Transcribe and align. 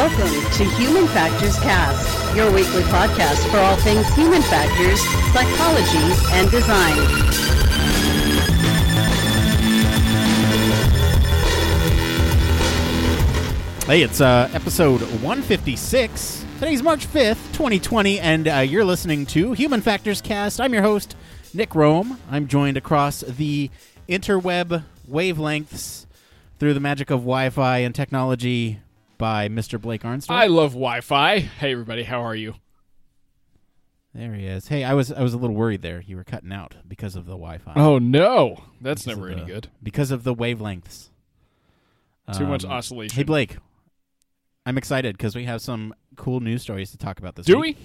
Welcome 0.00 0.50
to 0.52 0.64
Human 0.76 1.06
Factors 1.08 1.58
Cast, 1.58 2.34
your 2.34 2.50
weekly 2.50 2.80
podcast 2.84 3.46
for 3.50 3.58
all 3.58 3.76
things 3.76 4.08
human 4.14 4.40
factors, 4.40 4.98
psychology, 5.34 5.98
and 6.32 6.50
design. 6.50 6.96
Hey, 13.84 14.00
it's 14.00 14.22
uh, 14.22 14.48
episode 14.54 15.02
156. 15.02 16.46
Today's 16.54 16.82
March 16.82 17.06
5th, 17.06 17.52
2020, 17.52 18.20
and 18.20 18.48
uh, 18.48 18.56
you're 18.60 18.86
listening 18.86 19.26
to 19.26 19.52
Human 19.52 19.82
Factors 19.82 20.22
Cast. 20.22 20.62
I'm 20.62 20.72
your 20.72 20.82
host, 20.82 21.14
Nick 21.52 21.74
Roome. 21.74 22.16
I'm 22.30 22.48
joined 22.48 22.78
across 22.78 23.20
the 23.20 23.68
interweb 24.08 24.82
wavelengths 25.06 26.06
through 26.58 26.72
the 26.72 26.80
magic 26.80 27.10
of 27.10 27.20
Wi 27.20 27.50
Fi 27.50 27.78
and 27.80 27.94
technology 27.94 28.80
by 29.20 29.48
Mr. 29.48 29.80
Blake 29.80 30.04
Armstrong. 30.04 30.36
I 30.38 30.46
love 30.46 30.72
Wi-Fi. 30.72 31.38
Hey, 31.38 31.70
everybody, 31.72 32.02
how 32.02 32.22
are 32.22 32.34
you? 32.34 32.54
there 34.12 34.34
he 34.34 34.46
is. 34.46 34.66
Hey, 34.66 34.82
I 34.82 34.94
was 34.94 35.12
I 35.12 35.22
was 35.22 35.34
a 35.34 35.38
little 35.38 35.54
worried 35.54 35.82
there. 35.82 36.00
You 36.04 36.16
were 36.16 36.24
cutting 36.24 36.52
out 36.52 36.74
because 36.88 37.14
of 37.14 37.26
the 37.26 37.32
Wi 37.34 37.58
Fi. 37.58 37.74
Oh 37.76 37.98
no, 38.00 38.64
that's 38.80 39.04
Because 39.04 39.16
never 39.18 39.28
any 39.30 39.42
the- 39.42 39.46
good. 39.46 39.68
Because 39.82 40.10
of 40.10 40.24
the 40.24 40.34
wavelengths. 40.34 41.10
Too 42.36 42.46
much 42.46 42.64
Um, 42.64 42.70
oscillation. 42.72 43.16
Hey, 43.16 43.22
Blake. 43.24 43.56
I'm 44.66 44.78
excited 44.78 45.16
because 45.16 45.34
we 45.36 45.44
have 45.44 45.60
some 45.60 45.94
cool 46.16 46.40
news 46.40 46.62
stories 46.62 46.90
to 46.92 46.98
talk 46.98 47.18
about 47.18 47.34
this 47.34 47.46
Do 47.46 47.58
week. 47.58 47.76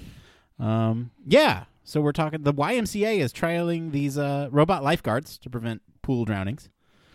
we? 0.59 0.65
Um, 0.65 1.11
yeah. 1.27 1.65
So 1.83 1.99
we're 2.01 2.11
talking. 2.11 2.41
The 2.43 2.53
YMCA 2.53 3.19
is 3.19 3.31
trialing 3.33 3.91
these 3.91 4.17
uh, 4.17 4.49
robot 4.51 4.83
lifeguards 4.83 5.37
to 5.39 5.49
prevent 5.49 5.81
pool 6.01 6.25
drownings. 6.25 6.69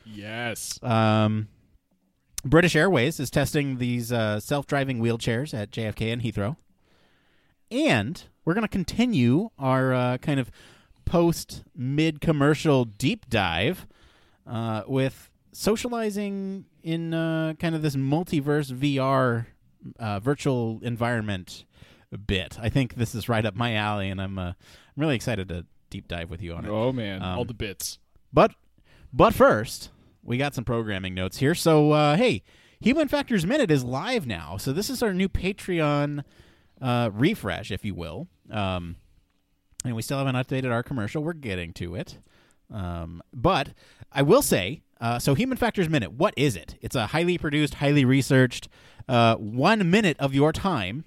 Yes. 0.05 0.79
Um, 0.83 1.49
British 2.45 2.75
Airways 2.75 3.21
is 3.21 3.31
testing 3.31 3.79
these 3.79 4.11
uh, 4.13 4.41
self-driving 4.41 4.99
wheelchairs 5.01 5.53
at 5.53 5.71
JFK 5.71 6.13
and 6.13 6.23
Heathrow, 6.23 6.57
and 7.71 8.23
we're 8.45 8.55
going 8.55 8.63
to 8.63 8.69
continue 8.69 9.51
our 9.59 9.93
uh, 9.93 10.19
kind 10.19 10.41
of 10.41 10.51
post 11.05 11.65
mid-commercial 11.77 12.85
deep 12.85 13.29
dive 13.29 13.87
uh, 14.47 14.83
with 14.87 15.31
socializing 15.53 16.65
in 16.83 17.13
uh, 17.13 17.55
kind 17.59 17.75
of 17.75 17.83
this 17.83 17.97
multiverse 17.97 18.73
VR 18.73 19.47
uh, 19.99 20.21
virtual 20.21 20.81
environment 20.83 21.65
bit. 22.27 22.59
I 22.61 22.69
think 22.71 22.95
this 22.95 23.15
is 23.15 23.29
right 23.29 23.45
up 23.45 23.55
my 23.55 23.75
alley, 23.75 24.09
and 24.09 24.21
I'm 24.21 24.39
uh, 24.39 24.49
I'm 24.53 24.55
really 24.97 25.15
excited 25.17 25.49
to 25.49 25.67
deep 25.91 26.09
dive 26.09 26.31
with 26.31 26.41
you 26.43 26.55
on 26.55 26.65
it. 26.65 26.71
Oh 26.71 26.93
man, 26.93 27.23
Um, 27.23 27.39
all 27.39 27.45
the 27.45 27.55
bits. 27.55 27.99
But 28.33 28.53
but 29.13 29.35
first, 29.35 29.91
we 30.31 30.39
got 30.39 30.55
some 30.55 30.65
programming 30.65 31.13
notes 31.13 31.39
here. 31.39 31.57
So 31.57 31.91
uh, 31.91 32.17
hey, 32.17 32.45
Human 32.81 33.09
Factors 33.09 33.45
Minute 33.45 33.69
is 33.69 33.83
live 33.83 34.29
now. 34.29 34.59
So 34.59 34.73
this 34.73 34.89
is 34.89 35.03
our 35.03 35.13
new 35.13 35.29
Patreon 35.29 36.23
uh, 36.81 37.11
refresh, 37.13 37.73
if 37.73 37.85
you 37.85 37.97
will. 37.97 38.29
Um, 38.49 38.95
and 39.85 39.97
we 39.97 40.03
still 40.03 40.19
haven't 40.19 40.37
updated 40.37 40.71
our 40.71 40.85
commercial. 40.85 41.25
We're 41.25 41.33
getting 41.33 41.73
to 41.75 41.97
it. 41.97 42.19
Um, 42.73 43.23
but 43.35 43.71
I 44.13 44.23
will 44.23 44.41
say, 44.41 44.83
uh, 45.01 45.19
so 45.19 45.35
Human 45.35 45.59
Factors 45.59 45.89
Minute, 45.89 46.13
what 46.13 46.33
is 46.37 46.55
it? 46.55 46.77
It's 46.81 46.95
a 46.95 47.09
highly 47.09 47.37
produced, 47.37 47.75
highly 47.75 48.05
researched, 48.05 48.69
uh, 49.09 49.35
one 49.35 49.91
minute 49.91 50.17
of 50.21 50.33
your 50.33 50.53
time 50.53 51.07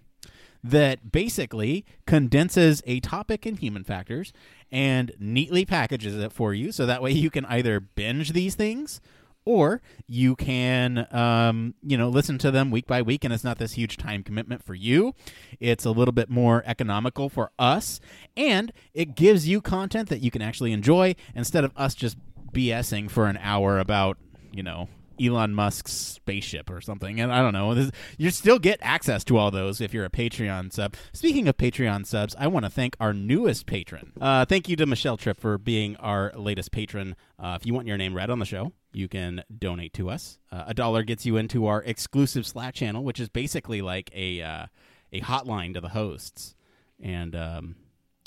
that 0.61 1.13
basically 1.13 1.85
condenses 2.05 2.83
a 2.85 2.99
topic 2.99 3.45
in 3.45 3.55
human 3.55 3.85
factors 3.85 4.33
and 4.73 5.11
neatly 5.19 5.65
packages 5.65 6.17
it 6.17 6.33
for 6.33 6.51
you. 6.51 6.71
So 6.71 6.87
that 6.87 7.01
way 7.01 7.11
you 7.11 7.29
can 7.29 7.45
either 7.45 7.79
binge 7.79 8.33
these 8.33 8.55
things 8.55 8.99
or 9.45 9.81
you 10.07 10.35
can 10.35 11.07
um, 11.11 11.75
you 11.83 11.95
know 11.97 12.09
listen 12.09 12.37
to 12.39 12.49
them 12.49 12.71
week 12.71 12.87
by 12.87 13.01
week 13.01 13.23
and 13.23 13.33
it's 13.33 13.43
not 13.43 13.59
this 13.59 13.73
huge 13.73 13.97
time 13.97 14.23
commitment 14.23 14.63
for 14.63 14.73
you. 14.73 15.13
It's 15.59 15.85
a 15.85 15.91
little 15.91 16.11
bit 16.11 16.29
more 16.29 16.63
economical 16.65 17.29
for 17.29 17.51
us 17.59 17.99
and 18.35 18.73
it 18.95 19.15
gives 19.15 19.47
you 19.47 19.61
content 19.61 20.09
that 20.09 20.21
you 20.21 20.31
can 20.31 20.41
actually 20.41 20.71
enjoy 20.71 21.15
instead 21.35 21.63
of 21.63 21.71
us 21.77 21.93
just 21.93 22.17
bsing 22.51 23.09
for 23.11 23.27
an 23.27 23.37
hour 23.41 23.77
about 23.77 24.17
you 24.51 24.63
know 24.63 24.87
Elon 25.21 25.53
Musk's 25.53 25.91
spaceship 25.91 26.69
or 26.69 26.81
something. 26.81 27.19
And 27.19 27.31
I 27.31 27.41
don't 27.41 27.53
know. 27.53 27.73
This, 27.73 27.91
you 28.17 28.29
still 28.31 28.59
get 28.59 28.79
access 28.81 29.23
to 29.25 29.37
all 29.37 29.51
those 29.51 29.81
if 29.81 29.93
you're 29.93 30.05
a 30.05 30.09
Patreon 30.09 30.71
sub. 30.71 30.95
Speaking 31.11 31.47
of 31.47 31.57
Patreon 31.57 32.05
subs, 32.05 32.35
I 32.37 32.47
want 32.47 32.65
to 32.65 32.69
thank 32.69 32.95
our 32.99 33.13
newest 33.13 33.65
patron. 33.65 34.13
Uh, 34.19 34.45
thank 34.45 34.69
you 34.69 34.75
to 34.75 34.85
Michelle 34.85 35.17
Tripp 35.17 35.39
for 35.39 35.57
being 35.57 35.95
our 35.97 36.31
latest 36.35 36.71
patron. 36.71 37.15
Uh, 37.39 37.57
if 37.59 37.65
you 37.65 37.73
want 37.73 37.87
your 37.87 37.97
name 37.97 38.15
read 38.15 38.29
on 38.29 38.39
the 38.39 38.45
show, 38.45 38.71
you 38.93 39.07
can 39.07 39.43
donate 39.57 39.93
to 39.93 40.09
us. 40.09 40.39
Uh, 40.51 40.63
a 40.67 40.73
dollar 40.73 41.03
gets 41.03 41.25
you 41.25 41.37
into 41.37 41.65
our 41.65 41.83
exclusive 41.83 42.45
Slack 42.45 42.75
channel, 42.75 43.03
which 43.03 43.19
is 43.19 43.29
basically 43.29 43.81
like 43.81 44.09
a 44.13 44.41
uh, 44.41 44.65
a 45.11 45.21
hotline 45.21 45.73
to 45.73 45.81
the 45.81 45.89
hosts. 45.89 46.55
And 47.01 47.35
um, 47.35 47.75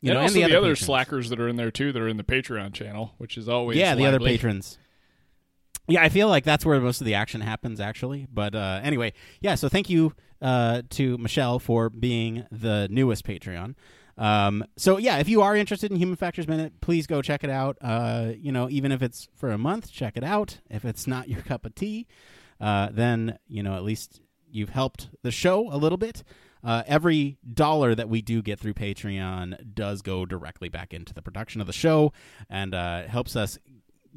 you 0.03 0.11
and 0.11 0.19
know, 0.19 0.23
also 0.23 0.35
and 0.35 0.45
the, 0.45 0.53
the, 0.53 0.59
other 0.59 0.69
patrons. 0.69 0.87
slackers 0.87 1.29
that 1.31 1.41
are 1.41 1.49
in 1.49 1.57
there 1.57 1.71
too, 1.71 1.93
that 1.93 2.01
are 2.01 2.09
in 2.09 2.17
the 2.17 2.25
Patreon 2.25 2.73
channel, 2.75 3.15
which 3.19 3.39
is 3.39 3.49
always 3.49 3.79
yeah, 3.79 3.95
the 3.95 4.07
other 4.07 4.21
patrons. 4.21 4.79
Yeah, 5.89 6.03
I 6.03 6.09
feel 6.09 6.29
like 6.29 6.45
that's 6.45 6.67
where 6.67 6.81
most 6.81 7.01
of 7.01 7.05
the 7.05 7.15
action 7.15 7.41
happens, 7.41 7.81
actually. 7.81 8.27
But 8.33 8.55
uh, 8.55 8.81
anyway, 8.83 9.13
yeah. 9.41 9.55
So 9.55 9.69
thank 9.69 9.89
you 9.89 10.15
uh, 10.43 10.83
to 10.91 11.17
Michelle 11.19 11.59
for 11.59 11.91
being 11.91 12.45
the 12.51 12.89
newest 12.91 13.25
Patreon. 13.25 13.75
Um, 14.19 14.65
so 14.77 14.97
yeah, 14.99 15.19
if 15.19 15.29
you 15.29 15.43
are 15.43 15.55
interested 15.55 15.91
in 15.91 15.99
Human 15.99 16.17
Factors 16.17 16.49
Minute, 16.49 16.81
please 16.81 17.07
go 17.07 17.23
check 17.23 17.45
it 17.45 17.51
out. 17.51 17.77
Uh, 17.81 18.33
you 18.37 18.51
know, 18.51 18.69
even 18.71 18.91
if 18.91 19.03
it's 19.03 19.29
for 19.37 19.51
a 19.51 19.59
month, 19.59 19.93
check 19.93 20.17
it 20.17 20.25
out. 20.25 20.61
If 20.71 20.85
it's 20.85 21.07
not 21.07 21.29
your 21.29 21.43
cup 21.43 21.67
of 21.67 21.75
tea, 21.75 22.07
uh, 22.61 22.89
then 22.93 23.39
you 23.47 23.63
know 23.63 23.77
at 23.77 23.85
least 23.85 24.21
you've 24.51 24.71
helped 24.71 25.11
the 25.23 25.31
show 25.31 25.69
a 25.73 25.77
little 25.77 25.99
bit. 25.99 26.25
Uh, 26.65 26.83
every 26.87 27.39
dollar 27.53 27.95
that 27.95 28.09
we 28.09 28.23
do 28.23 28.43
get 28.43 28.59
through 28.59 28.75
Patreon 28.75 29.75
does 29.75 30.03
go 30.03 30.27
directly 30.27 30.69
back 30.69 30.93
into 30.93 31.15
the 31.15 31.23
production 31.23 31.61
of 31.61 31.67
the 31.67 31.73
show, 31.73 32.13
and 32.51 32.75
uh, 32.75 33.03
helps 33.07 33.37
us, 33.37 33.59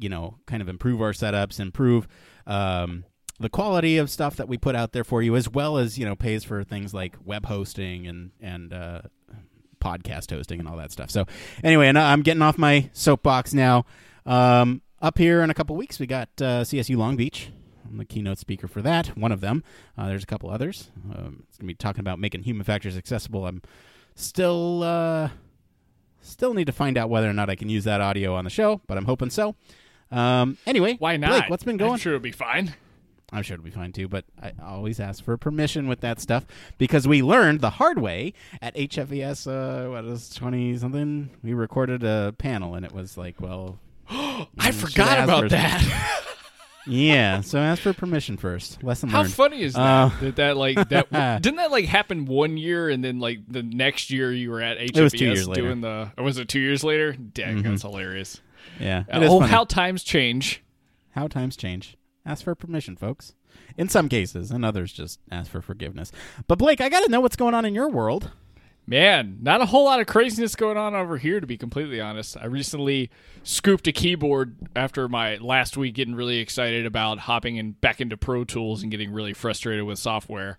you 0.00 0.08
know, 0.08 0.38
kind 0.46 0.62
of 0.62 0.68
improve 0.68 1.00
our 1.00 1.12
setups, 1.12 1.60
improve 1.60 2.08
um, 2.46 3.04
the 3.38 3.48
quality 3.48 3.96
of 3.96 4.10
stuff 4.10 4.36
that 4.36 4.48
we 4.48 4.58
put 4.58 4.74
out 4.74 4.92
there 4.92 5.04
for 5.04 5.22
you, 5.22 5.36
as 5.36 5.48
well 5.48 5.78
as 5.78 5.98
you 5.98 6.04
know 6.04 6.16
pays 6.16 6.44
for 6.44 6.62
things 6.64 6.92
like 6.92 7.16
web 7.24 7.46
hosting 7.46 8.06
and 8.06 8.30
and 8.40 8.72
uh, 8.72 9.02
podcast 9.80 10.30
hosting 10.30 10.60
and 10.60 10.68
all 10.68 10.76
that 10.76 10.92
stuff. 10.92 11.10
So 11.10 11.26
anyway, 11.64 11.88
and 11.88 11.98
I'm 11.98 12.22
getting 12.22 12.42
off 12.42 12.58
my 12.58 12.90
soapbox 12.92 13.54
now. 13.54 13.84
Um, 14.26 14.82
up 15.00 15.16
here 15.16 15.42
in 15.42 15.50
a 15.50 15.54
couple 15.54 15.76
weeks, 15.76 15.98
we 15.98 16.06
got 16.06 16.28
uh, 16.38 16.62
CSU 16.62 16.96
Long 16.96 17.16
Beach. 17.16 17.50
I'm 17.88 17.96
the 17.96 18.04
keynote 18.04 18.38
speaker 18.38 18.68
for 18.68 18.82
that. 18.82 19.16
One 19.16 19.32
of 19.32 19.40
them. 19.40 19.64
Uh, 19.96 20.06
there's 20.08 20.22
a 20.22 20.26
couple 20.26 20.50
others. 20.50 20.90
Um, 21.12 21.44
it's 21.48 21.58
gonna 21.58 21.66
be 21.66 21.74
talking 21.74 22.00
about 22.00 22.18
making 22.18 22.42
human 22.42 22.64
factors 22.64 22.96
accessible. 22.96 23.46
I'm 23.46 23.62
still 24.14 24.82
uh, 24.82 25.30
still 26.20 26.54
need 26.54 26.66
to 26.66 26.72
find 26.72 26.98
out 26.98 27.10
whether 27.10 27.28
or 27.28 27.32
not 27.32 27.50
I 27.50 27.56
can 27.56 27.68
use 27.68 27.84
that 27.84 28.00
audio 28.00 28.34
on 28.34 28.44
the 28.44 28.50
show, 28.50 28.80
but 28.86 28.98
I'm 28.98 29.06
hoping 29.06 29.30
so. 29.30 29.56
Um, 30.10 30.58
anyway, 30.66 30.96
Why 30.98 31.16
not? 31.16 31.30
Blake, 31.30 31.50
what's 31.50 31.64
been 31.64 31.76
going? 31.76 31.92
I'm 31.92 31.98
sure 31.98 32.14
it'll 32.14 32.22
be 32.22 32.32
fine. 32.32 32.74
I'm 33.32 33.42
sure 33.44 33.54
it'll 33.54 33.64
be 33.64 33.70
fine 33.70 33.92
too, 33.92 34.08
but 34.08 34.24
I 34.42 34.52
always 34.60 34.98
ask 34.98 35.22
for 35.22 35.36
permission 35.36 35.86
with 35.86 36.00
that 36.00 36.20
stuff 36.20 36.44
because 36.78 37.06
we 37.06 37.22
learned 37.22 37.60
the 37.60 37.70
hard 37.70 38.00
way 38.00 38.34
at 38.60 38.74
HFES. 38.74 39.46
Uh, 39.46 39.90
what 39.90 40.04
was 40.04 40.30
twenty 40.30 40.76
something? 40.76 41.30
We 41.42 41.54
recorded 41.54 42.02
a 42.02 42.34
panel 42.38 42.74
and 42.74 42.84
it 42.84 42.92
was 42.92 43.16
like, 43.16 43.40
well, 43.40 43.78
I 44.10 44.72
forgot 44.72 45.22
about 45.22 45.50
that. 45.50 46.26
yeah. 46.86 47.40
So 47.42 47.58
ask 47.58 47.82
for 47.82 47.92
permission 47.92 48.36
first. 48.36 48.82
Lesson 48.82 49.08
How 49.08 49.20
learned. 49.22 49.32
funny 49.34 49.62
is 49.62 49.74
that? 49.74 49.80
Uh, 49.80 50.10
that 50.20 50.36
that 50.36 50.56
like 50.56 50.88
that 50.88 51.10
didn't 51.42 51.56
that 51.56 51.70
like 51.70 51.84
happen 51.86 52.24
one 52.26 52.56
year 52.56 52.88
and 52.88 53.02
then 53.04 53.18
like 53.20 53.40
the 53.48 53.62
next 53.62 54.10
year 54.10 54.32
you 54.32 54.50
were 54.50 54.60
at 54.62 54.78
HFS 54.78 55.02
was 55.02 55.12
two 55.12 55.24
years 55.26 55.48
later. 55.48 55.62
doing 55.62 55.80
the 55.80 56.10
or 56.16 56.24
was 56.24 56.38
it 56.38 56.48
two 56.48 56.60
years 56.60 56.82
later? 56.84 57.12
Dang, 57.12 57.58
Mhm. 57.58 57.62
that's 57.64 57.82
hilarious. 57.82 58.40
yeah. 58.78 59.00
is 59.00 59.30
oh, 59.30 59.40
funny. 59.40 59.50
how 59.52 59.64
times 59.64 60.02
change. 60.02 60.62
how 61.10 61.26
times 61.28 61.56
change. 61.56 61.96
Ask 62.24 62.44
for 62.44 62.54
permission, 62.54 62.96
folks. 62.96 63.34
In 63.76 63.88
some 63.88 64.08
cases, 64.08 64.50
and 64.50 64.64
others 64.64 64.92
just 64.92 65.20
ask 65.30 65.50
for 65.50 65.60
forgiveness. 65.60 66.12
But 66.46 66.58
Blake, 66.58 66.80
I 66.80 66.88
got 66.88 67.00
to 67.04 67.10
know 67.10 67.20
what's 67.20 67.36
going 67.36 67.54
on 67.54 67.64
in 67.64 67.74
your 67.74 67.88
world. 67.88 68.30
Man, 68.86 69.38
not 69.40 69.60
a 69.60 69.66
whole 69.66 69.84
lot 69.84 70.00
of 70.00 70.06
craziness 70.06 70.56
going 70.56 70.76
on 70.76 70.94
over 70.94 71.16
here, 71.16 71.38
to 71.38 71.46
be 71.46 71.56
completely 71.56 72.00
honest. 72.00 72.36
I 72.36 72.46
recently 72.46 73.10
scooped 73.44 73.86
a 73.86 73.92
keyboard 73.92 74.56
after 74.74 75.08
my 75.08 75.36
last 75.36 75.76
week 75.76 75.94
getting 75.94 76.14
really 76.14 76.38
excited 76.38 76.86
about 76.86 77.20
hopping 77.20 77.56
in 77.56 77.72
back 77.72 78.00
into 78.00 78.16
Pro 78.16 78.44
Tools 78.44 78.82
and 78.82 78.90
getting 78.90 79.12
really 79.12 79.32
frustrated 79.32 79.84
with 79.84 79.98
software. 79.98 80.58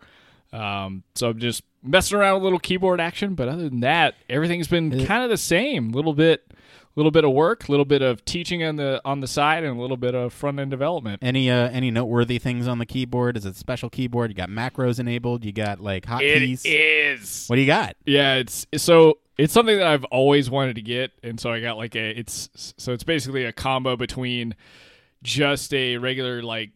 Um, 0.54 1.04
so 1.16 1.30
I'm 1.30 1.40
just 1.40 1.64
messing 1.84 2.18
around 2.18 2.36
with 2.36 2.42
a 2.42 2.46
little 2.46 2.60
keyboard 2.60 3.02
action, 3.02 3.36
but 3.36 3.50
other 3.50 3.70
than 3.70 3.82
that, 3.82 4.16
everything's 4.30 4.68
been 4.68 5.06
kind 5.06 5.24
of 5.24 5.30
the 5.30 5.38
same. 5.38 5.90
A 5.90 5.96
little 5.96 6.14
bit, 6.14 6.54
little 6.96 7.12
bit 7.12 7.24
of 7.24 7.32
work, 7.32 7.68
a 7.68 7.72
little 7.72 7.86
bit 7.86 8.02
of 8.02 8.24
teaching 8.26 8.64
on 8.64 8.76
the 8.76 9.02
on 9.06 9.22
the 9.22 9.28
side, 9.28 9.64
and 9.64 9.78
a 9.78 9.82
little 9.82 9.98
bit 9.98 10.16
of 10.16 10.34
front 10.34 10.60
end 10.60 10.72
development. 10.72 11.22
Any 11.24 11.50
uh, 11.50 11.70
any 11.70 11.92
noteworthy 11.92 12.40
things 12.40 12.68
on 12.68 12.80
the 12.80 12.86
keyboard? 12.86 13.38
Is 13.38 13.46
it 13.46 13.56
special 13.56 13.90
keyboard? 13.90 14.32
You 14.32 14.36
got 14.36 14.50
macros 14.50 15.00
enabled. 15.00 15.46
You 15.46 15.52
got 15.52 15.80
like 15.80 16.06
hotkeys. 16.06 16.66
It 16.66 16.70
is. 16.70 17.48
What 17.48 17.56
do 17.56 17.62
you 17.62 17.68
got? 17.68 17.96
Yeah, 18.06 18.36
it's 18.36 18.66
so 18.78 19.20
it's 19.38 19.54
something 19.54 19.78
that 19.78 19.88
I've 19.88 20.06
always 20.06 20.50
wanted 20.50 20.76
to 20.76 20.82
get, 20.82 21.12
and 21.24 21.40
so 21.40 21.52
I 21.52 21.62
got 21.62 21.78
like 21.78 21.96
a 21.96 22.20
it's 22.20 22.74
so 22.78 22.94
it's 22.94 23.04
basically 23.04 23.46
a 23.46 23.54
combo 23.54 23.96
between 23.96 24.56
just 25.24 25.74
a 25.74 25.98
regular 25.98 26.42
like 26.42 26.72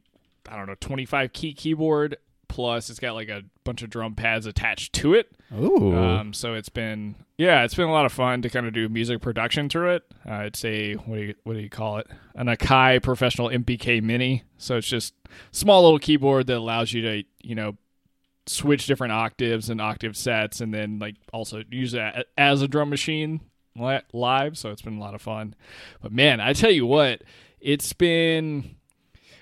I 0.49 0.55
don't 0.55 0.67
know 0.67 0.75
twenty 0.79 1.05
five 1.05 1.33
key 1.33 1.53
keyboard 1.53 2.17
Plus, 2.47 2.89
it's 2.89 2.99
got 2.99 3.13
like 3.13 3.29
a 3.29 3.43
bunch 3.63 3.81
of 3.81 3.89
drum 3.89 4.15
pads 4.15 4.45
attached 4.45 4.93
to 4.93 5.13
it. 5.13 5.31
Ooh. 5.57 5.95
Um, 5.95 6.33
so 6.33 6.53
it's 6.53 6.69
been 6.69 7.15
yeah, 7.37 7.63
it's 7.63 7.75
been 7.75 7.87
a 7.87 7.91
lot 7.91 8.05
of 8.05 8.13
fun 8.13 8.41
to 8.43 8.49
kind 8.49 8.65
of 8.65 8.73
do 8.73 8.87
music 8.87 9.21
production 9.21 9.69
through 9.69 9.95
it. 9.95 10.03
Uh, 10.27 10.43
it's 10.45 10.63
a 10.63 10.93
what 10.93 11.15
do 11.15 11.21
you 11.21 11.35
what 11.43 11.53
do 11.53 11.59
you 11.59 11.69
call 11.69 11.97
it? 11.97 12.07
An 12.35 12.47
Akai 12.47 13.01
Professional 13.01 13.49
MPK 13.49 14.01
Mini. 14.01 14.43
So 14.57 14.77
it's 14.77 14.87
just 14.87 15.13
small 15.51 15.83
little 15.83 15.99
keyboard 15.99 16.47
that 16.47 16.57
allows 16.57 16.93
you 16.93 17.01
to 17.01 17.23
you 17.41 17.55
know 17.55 17.77
switch 18.47 18.85
different 18.85 19.13
octaves 19.13 19.69
and 19.69 19.81
octave 19.81 20.15
sets, 20.15 20.61
and 20.61 20.73
then 20.73 20.99
like 20.99 21.15
also 21.33 21.63
use 21.69 21.91
that 21.91 22.27
as 22.37 22.61
a 22.61 22.67
drum 22.67 22.89
machine 22.89 23.41
live. 23.77 24.57
So 24.57 24.71
it's 24.71 24.81
been 24.81 24.97
a 24.97 25.01
lot 25.01 25.15
of 25.15 25.21
fun. 25.21 25.55
But 26.01 26.11
man, 26.11 26.39
I 26.39 26.53
tell 26.53 26.71
you 26.71 26.85
what, 26.85 27.21
it's 27.59 27.93
been 27.93 28.75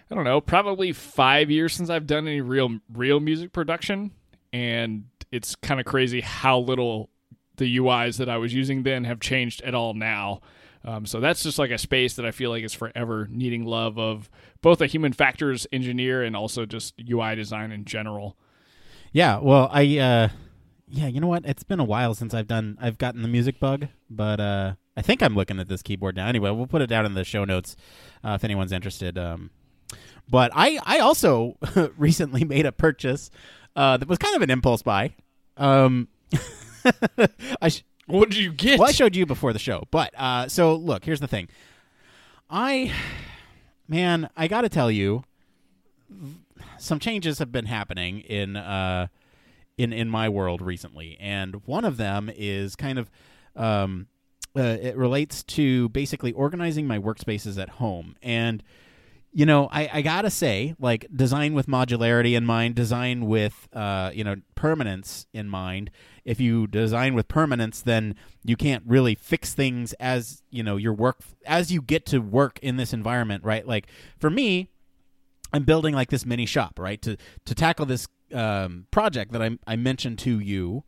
I 0.10 0.16
don't 0.16 0.24
know, 0.24 0.42
probably 0.42 0.92
five 0.92 1.50
years 1.50 1.74
since 1.74 1.90
I've 1.90 2.08
done 2.08 2.28
any 2.28 2.42
real 2.42 2.80
real 2.92 3.20
music 3.20 3.52
production, 3.54 4.12
and 4.52 5.06
it's 5.32 5.56
kind 5.56 5.80
of 5.80 5.86
crazy 5.86 6.22
how 6.22 6.60
little 6.60 7.10
the 7.58 7.78
UIs 7.78 8.18
that 8.18 8.30
I 8.30 8.38
was 8.38 8.54
using 8.54 8.84
then 8.84 9.04
have 9.04 9.20
changed 9.20 9.62
at 9.62 9.76
all 9.76 9.94
now. 9.94 10.42
Um, 10.86 11.06
so 11.06 11.20
that's 11.20 11.44
just 11.44 11.60
like 11.60 11.72
a 11.72 11.78
space 11.78 12.16
that 12.16 12.26
I 12.26 12.32
feel 12.32 12.50
like 12.50 12.64
is 12.64 12.74
forever 12.74 13.28
needing 13.32 13.66
love 13.66 13.98
of 13.98 14.30
both 14.62 14.82
a 14.82 14.86
human 14.88 15.14
factors 15.14 15.66
engineer 15.72 16.24
and 16.24 16.36
also 16.36 16.66
just 16.66 16.94
UI 17.10 17.36
design 17.36 17.72
in 17.72 17.86
general. 17.86 18.38
Yeah, 19.12 19.40
well, 19.40 19.70
I 19.72 19.98
uh 19.98 20.30
yeah, 20.88 21.08
you 21.08 21.22
know 21.22 21.28
what? 21.28 21.46
It's 21.46 21.64
been 21.64 21.80
a 21.80 21.86
while 21.86 22.14
since 22.14 22.34
I've 22.34 22.48
done 22.48 22.78
I've 22.82 22.98
gotten 22.98 23.22
the 23.22 23.28
music 23.28 23.60
bug, 23.60 23.88
but 24.10 24.40
uh 24.40 24.74
I 24.98 25.02
think 25.02 25.24
I'm 25.24 25.36
looking 25.36 25.60
at 25.60 25.70
this 25.70 25.82
keyboard 25.82 26.16
now. 26.16 26.28
Anyway, 26.28 26.52
we'll 26.52 26.68
put 26.68 26.82
it 26.82 26.88
down 26.88 27.06
in 27.06 27.14
the 27.14 27.24
show 27.24 27.46
notes 27.46 27.76
uh, 28.24 28.34
if 28.36 28.44
anyone's 28.44 28.72
interested. 28.74 29.18
Um 29.18 29.52
but 30.30 30.52
I 30.54 30.80
I 30.86 31.00
also 31.00 31.58
recently 31.98 32.44
made 32.44 32.66
a 32.66 32.72
purchase 32.72 33.30
uh 33.76 33.98
that 33.98 34.08
was 34.08 34.18
kind 34.18 34.36
of 34.36 34.42
an 34.42 34.50
impulse 34.50 34.82
buy. 34.82 35.14
Um 35.58 36.08
I 37.62 37.70
sh- 37.70 37.84
What 38.08 38.30
did 38.30 38.38
you 38.40 38.52
get? 38.52 38.80
well, 38.80 38.90
I 38.90 38.92
showed 38.92 39.16
you 39.16 39.26
before 39.26 39.54
the 39.54 39.60
show, 39.60 39.84
but 39.92 40.14
uh, 40.18 40.48
so 40.50 40.76
look, 40.76 41.06
here's 41.06 41.20
the 41.22 41.28
thing. 41.28 41.48
I, 42.50 42.92
man, 43.88 44.30
I 44.36 44.48
got 44.48 44.62
to 44.62 44.70
tell 44.70 44.92
you, 44.92 45.24
some 46.78 47.00
changes 47.00 47.40
have 47.40 47.52
been 47.52 47.66
happening 47.66 48.20
in 48.20 48.58
uh, 48.58 49.08
in 49.78 49.94
in 49.94 50.10
my 50.10 50.28
world 50.30 50.62
recently, 50.62 51.18
and 51.20 51.66
one 51.66 51.86
of 51.86 51.98
them 51.98 52.30
is 52.36 52.76
kind 52.76 53.00
of 53.00 53.10
um, 53.56 54.08
uh, 54.56 54.62
it 54.82 54.98
relates 54.98 55.42
to 55.44 55.90
basically 55.90 56.34
organizing 56.34 56.86
my 56.86 57.00
workspaces 57.00 57.60
at 57.62 57.70
home 57.70 58.16
and 58.22 58.62
you 59.34 59.48
know, 59.48 59.68
I, 59.72 59.90
I 59.92 60.02
gotta 60.04 60.30
say, 60.30 60.76
like 60.80 61.08
design 61.14 61.56
with 61.56 61.66
modularity 61.66 62.38
in 62.38 62.46
mind, 62.46 62.76
design 62.76 63.26
with 63.26 63.68
uh, 63.74 64.12
you 64.14 64.24
know 64.24 64.36
permanence 64.56 65.26
in 65.34 65.50
mind. 65.50 65.90
If 66.24 66.40
you 66.40 66.68
design 66.68 67.16
with 67.16 67.28
permanence, 67.28 67.82
then 67.82 68.16
you 68.44 68.56
can't 68.56 68.84
really 68.86 69.16
fix 69.16 69.54
things 69.56 69.94
as 69.94 70.44
you 70.52 70.62
know 70.62 70.78
your 70.78 70.94
work 70.94 71.22
as 71.46 71.72
you 71.72 71.82
get 71.82 72.06
to 72.08 72.20
work 72.20 72.60
in 72.62 72.78
this 72.78 72.94
environment, 72.94 73.44
right? 73.44 73.68
Like 73.68 73.88
for 74.20 74.30
me, 74.30 74.70
I'm 75.52 75.64
building 75.64 75.96
like 75.96 76.12
this 76.12 76.26
mini 76.26 76.46
shop, 76.46 76.78
right? 76.78 77.02
To 77.02 77.18
to 77.46 77.56
tackle 77.56 77.88
this 77.88 78.08
um, 78.34 78.86
project 78.92 79.32
that 79.32 79.42
I 79.42 79.58
I 79.66 79.76
mentioned 79.76 80.20
to 80.20 80.40
you 80.40 80.84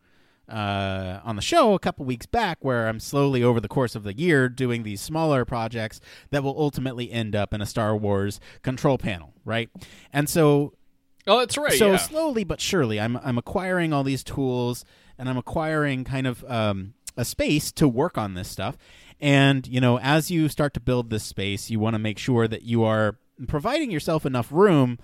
uh, 0.50 1.20
on 1.24 1.36
the 1.36 1.42
show 1.42 1.74
a 1.74 1.80
couple 1.80 2.06
weeks 2.06 2.26
back, 2.26 2.60
where 2.62 2.88
I'm 2.88 3.00
slowly 3.00 3.44
over 3.44 3.60
the 3.60 3.68
course 3.68 3.96
of 3.96 4.04
the 4.04 4.14
year 4.14 4.50
doing 4.50 4.84
these 4.84 5.02
smaller 5.02 5.46
projects 5.46 6.00
that 6.30 6.44
will 6.44 6.58
ultimately 6.58 7.12
end 7.12 7.36
up 7.36 7.54
in 7.54 7.62
a 7.62 7.66
Star 7.66 7.96
Wars 7.96 8.40
control 8.62 8.98
panel, 8.98 9.34
right? 9.44 9.70
And 10.14 10.30
so, 10.30 10.74
oh, 11.28 11.40
that's 11.40 11.58
right. 11.58 11.74
so 11.74 11.92
yeah. 11.92 11.98
slowly 11.98 12.44
but 12.44 12.62
surely, 12.62 13.00
I'm 13.00 13.18
I'm 13.18 13.38
acquiring 13.38 13.94
all 13.94 14.04
these 14.04 14.24
tools, 14.24 14.86
and 15.18 15.30
I'm 15.30 15.38
acquiring 15.38 16.04
kind 16.04 16.28
of 16.28 16.44
um, 16.48 16.94
a 17.18 17.26
space 17.26 17.72
to 17.74 17.88
work 17.88 18.18
on 18.18 18.34
this 18.34 18.50
stuff. 18.50 18.78
And 19.20 19.68
you 19.68 19.80
know, 19.82 20.00
as 20.00 20.30
you 20.30 20.50
start 20.50 20.74
to 20.76 20.80
build 20.80 21.10
this 21.10 21.24
space, 21.24 21.70
you 21.70 21.80
want 21.80 21.96
to 21.96 22.00
make 22.00 22.20
sure 22.20 22.48
that 22.48 22.64
you 22.64 22.84
are 22.84 23.18
providing 23.48 23.92
yourself 23.92 24.26
enough 24.26 24.52
room 24.52 25.00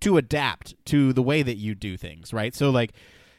to 0.00 0.16
adapt 0.16 0.74
to 0.86 1.12
the 1.12 1.22
way 1.22 1.42
that 1.42 1.56
you 1.56 1.74
do 1.74 1.96
things, 1.96 2.32
right? 2.32 2.54
So 2.54 2.70
like 2.70 2.92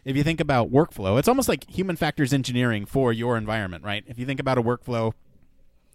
if 0.06 0.16
you 0.16 0.24
think 0.24 0.40
about 0.40 0.72
workflow, 0.72 1.18
it's 1.18 1.28
almost 1.28 1.50
like 1.50 1.68
human 1.70 1.96
factors 1.96 2.32
engineering 2.32 2.86
for 2.86 3.12
your 3.12 3.38
environment, 3.38 3.84
right? 3.84 4.04
If 4.08 4.20
you 4.20 4.26
think 4.26 4.40
about 4.40 4.60
a 4.60 4.64
workflow, 4.64 5.14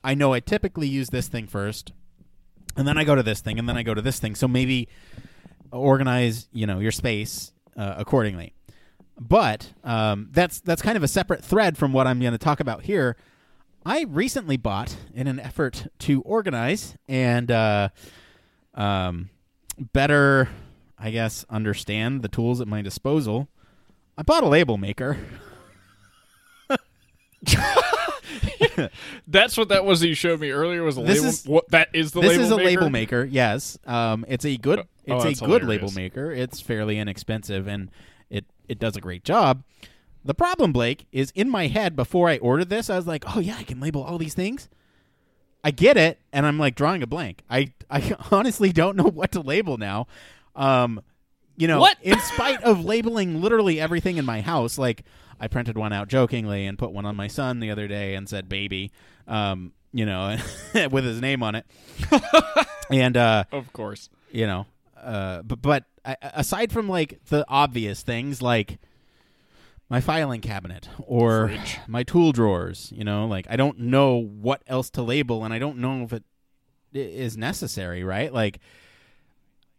I 0.03 0.15
know 0.15 0.33
I 0.33 0.41
typically 0.41 0.89
use 0.89 1.11
this 1.11 1.29
thing 1.29 1.47
first, 1.47 1.93
and 2.77 2.87
then 2.87 2.99
I 2.99 3.05
go 3.05 3.15
to 3.15 3.23
this 3.23 3.41
thing, 3.41 3.59
and 3.59 3.69
then 3.69 3.77
I 3.77 3.85
go 3.85 3.95
to 3.95 4.03
this 4.03 4.19
thing. 4.19 4.35
So 4.35 4.49
maybe 4.49 4.89
organize, 5.71 6.49
you 6.53 6.67
know, 6.67 6.81
your 6.81 6.91
space 6.91 7.53
uh, 7.77 7.95
accordingly. 7.97 8.53
But 9.19 9.73
um, 9.85 10.29
that's 10.33 10.61
that's 10.61 10.83
kind 10.83 10.97
of 10.97 11.03
a 11.03 11.09
separate 11.09 11.45
thread 11.45 11.79
from 11.79 11.93
what 11.93 12.07
I'm 12.07 12.21
going 12.21 12.33
to 12.33 12.39
talk 12.39 12.59
about 12.59 12.83
here. 12.83 13.17
I 13.85 14.05
recently 14.09 14.57
bought, 14.57 14.97
in 15.15 15.27
an 15.27 15.39
effort 15.41 15.87
to 16.01 16.21
organize 16.23 16.97
and 17.09 17.51
uh, 17.51 17.89
um, 18.75 19.31
better, 19.79 20.51
I 20.99 21.11
guess, 21.11 21.47
understand 21.49 22.23
the 22.23 22.29
tools 22.29 22.61
at 22.61 22.69
my 22.69 22.83
disposal. 22.83 23.49
I 24.21 24.23
bought 24.23 24.45
a 24.45 24.49
label 24.49 24.77
maker. 24.77 25.17
That's 29.27 29.57
what 29.57 29.69
that 29.71 29.85
was 29.87 30.01
that 30.01 30.09
you 30.09 30.15
showed 30.15 30.41
me 30.41 30.51
earlier. 30.51 30.83
Was 30.83 30.99
a 30.99 31.03
This 31.03 31.19
label? 31.21 31.29
is- 31.31 31.47
what 31.47 31.69
that 31.71 31.89
is 31.95 32.13
the 32.13 32.21
this 32.21 32.31
label 32.33 32.45
is 32.45 32.51
a 32.51 32.57
maker? 32.59 32.67
label 32.69 32.91
maker. 32.91 33.25
Yes, 33.25 33.79
um, 33.87 34.27
it's 34.29 34.45
a 34.45 34.57
good. 34.59 34.81
Oh, 34.81 34.85
It's 35.17 35.25
that's 35.25 35.41
a 35.43 35.47
good 35.47 35.63
hilarious. 35.63 35.83
label 35.83 35.93
maker. 35.95 36.31
It's 36.33 36.61
fairly 36.61 36.99
inexpensive 36.99 37.67
and 37.67 37.91
it 38.29 38.45
it 38.69 38.79
does 38.79 38.95
a 38.95 39.01
great 39.01 39.25
job. 39.25 39.63
The 40.23 40.35
problem, 40.35 40.73
Blake, 40.73 41.07
is 41.13 41.33
in 41.35 41.49
my 41.49 41.69
head 41.69 41.97
before 41.97 42.29
I 42.29 42.37
ordered 42.39 42.69
this, 42.69 42.91
I 42.91 42.97
was 42.97 43.07
like, 43.07 43.25
"Oh 43.35 43.41
yeah, 43.41 43.57
I 43.59 43.63
can 43.63 43.81
label 43.81 44.03
all 44.03 44.19
these 44.19 44.35
things." 44.35 44.69
I 45.65 45.71
get 45.71 45.97
it, 45.97 46.19
and 46.31 46.45
I'm 46.47 46.59
like 46.59 46.75
drawing 46.75 47.03
a 47.03 47.07
blank. 47.07 47.43
I 47.49 47.73
I 47.91 48.15
honestly 48.31 48.71
don't 48.71 48.97
know 48.97 49.05
what 49.09 49.33
to 49.33 49.41
label 49.41 49.79
now. 49.79 50.07
Um, 50.55 51.01
you 51.61 51.69
know, 51.69 51.79
What? 51.81 51.97
in 52.03 52.19
spite 52.21 52.63
of 52.63 52.85
labeling 52.85 53.41
literally 53.41 53.79
everything 53.81 54.17
in 54.17 54.25
my 54.25 54.41
house, 54.41 54.79
like 54.79 55.05
I 55.39 55.47
printed 55.49 55.77
one 55.79 55.93
out 55.93 56.09
jokingly 56.09 56.67
and 56.67 56.79
put 56.79 56.91
one 56.93 57.07
on 57.07 57.15
my 57.17 57.29
son 57.29 57.61
the 57.61 57.71
other 57.71 57.87
day 57.87 58.15
and 58.15 58.29
said 58.29 58.49
"baby," 58.49 58.91
um, 59.29 59.73
you 59.93 60.07
know, 60.07 60.37
with 60.91 61.05
his 61.05 61.21
name 61.21 61.43
on 61.43 61.55
it, 61.55 61.67
and 62.91 63.17
uh, 63.17 63.45
Of 63.53 63.73
course. 63.73 64.09
you 64.33 64.47
know, 64.47 64.67
uh, 65.01 65.43
but 65.43 65.61
but 65.63 65.85
aside 66.23 66.73
from 66.73 66.89
like 66.89 67.25
the 67.27 67.45
obvious 67.49 68.03
things 68.03 68.41
like 68.43 68.79
my 69.89 70.01
filing 70.01 70.41
cabinet 70.41 70.89
or 71.07 71.49
Fridge. 71.49 71.79
my 71.89 72.03
tool 72.03 72.33
drawers, 72.33 72.93
you 72.95 73.05
know, 73.05 73.27
like 73.27 73.47
I 73.51 73.57
don't 73.57 73.79
know 73.81 74.17
what 74.17 74.63
else 74.67 74.89
to 74.91 75.03
label, 75.03 75.45
and 75.45 75.53
I 75.55 75.59
don't 75.59 75.79
know 75.79 76.05
if 76.05 76.13
it 76.13 76.25
is 76.93 77.37
necessary, 77.37 78.03
right? 78.05 78.33
Like 78.33 78.61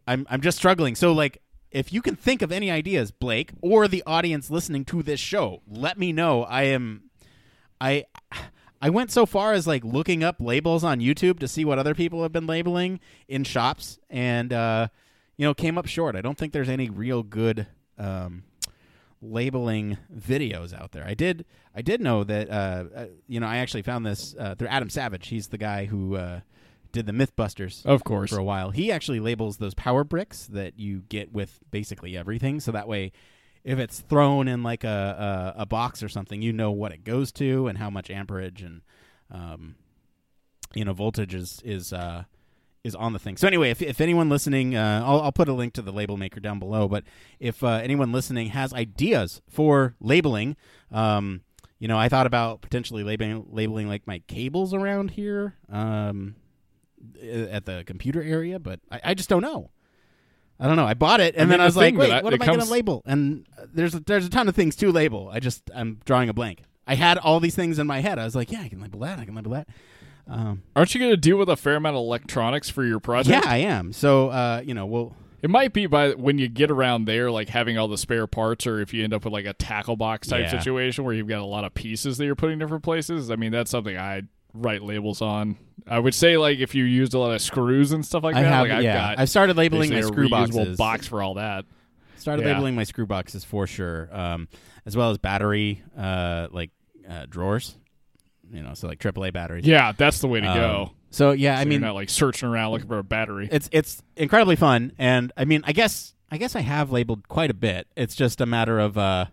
I'm 0.06 0.26
I'm 0.30 0.40
just 0.40 0.58
struggling. 0.58 0.94
So 0.94 1.12
like. 1.12 1.38
If 1.72 1.92
you 1.92 2.02
can 2.02 2.16
think 2.16 2.42
of 2.42 2.52
any 2.52 2.70
ideas, 2.70 3.10
Blake, 3.10 3.52
or 3.62 3.88
the 3.88 4.02
audience 4.06 4.50
listening 4.50 4.84
to 4.86 5.02
this 5.02 5.18
show, 5.18 5.62
let 5.66 5.98
me 5.98 6.12
know. 6.12 6.44
I 6.44 6.64
am, 6.64 7.04
I, 7.80 8.04
I 8.80 8.90
went 8.90 9.10
so 9.10 9.24
far 9.24 9.54
as 9.54 9.66
like 9.66 9.82
looking 9.82 10.22
up 10.22 10.36
labels 10.38 10.84
on 10.84 11.00
YouTube 11.00 11.38
to 11.38 11.48
see 11.48 11.64
what 11.64 11.78
other 11.78 11.94
people 11.94 12.22
have 12.22 12.32
been 12.32 12.46
labeling 12.46 13.00
in 13.26 13.44
shops, 13.44 13.98
and 14.10 14.52
uh, 14.52 14.88
you 15.38 15.46
know, 15.46 15.54
came 15.54 15.78
up 15.78 15.86
short. 15.86 16.14
I 16.14 16.20
don't 16.20 16.36
think 16.36 16.52
there's 16.52 16.68
any 16.68 16.90
real 16.90 17.22
good 17.22 17.66
um, 17.96 18.44
labeling 19.22 19.96
videos 20.14 20.78
out 20.78 20.92
there. 20.92 21.06
I 21.06 21.14
did, 21.14 21.46
I 21.74 21.80
did 21.80 22.00
know 22.02 22.22
that, 22.24 22.50
uh, 22.50 22.84
uh, 22.94 23.06
you 23.28 23.40
know, 23.40 23.46
I 23.46 23.58
actually 23.58 23.82
found 23.82 24.04
this 24.04 24.34
uh, 24.38 24.56
through 24.56 24.68
Adam 24.68 24.90
Savage. 24.90 25.28
He's 25.28 25.48
the 25.48 25.58
guy 25.58 25.86
who 25.86 26.16
uh, 26.16 26.40
did 26.92 27.06
the 27.06 27.12
MythBusters 27.12 27.84
Of 27.86 28.04
course. 28.04 28.30
for 28.30 28.38
a 28.38 28.44
while. 28.44 28.70
He 28.70 28.92
actually 28.92 29.20
labels 29.20 29.56
those 29.56 29.74
power 29.74 30.04
bricks 30.04 30.46
that 30.46 30.78
you 30.78 31.00
get 31.08 31.32
with 31.32 31.58
basically 31.70 32.16
everything, 32.16 32.60
so 32.60 32.72
that 32.72 32.86
way, 32.88 33.12
if 33.64 33.78
it's 33.78 34.00
thrown 34.00 34.48
in 34.48 34.62
like 34.62 34.84
a 34.84 35.52
a, 35.56 35.62
a 35.62 35.66
box 35.66 36.02
or 36.02 36.08
something, 36.08 36.42
you 36.42 36.52
know 36.52 36.70
what 36.70 36.92
it 36.92 37.04
goes 37.04 37.32
to 37.32 37.66
and 37.68 37.78
how 37.78 37.90
much 37.90 38.10
amperage 38.10 38.62
and 38.62 38.82
um, 39.30 39.76
you 40.74 40.84
know 40.84 40.92
voltage 40.92 41.34
is 41.34 41.60
is 41.64 41.92
uh, 41.92 42.24
is 42.84 42.94
on 42.94 43.12
the 43.12 43.18
thing. 43.18 43.36
So 43.36 43.46
anyway, 43.46 43.70
if 43.70 43.80
if 43.80 44.00
anyone 44.00 44.28
listening, 44.28 44.74
uh, 44.76 45.02
I'll 45.04 45.20
I'll 45.20 45.32
put 45.32 45.48
a 45.48 45.52
link 45.52 45.74
to 45.74 45.82
the 45.82 45.92
label 45.92 46.16
maker 46.16 46.40
down 46.40 46.58
below. 46.58 46.88
But 46.88 47.04
if 47.38 47.62
uh, 47.62 47.80
anyone 47.82 48.12
listening 48.12 48.48
has 48.48 48.72
ideas 48.74 49.40
for 49.48 49.94
labeling, 50.00 50.56
um, 50.90 51.42
you 51.78 51.88
know, 51.88 51.98
I 51.98 52.08
thought 52.08 52.26
about 52.26 52.60
potentially 52.62 53.04
labeling 53.04 53.46
labeling 53.50 53.88
like 53.88 54.06
my 54.06 54.18
cables 54.26 54.74
around 54.74 55.12
here. 55.12 55.54
Um, 55.70 56.34
at 57.50 57.64
the 57.64 57.84
computer 57.86 58.22
area, 58.22 58.58
but 58.58 58.80
I, 58.90 59.00
I 59.04 59.14
just 59.14 59.28
don't 59.28 59.42
know. 59.42 59.70
I 60.60 60.66
don't 60.68 60.76
know. 60.76 60.86
I 60.86 60.94
bought 60.94 61.20
it, 61.20 61.34
and 61.34 61.42
I 61.42 61.44
mean, 61.44 61.50
then 61.50 61.60
I 61.60 61.64
the 61.64 61.68
was 61.68 61.76
like, 61.76 61.96
"Wait, 61.96 62.10
I- 62.12 62.22
what 62.22 62.32
am 62.32 62.40
I 62.42 62.46
going 62.46 62.60
to 62.60 62.64
label?" 62.66 63.02
And 63.06 63.46
uh, 63.58 63.66
there's 63.72 63.94
a, 63.94 64.00
there's 64.00 64.26
a 64.26 64.30
ton 64.30 64.48
of 64.48 64.54
things 64.54 64.76
to 64.76 64.92
label. 64.92 65.28
I 65.32 65.40
just 65.40 65.62
I'm 65.74 66.00
drawing 66.04 66.28
a 66.28 66.32
blank. 66.32 66.62
I 66.86 66.94
had 66.94 67.18
all 67.18 67.40
these 67.40 67.54
things 67.56 67.78
in 67.78 67.86
my 67.86 68.00
head. 68.00 68.18
I 68.18 68.24
was 68.24 68.34
like, 68.36 68.52
"Yeah, 68.52 68.60
I 68.60 68.68
can 68.68 68.80
label 68.80 69.00
that. 69.00 69.18
I 69.18 69.24
can 69.24 69.34
label 69.34 69.52
that." 69.52 69.68
Um, 70.28 70.62
Aren't 70.76 70.94
you 70.94 71.00
going 71.00 71.10
to 71.10 71.16
deal 71.16 71.36
with 71.36 71.48
a 71.48 71.56
fair 71.56 71.74
amount 71.74 71.96
of 71.96 72.00
electronics 72.02 72.70
for 72.70 72.84
your 72.84 73.00
project? 73.00 73.44
yeah, 73.44 73.50
I 73.50 73.56
am. 73.58 73.92
So 73.92 74.28
uh, 74.28 74.62
you 74.64 74.72
know, 74.72 74.86
we'll 74.86 75.16
It 75.42 75.50
might 75.50 75.72
be 75.72 75.86
by 75.86 76.10
when 76.12 76.38
you 76.38 76.46
get 76.48 76.70
around 76.70 77.06
there, 77.06 77.28
like 77.28 77.48
having 77.48 77.76
all 77.76 77.88
the 77.88 77.98
spare 77.98 78.28
parts, 78.28 78.64
or 78.64 78.80
if 78.80 78.94
you 78.94 79.02
end 79.02 79.12
up 79.14 79.24
with 79.24 79.32
like 79.32 79.46
a 79.46 79.54
tackle 79.54 79.96
box 79.96 80.28
type 80.28 80.42
Yeah. 80.42 80.58
situation 80.60 81.02
where 81.02 81.12
you've 81.12 81.26
got 81.28 81.40
a 81.40 81.44
lot 81.44 81.64
of 81.64 81.74
pieces 81.74 82.18
that 82.18 82.24
you're 82.24 82.36
putting 82.36 82.60
different 82.60 82.84
places. 82.84 83.32
I 83.32 83.36
mean, 83.36 83.50
that's 83.50 83.70
something 83.72 83.96
I 83.96 84.22
write 84.54 84.82
labels 84.82 85.20
on. 85.22 85.56
I 85.86 85.98
would 85.98 86.14
say 86.14 86.36
like 86.36 86.58
if 86.58 86.74
you 86.74 86.84
used 86.84 87.14
a 87.14 87.18
lot 87.18 87.32
of 87.32 87.40
screws 87.42 87.92
and 87.92 88.04
stuff 88.04 88.22
like 88.22 88.36
I 88.36 88.42
that. 88.42 88.48
have, 88.48 88.62
like 88.62 88.72
I've 88.72 88.82
yeah. 88.84 88.94
got 88.94 89.18
I've 89.18 89.30
started 89.30 89.56
labeling 89.56 89.90
my 89.92 90.00
screw 90.02 90.28
boxes. 90.28 90.76
box 90.76 91.08
for 91.08 91.22
all 91.22 91.34
that. 91.34 91.64
Started 92.16 92.42
Yeah. 92.44 92.52
labeling 92.52 92.74
my 92.76 92.84
screw 92.84 93.06
boxes 93.06 93.44
for 93.44 93.66
sure, 93.66 94.08
um, 94.12 94.46
as 94.86 94.96
well 94.96 95.10
as 95.10 95.18
battery 95.18 95.82
uh, 95.98 96.48
like 96.52 96.70
uh, 97.08 97.26
drawers. 97.28 97.76
You 98.52 98.62
know, 98.62 98.74
so 98.74 98.86
like 98.86 98.98
AAA 99.00 99.32
batteries. 99.32 99.66
Yeah, 99.66 99.92
that's 99.92 100.20
the 100.20 100.28
way 100.28 100.40
to 100.40 100.46
Um, 100.46 100.56
go. 100.56 100.90
So 101.10 101.32
yeah, 101.32 101.58
I 101.58 101.64
mean, 101.64 101.80
you're 101.80 101.88
not 101.88 101.94
like 101.94 102.10
searching 102.10 102.48
around 102.48 102.70
looking 102.72 102.86
for 102.88 102.98
a 102.98 103.02
battery. 103.02 103.48
it's 103.50 103.68
it's 103.72 104.02
incredibly 104.16 104.56
fun, 104.56 104.92
and 104.98 105.32
I 105.36 105.44
mean, 105.46 105.62
I 105.64 105.72
guess 105.72 106.14
I 106.30 106.38
guess 106.38 106.54
I 106.54 106.60
have 106.60 106.92
labeled 106.92 107.28
quite 107.28 107.50
a 107.50 107.54
bit. 107.54 107.86
It's 107.96 108.14
just 108.14 108.40
a 108.40 108.46
matter 108.46 108.78
of 108.78 108.96
uh, 108.96 109.26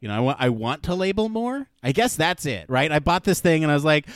you 0.00 0.08
know, 0.08 0.14
I 0.14 0.20
want 0.20 0.38
I 0.40 0.48
want 0.48 0.82
to 0.84 0.94
label 0.94 1.28
more. 1.28 1.68
I 1.82 1.92
guess 1.92 2.16
that's 2.16 2.46
it, 2.46 2.64
right? 2.68 2.90
I 2.90 2.98
bought 2.98 3.24
this 3.24 3.40
thing 3.40 3.62
and 3.62 3.70
I 3.70 3.74
was 3.74 3.84
like, 3.84 4.06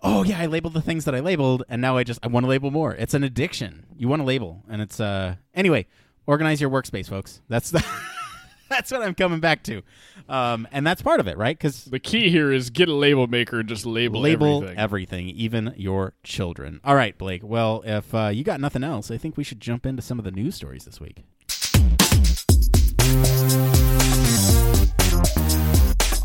oh 0.00 0.22
yeah, 0.22 0.40
I 0.40 0.46
labeled 0.46 0.74
the 0.74 0.80
things 0.80 1.04
that 1.04 1.14
I 1.14 1.20
labeled, 1.20 1.64
and 1.68 1.82
now 1.82 1.96
I 1.96 2.04
just 2.04 2.20
I 2.22 2.28
want 2.28 2.44
to 2.44 2.48
label 2.48 2.70
more. 2.70 2.94
It's 2.94 3.14
an 3.14 3.24
addiction. 3.24 3.86
You 3.96 4.08
want 4.08 4.20
to 4.20 4.24
label, 4.24 4.62
and 4.68 4.80
it's 4.80 5.00
uh 5.00 5.36
anyway. 5.54 5.86
Organize 6.24 6.60
your 6.60 6.70
workspace, 6.70 7.08
folks. 7.08 7.40
That's 7.48 7.70
the. 7.70 7.84
That's 8.68 8.90
what 8.90 9.02
I'm 9.02 9.14
coming 9.14 9.40
back 9.40 9.64
to, 9.64 9.82
um, 10.30 10.66
and 10.72 10.86
that's 10.86 11.02
part 11.02 11.20
of 11.20 11.26
it, 11.28 11.36
right? 11.36 11.58
Because 11.58 11.84
the 11.84 11.98
key 11.98 12.30
here 12.30 12.50
is 12.50 12.70
get 12.70 12.88
a 12.88 12.94
label 12.94 13.26
maker 13.26 13.60
and 13.60 13.68
just 13.68 13.84
label, 13.84 14.22
label 14.22 14.62
everything. 14.62 14.78
everything, 14.78 15.28
even 15.28 15.74
your 15.76 16.14
children. 16.24 16.80
All 16.82 16.94
right, 16.94 17.18
Blake. 17.18 17.42
Well, 17.44 17.82
if 17.84 18.14
uh, 18.14 18.28
you 18.28 18.44
got 18.44 18.62
nothing 18.62 18.82
else, 18.82 19.10
I 19.10 19.18
think 19.18 19.36
we 19.36 19.44
should 19.44 19.60
jump 19.60 19.84
into 19.84 20.00
some 20.00 20.18
of 20.18 20.24
the 20.24 20.30
news 20.30 20.54
stories 20.54 20.86
this 20.86 21.00
week. 21.00 21.22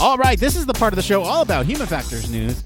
All 0.07 0.17
right, 0.17 0.39
this 0.39 0.55
is 0.55 0.65
the 0.65 0.73
part 0.73 0.93
of 0.93 0.95
the 0.95 1.01
show 1.01 1.21
all 1.21 1.41
about 1.41 1.65
human 1.65 1.85
factors 1.85 2.31
news. 2.31 2.63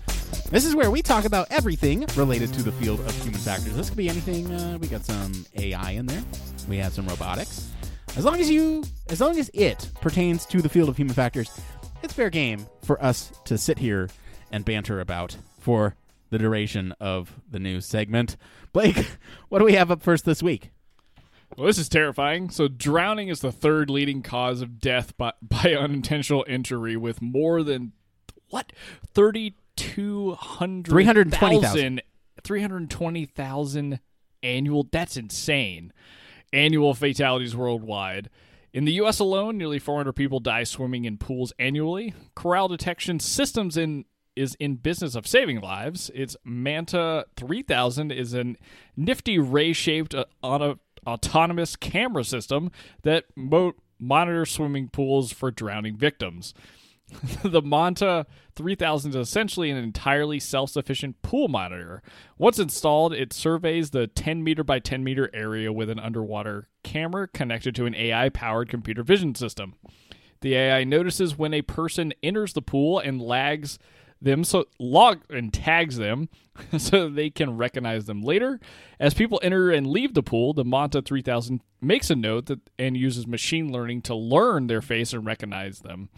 This 0.51 0.63
is 0.63 0.75
where 0.75 0.91
we 0.91 1.01
talk 1.01 1.25
about 1.25 1.47
everything 1.49 2.05
related 2.15 2.53
to 2.53 2.61
the 2.61 2.71
field 2.71 2.99
of 2.99 3.15
human 3.23 3.39
factors. 3.39 3.75
This 3.75 3.89
could 3.89 3.97
be 3.97 4.09
anything. 4.09 4.53
Uh, 4.53 4.77
we 4.79 4.87
got 4.87 5.03
some 5.03 5.43
AI 5.55 5.93
in 5.93 6.05
there. 6.05 6.21
We 6.69 6.77
have 6.77 6.93
some 6.93 7.07
robotics. 7.07 7.71
As 8.15 8.25
long 8.25 8.39
as 8.39 8.47
you, 8.47 8.83
as 9.09 9.19
long 9.19 9.39
as 9.39 9.49
it 9.55 9.89
pertains 10.01 10.45
to 10.45 10.61
the 10.61 10.69
field 10.69 10.87
of 10.87 10.97
human 10.97 11.15
factors, 11.15 11.49
it's 12.03 12.13
fair 12.13 12.29
game 12.29 12.67
for 12.83 13.03
us 13.03 13.31
to 13.45 13.57
sit 13.57 13.79
here 13.79 14.07
and 14.51 14.63
banter 14.63 14.99
about 14.99 15.35
for 15.61 15.95
the 16.29 16.37
duration 16.37 16.93
of 16.99 17.33
the 17.49 17.57
news 17.57 17.87
segment. 17.87 18.37
Blake, 18.71 19.17
what 19.49 19.57
do 19.57 19.65
we 19.65 19.73
have 19.73 19.89
up 19.89 20.03
first 20.03 20.25
this 20.25 20.43
week? 20.43 20.69
Well, 21.57 21.67
this 21.67 21.77
is 21.77 21.89
terrifying. 21.89 22.49
So, 22.49 22.67
drowning 22.67 23.27
is 23.27 23.41
the 23.41 23.51
third 23.51 23.89
leading 23.89 24.21
cause 24.21 24.61
of 24.61 24.79
death 24.79 25.15
by, 25.17 25.33
by 25.41 25.73
unintentional 25.73 26.45
injury, 26.47 26.95
with 26.97 27.21
more 27.21 27.63
than 27.63 27.93
what 28.49 28.73
thirty 29.13 29.55
two 29.75 30.33
hundred 30.33 30.91
320,000. 30.91 32.01
320,000 32.43 33.99
annual. 34.43 34.87
That's 34.91 35.17
insane. 35.17 35.93
Annual 36.53 36.95
fatalities 36.95 37.55
worldwide. 37.55 38.29
In 38.73 38.85
the 38.85 38.93
U.S. 38.93 39.19
alone, 39.19 39.57
nearly 39.57 39.79
400 39.79 40.13
people 40.13 40.39
die 40.39 40.63
swimming 40.63 41.05
in 41.05 41.17
pools 41.17 41.51
annually. 41.59 42.13
Coral 42.35 42.67
detection 42.69 43.19
systems 43.19 43.75
in 43.77 44.05
is 44.33 44.55
in 44.59 44.75
business 44.75 45.13
of 45.15 45.27
saving 45.27 45.59
lives. 45.59 46.09
Its 46.15 46.37
Manta 46.45 47.25
3000 47.35 48.11
is 48.11 48.33
a 48.33 48.55
nifty 48.95 49.37
ray-shaped 49.37 50.15
uh, 50.15 50.23
auto- 50.41 50.79
autonomous 51.05 51.75
camera 51.75 52.23
system 52.23 52.71
that 53.03 53.25
mo- 53.35 53.73
monitors 53.99 54.51
swimming 54.51 54.89
pools 54.89 55.31
for 55.31 55.51
drowning 55.51 55.97
victims. 55.97 56.53
the 57.43 57.61
Manta 57.61 58.25
3000 58.55 59.11
is 59.11 59.15
essentially 59.15 59.69
an 59.69 59.77
entirely 59.77 60.39
self 60.39 60.71
sufficient 60.71 61.21
pool 61.21 61.47
monitor. 61.47 62.01
Once 62.37 62.59
installed, 62.59 63.13
it 63.13 63.33
surveys 63.33 63.89
the 63.89 64.07
10 64.07 64.43
meter 64.43 64.63
by 64.63 64.79
10 64.79 65.03
meter 65.03 65.29
area 65.33 65.71
with 65.73 65.89
an 65.89 65.99
underwater 65.99 66.69
camera 66.83 67.27
connected 67.27 67.75
to 67.75 67.85
an 67.85 67.95
AI 67.95 68.29
powered 68.29 68.69
computer 68.69 69.03
vision 69.03 69.35
system. 69.35 69.75
The 70.41 70.55
AI 70.55 70.83
notices 70.83 71.37
when 71.37 71.53
a 71.53 71.61
person 71.61 72.13
enters 72.23 72.53
the 72.53 72.61
pool 72.61 72.99
and 72.99 73.21
lags 73.21 73.77
them 74.21 74.43
so 74.43 74.65
log 74.79 75.21
and 75.29 75.51
tags 75.53 75.97
them 75.97 76.29
so 76.77 77.09
they 77.09 77.29
can 77.29 77.57
recognize 77.57 78.05
them 78.05 78.21
later. 78.21 78.59
As 78.99 79.13
people 79.13 79.39
enter 79.43 79.71
and 79.71 79.87
leave 79.87 80.13
the 80.13 80.23
pool, 80.23 80.53
the 80.53 80.63
Manta 80.63 81.01
3000 81.01 81.61
makes 81.81 82.09
a 82.09 82.15
note 82.15 82.45
that 82.45 82.59
and 82.77 82.95
uses 82.95 83.25
machine 83.25 83.71
learning 83.71 84.03
to 84.03 84.15
learn 84.15 84.67
their 84.67 84.81
face 84.81 85.13
and 85.13 85.25
recognize 85.25 85.79
them. 85.79 86.09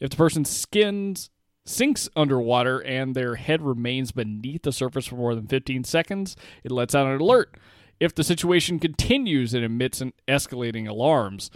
If 0.00 0.10
the 0.10 0.16
person's 0.16 0.50
skin 0.50 1.14
sinks 1.64 2.08
underwater 2.16 2.80
and 2.80 3.14
their 3.14 3.36
head 3.36 3.62
remains 3.62 4.10
beneath 4.10 4.62
the 4.62 4.72
surface 4.72 5.06
for 5.06 5.14
more 5.14 5.34
than 5.34 5.46
15 5.46 5.84
seconds, 5.84 6.36
it 6.64 6.72
lets 6.72 6.94
out 6.94 7.06
an 7.06 7.20
alert. 7.20 7.56
If 8.00 8.14
the 8.14 8.24
situation 8.24 8.80
continues, 8.80 9.54
it 9.54 9.62
emits 9.62 10.00
an 10.00 10.12
escalating 10.26 10.88
alarms. 10.88 11.52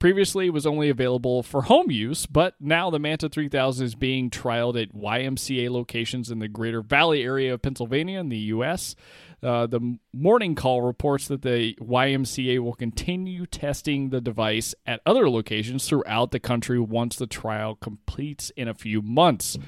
Previously, 0.00 0.46
it 0.46 0.54
was 0.54 0.64
only 0.64 0.88
available 0.88 1.42
for 1.42 1.60
home 1.60 1.90
use, 1.90 2.24
but 2.24 2.54
now 2.58 2.88
the 2.88 2.98
Manta 2.98 3.28
3000 3.28 3.84
is 3.84 3.94
being 3.94 4.30
trialed 4.30 4.80
at 4.80 4.94
YMCA 4.94 5.68
locations 5.68 6.30
in 6.30 6.38
the 6.38 6.48
Greater 6.48 6.80
Valley 6.80 7.22
area 7.22 7.52
of 7.52 7.60
Pennsylvania 7.60 8.18
in 8.18 8.30
the 8.30 8.38
U.S. 8.38 8.96
Uh, 9.42 9.66
the 9.66 9.98
Morning 10.14 10.54
Call 10.54 10.80
reports 10.80 11.28
that 11.28 11.42
the 11.42 11.74
YMCA 11.82 12.60
will 12.60 12.72
continue 12.72 13.44
testing 13.44 14.08
the 14.08 14.22
device 14.22 14.74
at 14.86 15.02
other 15.04 15.28
locations 15.28 15.86
throughout 15.86 16.30
the 16.30 16.40
country 16.40 16.80
once 16.80 17.16
the 17.16 17.26
trial 17.26 17.74
completes 17.74 18.50
in 18.56 18.68
a 18.68 18.74
few 18.74 19.02
months. 19.02 19.58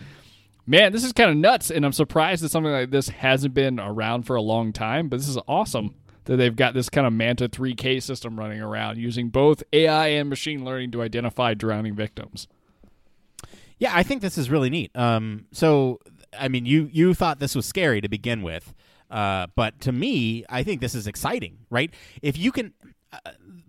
Man, 0.65 0.93
this 0.93 1.05
is 1.05 1.13
kind 1.13 1.29
of 1.29 1.37
nuts, 1.37 1.71
and 1.71 1.85
I'm 1.85 1.93
surprised 1.93 2.43
that 2.43 2.49
something 2.49 2.73
like 2.73 2.91
this 2.91 3.11
hasn't 3.11 3.53
been 3.53 3.79
around 3.79 4.23
for 4.23 4.37
a 4.37 4.41
long 4.43 4.73
time, 4.73 5.11
but 5.11 5.19
this 5.19 5.29
is 5.29 5.37
awesome 5.47 5.95
that 6.25 6.37
they've 6.37 6.55
got 6.55 6.75
this 6.75 6.89
kind 6.89 7.07
of 7.07 7.13
Manta 7.13 7.49
3K 7.49 8.03
system 8.03 8.39
running 8.39 8.61
around 8.61 8.99
using 8.99 9.29
both 9.29 9.63
AI 9.73 10.09
and 10.09 10.29
machine 10.29 10.65
learning 10.65 10.91
to 10.93 11.03
identify 11.03 11.55
drowning 11.55 11.95
victims. 11.95 12.49
Yeah, 13.79 13.93
I 13.95 14.03
think 14.03 14.23
this 14.23 14.39
is 14.39 14.49
really 14.49 14.71
neat. 14.71 14.97
Um, 14.97 15.47
so, 15.51 15.99
I 16.39 16.49
mean, 16.49 16.67
you 16.67 16.89
you 16.93 17.15
thought 17.15 17.41
this 17.41 17.57
was 17.57 17.67
scary 17.67 18.01
to 18.01 18.09
begin 18.09 18.43
with, 18.43 18.73
uh, 19.11 19.49
but 19.57 19.81
to 19.81 19.93
me, 19.93 20.45
I 20.49 20.63
think 20.63 20.81
this 20.81 20.95
is 20.95 21.09
exciting. 21.09 21.59
Right? 21.69 21.93
If 22.23 22.39
you 22.39 22.53
can, 22.53 22.75
uh, 23.13 23.19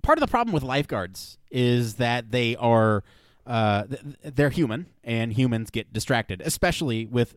part 0.03 0.19
of 0.19 0.21
the 0.21 0.27
problem 0.27 0.53
with 0.53 0.61
lifeguards 0.61 1.39
is 1.49 1.95
that 1.95 2.29
they 2.29 2.55
are 2.57 3.03
uh, 3.47 3.85
they're 4.23 4.51
human, 4.51 4.85
and 5.03 5.33
humans 5.33 5.71
get 5.71 5.91
distracted, 5.91 6.41
especially 6.45 7.07
with 7.07 7.35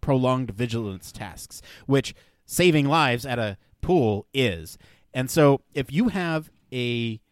prolonged 0.00 0.50
vigilance 0.50 1.10
tasks, 1.10 1.62
which 1.86 2.14
saving 2.44 2.86
lives 2.86 3.26
at 3.26 3.38
a 3.38 3.56
pool 3.88 4.26
is. 4.34 4.76
And 5.14 5.30
so, 5.30 5.62
if 5.72 5.90
you 5.90 6.08
have 6.08 6.50
a 6.70 7.22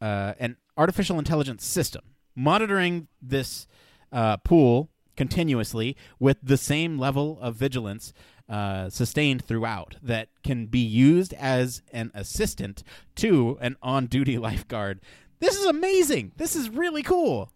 uh, 0.00 0.34
an 0.38 0.56
artificial 0.76 1.18
intelligence 1.18 1.66
system 1.66 2.02
monitoring 2.36 3.08
this 3.20 3.66
uh, 4.12 4.36
pool 4.36 4.90
continuously 5.16 5.96
with 6.20 6.36
the 6.40 6.56
same 6.56 7.00
level 7.00 7.36
of 7.40 7.56
vigilance 7.56 8.12
uh, 8.48 8.88
sustained 8.88 9.44
throughout 9.44 9.96
that 10.00 10.28
can 10.44 10.66
be 10.66 10.78
used 10.78 11.34
as 11.34 11.82
an 11.92 12.12
assistant 12.14 12.84
to 13.16 13.58
an 13.60 13.76
on-duty 13.82 14.38
lifeguard. 14.48 15.00
This 15.40 15.56
is 15.56 15.66
amazing. 15.66 16.30
This 16.36 16.54
is 16.54 16.70
really 16.70 17.02
cool. 17.02 17.50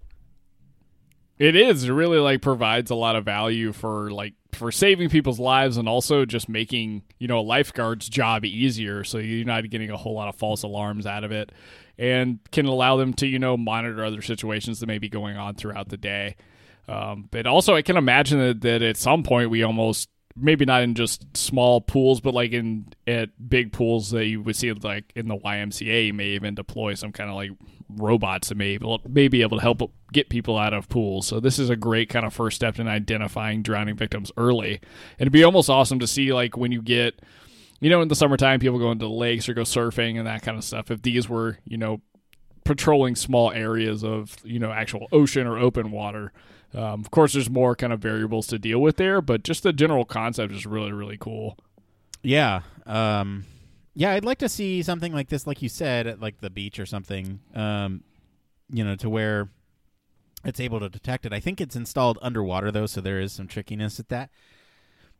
It 1.38 1.54
is. 1.54 1.84
It 1.84 1.92
really 1.92 2.18
like 2.18 2.42
provides 2.42 2.90
a 2.90 2.96
lot 2.96 3.14
of 3.14 3.25
value 3.25 3.72
for 3.72 4.11
like 4.11 4.34
for 4.52 4.71
saving 4.71 5.09
people's 5.09 5.40
lives 5.40 5.76
and 5.76 5.88
also 5.88 6.25
just 6.25 6.49
making, 6.49 7.02
you 7.18 7.26
know, 7.26 7.38
a 7.38 7.42
lifeguard's 7.42 8.09
job 8.09 8.44
easier 8.44 9.02
so 9.04 9.18
you're 9.18 9.47
not 9.47 9.68
getting 9.71 9.90
a 9.90 9.97
whole 9.97 10.14
lot 10.14 10.28
of 10.28 10.37
false 10.37 10.62
alarms 10.62 11.06
out 11.06 11.25
of 11.25 11.32
it 11.32 11.50
and 11.99 12.38
can 12.50 12.66
allow 12.66 12.97
them 12.97 13.14
to, 13.14 13.26
you 13.26 13.38
know, 13.38 13.56
monitor 13.56 14.04
other 14.04 14.23
situations 14.23 14.80
that 14.80 14.87
may 14.87 14.99
be 14.99 15.09
going 15.09 15.37
on 15.37 15.54
throughout 15.54 15.88
the 15.88 15.97
day. 15.97 16.37
Um, 16.88 17.28
but 17.30 17.47
also 17.47 17.75
I 17.75 17.82
can 17.82 17.97
imagine 17.97 18.38
that, 18.40 18.61
that 18.62 18.82
at 18.82 18.97
some 18.97 19.23
point 19.23 19.50
we 19.50 19.62
almost 19.62 20.09
maybe 20.36 20.64
not 20.64 20.82
in 20.82 20.94
just 20.94 21.36
small 21.36 21.80
pools, 21.80 22.20
but 22.20 22.34
like 22.34 22.52
in 22.52 22.86
at 23.06 23.30
big 23.48 23.72
pools 23.72 24.10
that 24.10 24.26
you 24.26 24.42
would 24.42 24.56
see 24.56 24.72
like 24.72 25.12
in 25.14 25.28
the 25.28 25.36
YMCA, 25.36 26.06
you 26.06 26.14
may 26.14 26.28
even 26.28 26.54
deploy 26.54 26.94
some 26.94 27.12
kind 27.12 27.30
of 27.30 27.36
like 27.36 27.50
robots 27.88 28.48
that 28.48 28.56
may 28.56 28.78
may 29.08 29.28
be 29.28 29.42
able 29.42 29.58
to 29.58 29.62
help 29.62 29.92
get 30.12 30.28
people 30.28 30.56
out 30.56 30.72
of 30.72 30.88
pools. 30.88 31.26
So 31.26 31.40
this 31.40 31.58
is 31.58 31.70
a 31.70 31.76
great 31.76 32.08
kind 32.08 32.24
of 32.24 32.32
first 32.32 32.56
step 32.56 32.78
in 32.78 32.88
identifying 32.88 33.62
drowning 33.62 33.96
victims 33.96 34.32
early. 34.36 34.80
And 35.18 35.22
it'd 35.22 35.32
be 35.32 35.44
almost 35.44 35.68
awesome 35.68 35.98
to 35.98 36.06
see 36.06 36.32
like 36.32 36.56
when 36.56 36.72
you 36.72 36.82
get 36.82 37.20
you 37.80 37.90
know, 37.90 38.00
in 38.00 38.06
the 38.06 38.14
summertime 38.14 38.60
people 38.60 38.78
go 38.78 38.92
into 38.92 39.08
lakes 39.08 39.48
or 39.48 39.54
go 39.54 39.62
surfing 39.62 40.16
and 40.16 40.28
that 40.28 40.42
kind 40.42 40.56
of 40.56 40.62
stuff. 40.62 40.92
If 40.92 41.02
these 41.02 41.28
were, 41.28 41.58
you 41.64 41.76
know, 41.76 42.00
patrolling 42.64 43.16
small 43.16 43.50
areas 43.50 44.04
of, 44.04 44.36
you 44.44 44.60
know, 44.60 44.70
actual 44.70 45.08
ocean 45.10 45.48
or 45.48 45.58
open 45.58 45.90
water. 45.90 46.32
Um, 46.75 47.00
of 47.00 47.11
course, 47.11 47.35
there's 47.35 47.50
more 47.50 47.76
kind 47.76 47.93
of 47.93 48.00
variables 48.00 48.47
to 48.49 48.59
deal 48.59 48.81
with 48.81 48.97
there, 48.97 49.21
but 49.21 49.43
just 49.43 49.62
the 49.62 49.73
general 49.73 50.05
concept 50.05 50.52
is 50.52 50.67
really, 50.67 50.93
really 50.93 51.19
cool. 51.19 51.59
Yeah. 52.23 52.62
Um, 52.87 53.45
yeah, 53.95 54.12
I'd 54.12 54.25
like 54.25 54.38
to 54.38 54.49
see 54.49 54.83
something 54.83 55.12
like 55.12 55.29
this, 55.29 55.47
like 55.47 55.61
you 55.61 55.69
said, 55.69 56.07
at 56.07 56.21
like 56.21 56.41
the 56.41 56.50
beach 56.50 56.79
or 56.79 56.87
something. 56.87 57.41
Um, 57.55 58.05
you 58.71 58.85
know, 58.85 58.97
to 58.97 59.11
where 59.11 59.50
it's 60.45 60.61
able 60.61 60.81
to 60.81 60.88
detect 60.88 61.26
it. 61.26 61.33
I 61.33 61.41
think 61.41 61.61
it's 61.61 61.76
installed 61.76 62.19
underwater 62.23 62.71
though, 62.71 62.87
so 62.87 63.00
there 63.00 63.21
is 63.21 63.33
some 63.33 63.47
trickiness 63.47 64.00
at 64.00 64.09
that. 64.09 64.31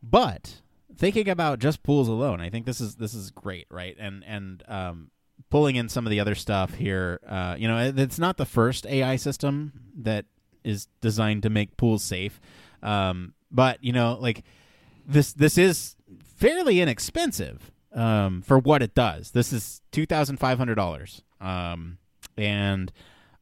But 0.01 0.61
thinking 0.95 1.29
about 1.29 1.59
just 1.59 1.83
pools 1.83 2.07
alone, 2.07 2.41
I 2.41 2.49
think 2.49 2.65
this 2.65 2.81
is 2.81 2.95
this 2.95 3.13
is 3.13 3.31
great, 3.31 3.67
right? 3.69 3.95
And 3.99 4.23
and 4.25 4.63
um, 4.67 5.11
pulling 5.49 5.75
in 5.75 5.87
some 5.87 6.05
of 6.05 6.11
the 6.11 6.19
other 6.19 6.35
stuff 6.35 6.73
here, 6.73 7.19
uh, 7.27 7.55
you 7.57 7.67
know, 7.67 7.93
it's 7.95 8.19
not 8.19 8.37
the 8.37 8.45
first 8.45 8.85
AI 8.87 9.15
system 9.15 9.73
that 9.99 10.25
is 10.63 10.87
designed 11.01 11.43
to 11.43 11.49
make 11.49 11.77
pools 11.77 12.03
safe, 12.03 12.39
um, 12.81 13.33
but 13.51 13.83
you 13.83 13.93
know, 13.93 14.17
like 14.19 14.43
this 15.05 15.33
this 15.33 15.57
is 15.57 15.95
fairly 16.23 16.81
inexpensive 16.81 17.71
um, 17.93 18.41
for 18.41 18.57
what 18.57 18.81
it 18.81 18.93
does. 18.95 19.31
This 19.31 19.53
is 19.53 19.81
two 19.91 20.05
thousand 20.05 20.37
five 20.37 20.57
hundred 20.57 20.75
dollars, 20.75 21.21
um, 21.41 21.97
and 22.37 22.91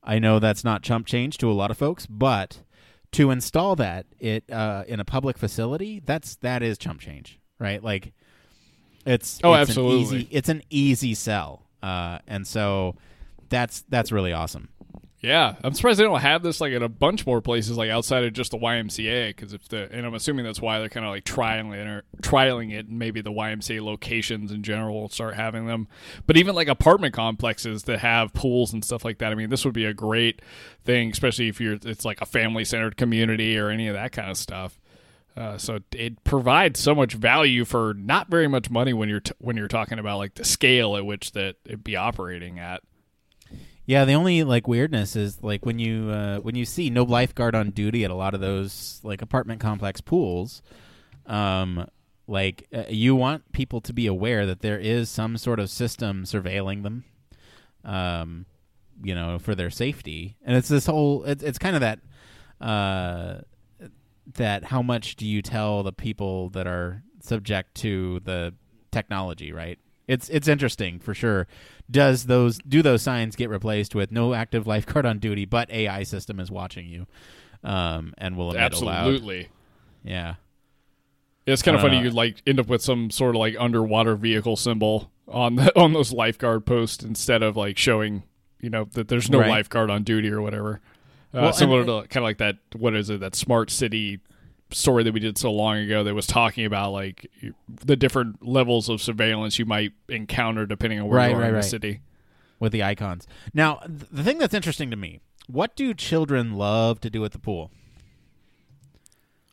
I 0.03 0.19
know 0.19 0.39
that's 0.39 0.63
not 0.63 0.81
chump 0.83 1.05
change 1.05 1.37
to 1.39 1.49
a 1.49 1.53
lot 1.53 1.71
of 1.71 1.77
folks, 1.77 2.05
but 2.05 2.63
to 3.13 3.29
install 3.31 3.75
that 3.75 4.05
it 4.19 4.49
uh, 4.51 4.83
in 4.87 4.99
a 4.99 5.05
public 5.05 5.37
facility, 5.37 6.01
that's 6.05 6.35
that 6.37 6.63
is 6.63 6.77
chump 6.77 7.01
change, 7.01 7.39
right? 7.59 7.83
Like 7.83 8.13
it's 9.05 9.39
Oh, 9.43 9.53
it's 9.53 9.69
absolutely. 9.69 9.97
An 9.97 10.21
easy, 10.21 10.27
it's 10.31 10.49
an 10.49 10.63
easy 10.69 11.13
sell, 11.13 11.67
uh, 11.83 12.19
and 12.27 12.47
so 12.47 12.95
that's 13.49 13.83
that's 13.89 14.11
really 14.11 14.33
awesome. 14.33 14.69
Yeah, 15.21 15.53
I'm 15.63 15.75
surprised 15.75 15.99
they 15.99 16.03
don't 16.03 16.19
have 16.19 16.41
this 16.41 16.59
like 16.59 16.73
in 16.73 16.81
a 16.81 16.89
bunch 16.89 17.27
more 17.27 17.41
places, 17.41 17.77
like 17.77 17.91
outside 17.91 18.23
of 18.23 18.33
just 18.33 18.51
the 18.51 18.57
YMCA. 18.57 19.29
Because 19.29 19.53
if 19.53 19.67
the 19.69 19.87
and 19.91 20.03
I'm 20.03 20.15
assuming 20.15 20.45
that's 20.45 20.59
why 20.59 20.79
they're 20.79 20.89
kind 20.89 21.05
of 21.05 21.11
like 21.11 21.25
trialing 21.25 21.75
it, 21.75 21.87
or 21.87 22.03
trialing 22.23 22.73
it, 22.73 22.87
and 22.87 22.97
maybe 22.97 23.21
the 23.21 23.31
YMCA 23.31 23.83
locations 23.83 24.51
in 24.51 24.63
general 24.63 24.99
will 24.99 25.09
start 25.09 25.35
having 25.35 25.67
them. 25.67 25.87
But 26.25 26.37
even 26.37 26.55
like 26.55 26.67
apartment 26.67 27.13
complexes 27.13 27.83
that 27.83 27.99
have 27.99 28.33
pools 28.33 28.73
and 28.73 28.83
stuff 28.83 29.05
like 29.05 29.19
that. 29.19 29.31
I 29.31 29.35
mean, 29.35 29.51
this 29.51 29.63
would 29.63 29.75
be 29.75 29.85
a 29.85 29.93
great 29.93 30.41
thing, 30.83 31.11
especially 31.11 31.49
if 31.49 31.61
you're 31.61 31.77
it's 31.83 32.03
like 32.03 32.19
a 32.21 32.25
family 32.25 32.65
centered 32.65 32.97
community 32.97 33.59
or 33.59 33.69
any 33.69 33.87
of 33.87 33.93
that 33.93 34.13
kind 34.13 34.31
of 34.31 34.37
stuff. 34.37 34.79
Uh, 35.37 35.57
so 35.57 35.79
it 35.91 36.23
provides 36.23 36.79
so 36.79 36.95
much 36.95 37.13
value 37.13 37.63
for 37.63 37.93
not 37.93 38.27
very 38.27 38.47
much 38.47 38.71
money 38.71 38.91
when 38.91 39.07
you're 39.07 39.21
t- 39.21 39.33
when 39.37 39.55
you're 39.55 39.67
talking 39.67 39.99
about 39.99 40.17
like 40.17 40.33
the 40.33 40.43
scale 40.43 40.97
at 40.97 41.05
which 41.05 41.33
that 41.33 41.57
it 41.65 41.83
be 41.83 41.95
operating 41.95 42.57
at. 42.57 42.81
Yeah, 43.91 44.05
the 44.05 44.13
only 44.13 44.45
like 44.45 44.69
weirdness 44.69 45.17
is 45.17 45.43
like 45.43 45.65
when 45.65 45.77
you 45.77 46.11
uh, 46.11 46.37
when 46.37 46.55
you 46.55 46.63
see 46.63 46.89
no 46.89 47.03
lifeguard 47.03 47.55
on 47.55 47.71
duty 47.71 48.05
at 48.05 48.09
a 48.09 48.15
lot 48.15 48.33
of 48.33 48.39
those 48.39 49.01
like 49.03 49.21
apartment 49.21 49.59
complex 49.59 49.99
pools, 49.99 50.61
um, 51.25 51.89
like 52.25 52.69
uh, 52.73 52.83
you 52.87 53.17
want 53.17 53.51
people 53.51 53.81
to 53.81 53.91
be 53.91 54.07
aware 54.07 54.45
that 54.45 54.61
there 54.61 54.79
is 54.79 55.09
some 55.09 55.35
sort 55.35 55.59
of 55.59 55.69
system 55.69 56.23
surveilling 56.23 56.83
them, 56.83 57.03
um, 57.83 58.45
you 59.03 59.13
know, 59.13 59.37
for 59.37 59.55
their 59.55 59.69
safety, 59.69 60.37
and 60.45 60.55
it's 60.55 60.69
this 60.69 60.85
whole 60.85 61.25
it's 61.25 61.43
it's 61.43 61.59
kind 61.59 61.75
of 61.75 61.81
that 61.81 61.99
uh, 62.61 63.41
that 64.35 64.63
how 64.63 64.81
much 64.81 65.17
do 65.17 65.27
you 65.27 65.41
tell 65.41 65.83
the 65.83 65.91
people 65.91 66.47
that 66.51 66.65
are 66.65 67.03
subject 67.19 67.75
to 67.75 68.21
the 68.21 68.53
technology, 68.89 69.51
right? 69.51 69.79
It's 70.07 70.29
it's 70.29 70.47
interesting 70.47 70.99
for 70.99 71.13
sure. 71.13 71.47
Does 71.89 72.25
those 72.25 72.57
do 72.59 72.81
those 72.81 73.01
signs 73.01 73.35
get 73.35 73.49
replaced 73.49 73.95
with 73.95 74.11
no 74.11 74.33
active 74.33 74.65
lifeguard 74.67 75.05
on 75.05 75.19
duty, 75.19 75.45
but 75.45 75.69
AI 75.71 76.03
system 76.03 76.39
is 76.39 76.49
watching 76.51 76.87
you, 76.87 77.07
um, 77.63 78.13
and 78.17 78.35
will 78.37 78.49
emit? 78.51 78.61
Absolutely. 78.61 79.49
Yeah, 80.03 80.35
It's 81.45 81.61
kind 81.61 81.75
of 81.75 81.81
funny. 81.81 81.97
Uh, 81.97 82.03
You 82.03 82.09
like 82.11 82.41
end 82.47 82.59
up 82.59 82.67
with 82.67 82.81
some 82.81 83.09
sort 83.11 83.35
of 83.35 83.39
like 83.39 83.55
underwater 83.59 84.15
vehicle 84.15 84.55
symbol 84.55 85.11
on 85.27 85.55
the, 85.55 85.79
on 85.79 85.93
those 85.93 86.11
lifeguard 86.11 86.65
posts 86.65 87.03
instead 87.03 87.43
of 87.43 87.55
like 87.55 87.77
showing 87.77 88.23
you 88.59 88.69
know 88.69 88.85
that 88.93 89.07
there's 89.07 89.29
no 89.29 89.39
Right. 89.39 89.49
lifeguard 89.49 89.89
on 89.89 90.03
duty 90.03 90.29
or 90.29 90.41
whatever. 90.41 90.81
Uh, 91.33 91.41
Well, 91.41 91.53
similar 91.53 91.79
and- 91.81 91.87
to 91.87 92.07
kind 92.09 92.17
of 92.17 92.27
like 92.27 92.37
that. 92.39 92.57
What 92.75 92.95
is 92.95 93.09
it? 93.09 93.19
That 93.19 93.35
smart 93.35 93.69
city 93.69 94.19
story 94.71 95.03
that 95.03 95.13
we 95.13 95.19
did 95.19 95.37
so 95.37 95.51
long 95.51 95.77
ago 95.77 96.03
that 96.03 96.13
was 96.15 96.25
talking 96.27 96.65
about 96.65 96.91
like 96.91 97.29
the 97.69 97.95
different 97.95 98.45
levels 98.45 98.89
of 98.89 99.01
surveillance 99.01 99.59
you 99.59 99.65
might 99.65 99.91
encounter 100.09 100.65
depending 100.65 100.99
on 100.99 101.07
where 101.07 101.17
Right, 101.17 101.31
you 101.31 101.35
are 101.37 101.41
right, 101.41 101.49
in 101.49 101.55
the 101.55 101.63
city. 101.63 102.01
with 102.59 102.71
the 102.71 102.83
icons. 102.83 103.27
Now, 103.53 103.75
th- 103.87 104.09
the 104.11 104.23
thing 104.23 104.37
that's 104.37 104.53
interesting 104.53 104.89
to 104.91 104.95
me: 104.97 105.19
what 105.47 105.75
do 105.75 105.93
children 105.93 106.53
love 106.53 106.99
to 107.01 107.09
do 107.09 107.23
at 107.25 107.31
the 107.33 107.39
pool? 107.39 107.71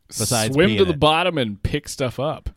Besides 0.09 0.54
swim 0.54 0.76
to 0.78 0.85
the 0.85 0.92
it. 0.92 1.00
bottom 1.00 1.37
and 1.37 1.62
pick 1.62 1.88
stuff 1.88 2.18
up. 2.18 2.50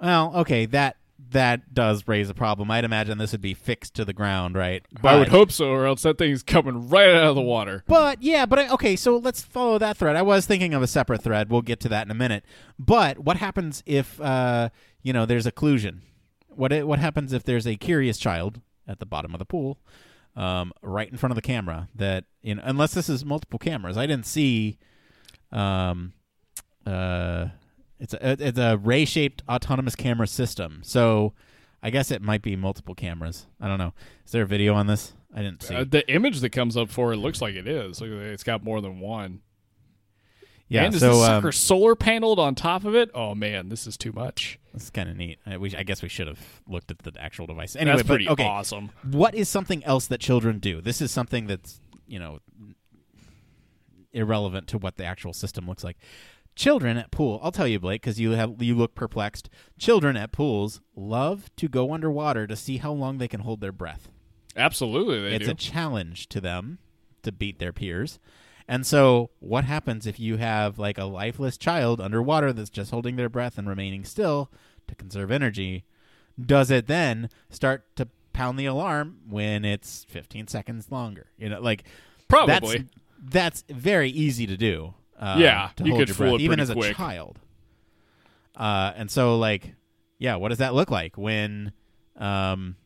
Well, 0.00 0.32
okay, 0.36 0.66
that 0.66 0.96
that 1.30 1.74
does 1.74 2.06
raise 2.06 2.30
a 2.30 2.34
problem. 2.34 2.70
I'd 2.70 2.84
imagine 2.84 3.18
this 3.18 3.32
would 3.32 3.40
be 3.40 3.54
fixed 3.54 3.94
to 3.94 4.04
the 4.04 4.12
ground, 4.12 4.54
right? 4.54 4.84
I 5.02 5.18
would 5.18 5.28
hope 5.28 5.52
so, 5.52 5.70
or 5.70 5.86
else 5.86 6.02
that 6.02 6.18
thing's 6.18 6.42
coming 6.42 6.88
right 6.88 7.10
out 7.10 7.28
of 7.28 7.34
the 7.34 7.42
water. 7.42 7.84
But 7.86 8.22
yeah, 8.22 8.46
but 8.46 8.58
I, 8.58 8.68
okay, 8.70 8.96
so 8.96 9.16
let's 9.16 9.42
follow 9.42 9.78
that 9.78 9.96
thread. 9.96 10.16
I 10.16 10.22
was 10.22 10.46
thinking 10.46 10.74
of 10.74 10.82
a 10.82 10.86
separate 10.86 11.22
thread. 11.22 11.50
We'll 11.50 11.62
get 11.62 11.80
to 11.80 11.88
that 11.90 12.06
in 12.06 12.10
a 12.10 12.14
minute. 12.14 12.44
But 12.78 13.18
what 13.18 13.36
happens 13.36 13.82
if 13.86 14.20
uh, 14.20 14.70
you 15.02 15.12
know 15.12 15.26
there's 15.26 15.46
occlusion? 15.46 16.00
What 16.48 16.72
what 16.84 16.98
happens 16.98 17.32
if 17.32 17.44
there's 17.44 17.66
a 17.66 17.76
curious 17.76 18.18
child 18.18 18.60
at 18.86 18.98
the 18.98 19.06
bottom 19.06 19.34
of 19.34 19.38
the 19.38 19.44
pool, 19.44 19.78
um, 20.36 20.72
right 20.82 21.10
in 21.10 21.16
front 21.16 21.32
of 21.32 21.36
the 21.36 21.42
camera? 21.42 21.88
That 21.94 22.24
you 22.42 22.54
know, 22.54 22.62
unless 22.64 22.94
this 22.94 23.08
is 23.08 23.24
multiple 23.24 23.58
cameras, 23.58 23.96
I 23.96 24.06
didn't 24.06 24.26
see. 24.26 24.78
Um, 25.50 26.12
uh, 26.86 27.48
it's 28.00 28.14
a 28.14 28.36
it's 28.40 28.58
a 28.58 28.76
ray 28.76 29.04
shaped 29.04 29.42
autonomous 29.48 29.94
camera 29.96 30.26
system. 30.26 30.80
So 30.82 31.34
I 31.82 31.90
guess 31.90 32.10
it 32.10 32.22
might 32.22 32.42
be 32.42 32.56
multiple 32.56 32.94
cameras. 32.94 33.46
I 33.60 33.68
don't 33.68 33.78
know. 33.78 33.94
Is 34.24 34.32
there 34.32 34.42
a 34.42 34.46
video 34.46 34.74
on 34.74 34.86
this? 34.86 35.12
I 35.34 35.42
didn't 35.42 35.62
see. 35.62 35.74
Uh, 35.74 35.84
the 35.88 36.08
image 36.10 36.40
that 36.40 36.50
comes 36.50 36.76
up 36.76 36.88
for 36.90 37.12
it 37.12 37.16
looks 37.18 37.42
like 37.42 37.54
it 37.54 37.68
is. 37.68 38.00
Look 38.00 38.10
at 38.10 38.16
it. 38.16 38.32
It's 38.32 38.44
got 38.44 38.64
more 38.64 38.80
than 38.80 38.98
one. 38.98 39.40
yeah. 40.68 40.84
and 40.84 40.94
is 40.94 41.00
so 41.00 41.18
the 41.18 41.22
um, 41.22 41.42
sucker 41.42 41.52
solar 41.52 41.94
paneled 41.94 42.38
on 42.38 42.54
top 42.54 42.84
of 42.84 42.94
it? 42.94 43.10
Oh 43.14 43.34
man, 43.34 43.68
this 43.68 43.86
is 43.86 43.96
too 43.96 44.12
much. 44.12 44.58
That's 44.72 44.90
kind 44.90 45.08
of 45.08 45.16
neat. 45.16 45.38
I, 45.44 45.56
we, 45.58 45.74
I 45.76 45.82
guess 45.82 46.02
we 46.02 46.08
should 46.08 46.28
have 46.28 46.62
looked 46.68 46.90
at 46.90 46.98
the 46.98 47.12
actual 47.20 47.46
device. 47.46 47.74
Anyway, 47.76 47.96
That's 47.96 48.06
but, 48.06 48.14
pretty 48.14 48.28
okay. 48.28 48.44
awesome. 48.44 48.90
What 49.10 49.34
is 49.34 49.48
something 49.48 49.84
else 49.84 50.06
that 50.06 50.20
children 50.20 50.60
do? 50.60 50.80
This 50.80 51.00
is 51.00 51.10
something 51.10 51.46
that's 51.46 51.80
you 52.06 52.18
know 52.18 52.38
irrelevant 54.12 54.66
to 54.68 54.78
what 54.78 54.96
the 54.96 55.04
actual 55.04 55.32
system 55.32 55.66
looks 55.66 55.84
like. 55.84 55.96
Children 56.58 56.96
at 56.96 57.12
pool. 57.12 57.38
I'll 57.40 57.52
tell 57.52 57.68
you, 57.68 57.78
Blake, 57.78 58.02
because 58.02 58.18
you 58.18 58.32
have 58.32 58.60
you 58.60 58.74
look 58.74 58.96
perplexed. 58.96 59.48
Children 59.78 60.16
at 60.16 60.32
pools 60.32 60.80
love 60.96 61.54
to 61.54 61.68
go 61.68 61.94
underwater 61.94 62.48
to 62.48 62.56
see 62.56 62.78
how 62.78 62.90
long 62.90 63.18
they 63.18 63.28
can 63.28 63.42
hold 63.42 63.60
their 63.60 63.70
breath. 63.70 64.10
Absolutely, 64.56 65.20
they 65.20 65.36
it's 65.36 65.44
do. 65.44 65.52
a 65.52 65.54
challenge 65.54 66.28
to 66.30 66.40
them 66.40 66.80
to 67.22 67.30
beat 67.30 67.60
their 67.60 67.72
peers. 67.72 68.18
And 68.66 68.84
so, 68.84 69.30
what 69.38 69.66
happens 69.66 70.04
if 70.04 70.18
you 70.18 70.38
have 70.38 70.80
like 70.80 70.98
a 70.98 71.04
lifeless 71.04 71.58
child 71.58 72.00
underwater 72.00 72.52
that's 72.52 72.70
just 72.70 72.90
holding 72.90 73.14
their 73.14 73.28
breath 73.28 73.56
and 73.56 73.68
remaining 73.68 74.02
still 74.02 74.50
to 74.88 74.96
conserve 74.96 75.30
energy? 75.30 75.84
Does 76.44 76.72
it 76.72 76.88
then 76.88 77.30
start 77.50 77.84
to 77.94 78.08
pound 78.32 78.58
the 78.58 78.66
alarm 78.66 79.18
when 79.28 79.64
it's 79.64 80.02
15 80.08 80.48
seconds 80.48 80.90
longer? 80.90 81.26
You 81.38 81.50
know, 81.50 81.60
like 81.60 81.84
Probably. 82.26 82.78
that's, 82.78 83.62
that's 83.62 83.64
very 83.68 84.10
easy 84.10 84.44
to 84.48 84.56
do. 84.56 84.94
Uh, 85.18 85.36
Yeah, 85.38 85.70
to 85.76 85.84
you 85.84 85.92
hold 85.92 86.06
could 86.06 86.16
fool 86.16 86.26
breath, 86.30 86.40
it 86.40 86.44
even 86.44 86.60
as 86.60 86.70
a 86.70 86.74
quick. 86.74 86.96
child. 86.96 87.38
Uh, 88.56 88.92
and 88.96 89.10
so, 89.10 89.36
like, 89.36 89.74
yeah, 90.18 90.36
what 90.36 90.48
does 90.50 90.58
that 90.58 90.74
look 90.74 90.90
like 90.90 91.16
when 91.16 91.72
um, 92.16 92.76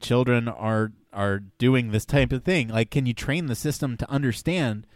children 0.00 0.48
are 0.48 0.92
are 1.12 1.40
doing 1.58 1.90
this 1.90 2.04
type 2.04 2.32
of 2.32 2.44
thing? 2.44 2.68
Like, 2.68 2.90
can 2.90 3.06
you 3.06 3.14
train 3.14 3.46
the 3.46 3.54
system 3.54 3.96
to 3.96 4.10
understand 4.10 4.86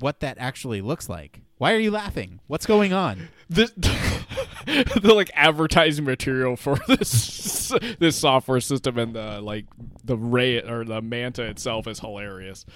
what 0.00 0.20
that 0.20 0.36
actually 0.38 0.80
looks 0.80 1.08
like? 1.08 1.40
Why 1.58 1.72
are 1.72 1.78
you 1.78 1.90
laughing? 1.90 2.40
What's 2.46 2.66
going 2.66 2.92
on? 2.92 3.28
the, 3.48 3.70
the 5.02 5.14
like 5.14 5.30
advertising 5.34 6.04
material 6.04 6.56
for 6.56 6.76
this 6.88 7.72
this 7.98 8.16
software 8.16 8.60
system 8.60 8.98
and 8.98 9.14
the 9.14 9.40
like 9.40 9.66
the 10.04 10.16
ray 10.16 10.60
or 10.62 10.84
the 10.84 11.00
manta 11.00 11.42
itself 11.44 11.86
is 11.86 12.00
hilarious. 12.00 12.66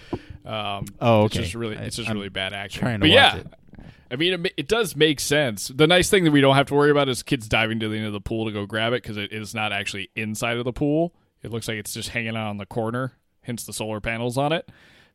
Um, 0.44 0.86
Oh, 1.00 1.26
It's 1.26 1.34
okay. 1.36 1.42
just 1.42 1.54
really 1.54 1.76
it's 1.76 1.96
just 1.96 2.08
I'm 2.08 2.16
really 2.16 2.28
bad 2.28 2.52
acting. 2.52 2.80
trying 2.80 3.00
to 3.00 3.08
but 3.08 3.10
watch 3.14 3.34
yeah. 3.34 3.36
it. 3.40 3.46
I 4.10 4.16
mean, 4.16 4.46
it, 4.46 4.54
it 4.56 4.68
does 4.68 4.96
make 4.96 5.20
sense. 5.20 5.68
The 5.68 5.86
nice 5.86 6.08
thing 6.08 6.24
that 6.24 6.30
we 6.30 6.40
don't 6.40 6.54
have 6.56 6.66
to 6.68 6.74
worry 6.74 6.90
about 6.90 7.10
is 7.10 7.22
kids 7.22 7.46
diving 7.46 7.78
to 7.80 7.88
the 7.90 7.96
end 7.98 8.06
of 8.06 8.14
the 8.14 8.20
pool 8.20 8.46
to 8.46 8.52
go 8.52 8.64
grab 8.64 8.94
it 8.94 9.02
because 9.02 9.18
it 9.18 9.32
is 9.32 9.54
not 9.54 9.70
actually 9.70 10.08
inside 10.16 10.56
of 10.56 10.64
the 10.64 10.72
pool. 10.72 11.14
It 11.42 11.50
looks 11.50 11.68
like 11.68 11.76
it's 11.76 11.92
just 11.92 12.08
hanging 12.08 12.34
out 12.36 12.48
on 12.48 12.56
the 12.56 12.64
corner, 12.64 13.12
hence 13.42 13.64
the 13.64 13.72
solar 13.74 14.00
panels 14.00 14.38
on 14.38 14.52
it. 14.52 14.66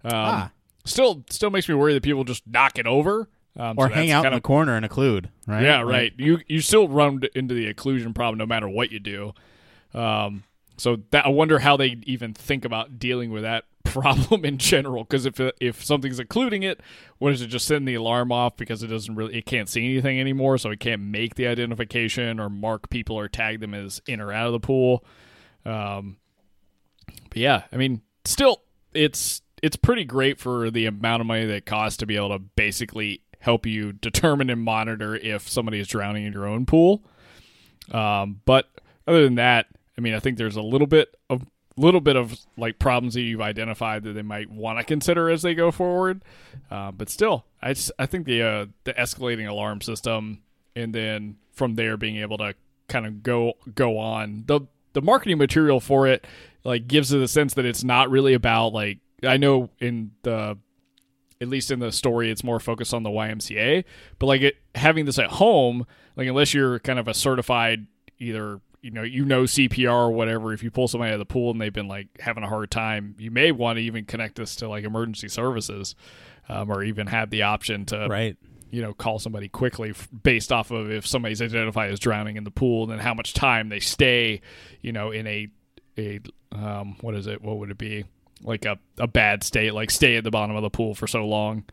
Um, 0.03 0.11
Ah. 0.13 0.51
Still, 0.85 1.23
still 1.29 1.49
makes 1.49 1.69
me 1.69 1.75
worry 1.75 1.93
that 1.93 2.03
people 2.03 2.23
just 2.23 2.45
knock 2.45 2.77
it 2.77 2.85
over 2.87 3.29
um, 3.55 3.75
Or 3.77 3.87
so 3.87 3.93
hang 3.93 4.11
out 4.11 4.25
in 4.25 4.31
kind 4.31 4.35
the 4.35 4.41
corner 4.41 4.75
and 4.75 4.85
occlude, 4.85 5.29
right? 5.45 5.63
yeah, 5.63 5.83
Like, 5.83 5.93
right. 5.93 6.13
You 6.17 6.39
you 6.47 6.59
still 6.61 6.87
run 6.87 7.21
into 7.35 7.53
the 7.53 7.71
occlusion 7.71 8.15
problem 8.15 8.39
no 8.39 8.45
matter 8.45 8.67
what 8.67 8.91
you 8.91 8.99
do. 8.99 9.33
Um, 9.93 10.43
so 10.77 10.97
that 11.11 11.25
I 11.25 11.29
wonder 11.29 11.59
how 11.59 11.77
they 11.77 11.97
even 12.03 12.33
think 12.33 12.65
about 12.65 12.97
dealing 12.97 13.29
with 13.31 13.43
that 13.43 13.65
problem 13.83 14.43
in 14.43 14.57
general 14.57 15.03
because 15.03 15.27
if 15.27 15.39
if 15.61 15.83
something's 15.83 16.17
occluding 16.17 16.63
it, 16.63 16.81
what 17.19 17.31
is 17.31 17.43
it 17.43 17.47
just 17.47 17.67
sending 17.67 17.85
the 17.85 17.93
alarm 17.93 18.31
off 18.31 18.57
because 18.57 18.81
it 18.81 18.87
doesn't 18.87 19.13
really 19.13 19.35
it 19.35 19.45
can't 19.45 19.69
see 19.69 19.85
anything 19.85 20.19
anymore, 20.19 20.57
so 20.57 20.71
it 20.71 20.79
can't 20.79 21.01
make 21.03 21.35
the 21.35 21.45
identification 21.45 22.39
or 22.39 22.49
mark 22.49 22.89
people 22.89 23.15
or 23.19 23.27
tag 23.27 23.59
them 23.59 23.75
as 23.75 24.01
in 24.07 24.19
or 24.19 24.33
out 24.33 24.47
of 24.47 24.53
the 24.53 24.59
pool. 24.59 25.05
Um, 25.63 26.17
but 27.29 27.37
yeah, 27.37 27.63
I 27.71 27.77
mean, 27.77 28.01
still, 28.25 28.63
it's 28.95 29.43
it's 29.63 29.77
pretty 29.77 30.03
great 30.03 30.39
for 30.39 30.69
the 30.69 30.85
amount 30.85 31.21
of 31.21 31.25
money 31.25 31.45
that 31.45 31.55
it 31.55 31.65
costs 31.65 31.95
to 31.97 32.05
be 32.05 32.17
able 32.17 32.29
to 32.29 32.39
basically 32.39 33.21
help 33.39 33.65
you 33.65 33.93
determine 33.93 34.49
and 34.49 34.61
monitor 34.61 35.15
if 35.15 35.47
somebody 35.47 35.79
is 35.79 35.87
drowning 35.87 36.25
in 36.25 36.33
your 36.33 36.45
own 36.45 36.65
pool. 36.65 37.01
Um, 37.89 38.41
but 38.45 38.67
other 39.07 39.23
than 39.23 39.35
that, 39.35 39.67
I 39.97 40.01
mean, 40.01 40.15
I 40.15 40.19
think 40.19 40.37
there's 40.37 40.57
a 40.57 40.61
little 40.61 40.85
bit 40.85 41.15
of 41.29 41.45
little 41.77 42.01
bit 42.01 42.17
of 42.17 42.37
like 42.57 42.77
problems 42.77 43.13
that 43.13 43.21
you've 43.21 43.41
identified 43.41 44.03
that 44.03 44.13
they 44.13 44.21
might 44.21 44.51
want 44.51 44.79
to 44.79 44.83
consider 44.83 45.29
as 45.29 45.41
they 45.41 45.55
go 45.55 45.71
forward. 45.71 46.23
Uh, 46.69 46.91
but 46.91 47.09
still, 47.09 47.45
I 47.61 47.73
just, 47.73 47.89
I 47.97 48.05
think 48.05 48.25
the 48.25 48.41
uh, 48.41 48.65
the 48.83 48.93
escalating 48.93 49.47
alarm 49.47 49.79
system, 49.79 50.41
and 50.75 50.93
then 50.93 51.37
from 51.53 51.75
there 51.75 51.95
being 51.95 52.17
able 52.17 52.37
to 52.39 52.53
kind 52.89 53.05
of 53.05 53.23
go 53.23 53.53
go 53.73 53.97
on 53.97 54.43
the 54.45 54.59
the 54.91 55.01
marketing 55.01 55.37
material 55.37 55.79
for 55.79 56.05
it, 56.05 56.27
like 56.65 56.87
gives 56.87 57.13
it 57.13 57.19
the 57.19 57.29
sense 57.29 57.53
that 57.53 57.63
it's 57.63 57.83
not 57.83 58.09
really 58.09 58.33
about 58.33 58.73
like 58.73 58.99
I 59.23 59.37
know 59.37 59.69
in 59.79 60.11
the 60.23 60.57
at 61.41 61.49
least 61.49 61.71
in 61.71 61.79
the 61.79 61.91
story 61.91 62.31
it's 62.31 62.43
more 62.43 62.59
focused 62.59 62.93
on 62.93 63.03
the 63.03 63.09
YMCA, 63.09 63.83
but 64.19 64.25
like 64.27 64.41
it 64.41 64.55
having 64.75 65.05
this 65.05 65.19
at 65.19 65.31
home, 65.31 65.85
like 66.15 66.27
unless 66.27 66.53
you're 66.53 66.79
kind 66.79 66.99
of 66.99 67.07
a 67.07 67.13
certified 67.13 67.87
either 68.19 68.61
you 68.81 68.91
know 68.91 69.03
you 69.03 69.25
know 69.25 69.43
CPR 69.43 69.91
or 69.91 70.11
whatever, 70.11 70.53
if 70.53 70.63
you 70.63 70.71
pull 70.71 70.87
somebody 70.87 71.09
out 71.09 71.15
of 71.15 71.19
the 71.19 71.25
pool 71.25 71.51
and 71.51 71.59
they've 71.59 71.73
been 71.73 71.87
like 71.87 72.07
having 72.19 72.43
a 72.43 72.47
hard 72.49 72.71
time, 72.71 73.15
you 73.17 73.31
may 73.31 73.51
want 73.51 73.77
to 73.77 73.81
even 73.83 74.05
connect 74.05 74.35
this 74.35 74.55
to 74.57 74.69
like 74.69 74.83
emergency 74.85 75.27
services, 75.27 75.95
um, 76.49 76.69
or 76.71 76.83
even 76.83 77.07
have 77.07 77.29
the 77.29 77.41
option 77.43 77.85
to 77.87 78.07
Right. 78.09 78.37
you 78.71 78.81
know 78.81 78.93
call 78.93 79.19
somebody 79.19 79.49
quickly 79.49 79.89
f- 79.91 80.07
based 80.23 80.51
off 80.51 80.71
of 80.71 80.91
if 80.91 81.05
somebody's 81.07 81.41
identified 81.41 81.91
as 81.91 81.99
drowning 81.99 82.37
in 82.37 82.43
the 82.45 82.51
pool 82.51 82.83
and 82.83 82.91
then 82.91 82.99
how 82.99 83.13
much 83.13 83.33
time 83.33 83.69
they 83.69 83.79
stay, 83.79 84.39
you 84.81 84.91
know, 84.93 85.11
in 85.11 85.27
a 85.27 85.47
a 85.97 86.19
um, 86.53 86.95
what 87.01 87.15
is 87.15 87.27
it? 87.27 87.41
What 87.41 87.57
would 87.59 87.69
it 87.71 87.77
be? 87.77 88.05
Like 88.43 88.65
a, 88.65 88.77
a 88.97 89.07
bad 89.07 89.43
state, 89.43 89.73
like 89.73 89.89
stay 89.89 90.17
at 90.17 90.23
the 90.23 90.31
bottom 90.31 90.55
of 90.55 90.61
the 90.61 90.69
pool 90.69 90.95
for 90.95 91.07
so 91.07 91.25
long. 91.25 91.63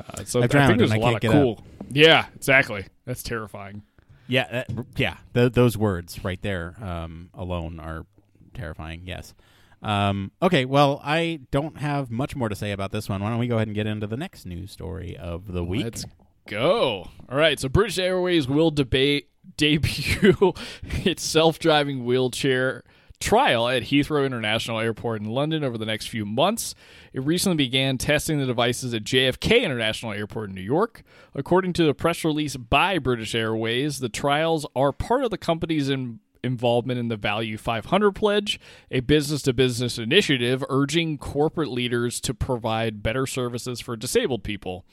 Uh, 0.00 0.24
so 0.24 0.40
I 0.40 0.44
I, 0.44 0.46
think 0.48 0.78
there's 0.78 0.90
a 0.90 0.94
I 0.94 0.98
lot 0.98 1.24
of 1.24 1.30
cool. 1.30 1.64
Yeah, 1.90 2.26
exactly. 2.34 2.86
That's 3.04 3.22
terrifying. 3.22 3.82
Yeah, 4.26 4.50
that, 4.50 4.70
yeah. 4.96 5.16
Th- 5.34 5.52
those 5.52 5.76
words 5.76 6.24
right 6.24 6.40
there 6.42 6.74
um, 6.80 7.30
alone 7.34 7.78
are 7.78 8.06
terrifying. 8.54 9.02
Yes. 9.04 9.34
Um, 9.82 10.30
okay. 10.40 10.64
Well, 10.64 11.00
I 11.04 11.40
don't 11.50 11.78
have 11.78 12.10
much 12.10 12.36
more 12.36 12.48
to 12.48 12.54
say 12.54 12.72
about 12.72 12.92
this 12.92 13.08
one. 13.08 13.22
Why 13.22 13.30
don't 13.30 13.38
we 13.38 13.48
go 13.48 13.56
ahead 13.56 13.68
and 13.68 13.74
get 13.74 13.86
into 13.86 14.06
the 14.06 14.16
next 14.16 14.46
news 14.46 14.70
story 14.70 15.16
of 15.16 15.52
the 15.52 15.64
week? 15.64 15.84
Let's 15.84 16.04
go. 16.46 17.08
All 17.28 17.36
right. 17.38 17.58
So 17.58 17.68
British 17.68 17.98
Airways 17.98 18.48
will 18.48 18.70
debate 18.70 19.28
debut 19.56 20.54
its 20.82 21.24
self-driving 21.24 22.04
wheelchair 22.04 22.84
trial 23.22 23.68
at 23.68 23.84
Heathrow 23.84 24.26
International 24.26 24.80
Airport 24.80 25.22
in 25.22 25.30
London 25.30 25.64
over 25.64 25.78
the 25.78 25.86
next 25.86 26.08
few 26.08 26.26
months. 26.26 26.74
It 27.12 27.22
recently 27.22 27.56
began 27.56 27.96
testing 27.96 28.38
the 28.38 28.46
devices 28.46 28.92
at 28.92 29.04
JFK 29.04 29.62
International 29.62 30.12
Airport 30.12 30.50
in 30.50 30.54
New 30.54 30.60
York. 30.62 31.02
According 31.34 31.72
to 31.74 31.88
a 31.88 31.94
press 31.94 32.24
release 32.24 32.56
by 32.56 32.98
British 32.98 33.34
Airways, 33.34 34.00
the 34.00 34.08
trials 34.08 34.66
are 34.74 34.92
part 34.92 35.24
of 35.24 35.30
the 35.30 35.38
company's 35.38 35.88
in- 35.88 36.18
involvement 36.42 36.98
in 36.98 37.08
the 37.08 37.16
Valuable 37.16 37.62
500 37.62 38.12
Pledge, 38.12 38.58
a 38.90 39.00
business 39.00 39.42
to 39.42 39.52
business 39.52 39.98
initiative 39.98 40.64
urging 40.68 41.16
corporate 41.16 41.70
leaders 41.70 42.20
to 42.20 42.34
provide 42.34 43.02
better 43.02 43.26
services 43.26 43.80
for 43.80 43.96
disabled 43.96 44.42
people. 44.42 44.84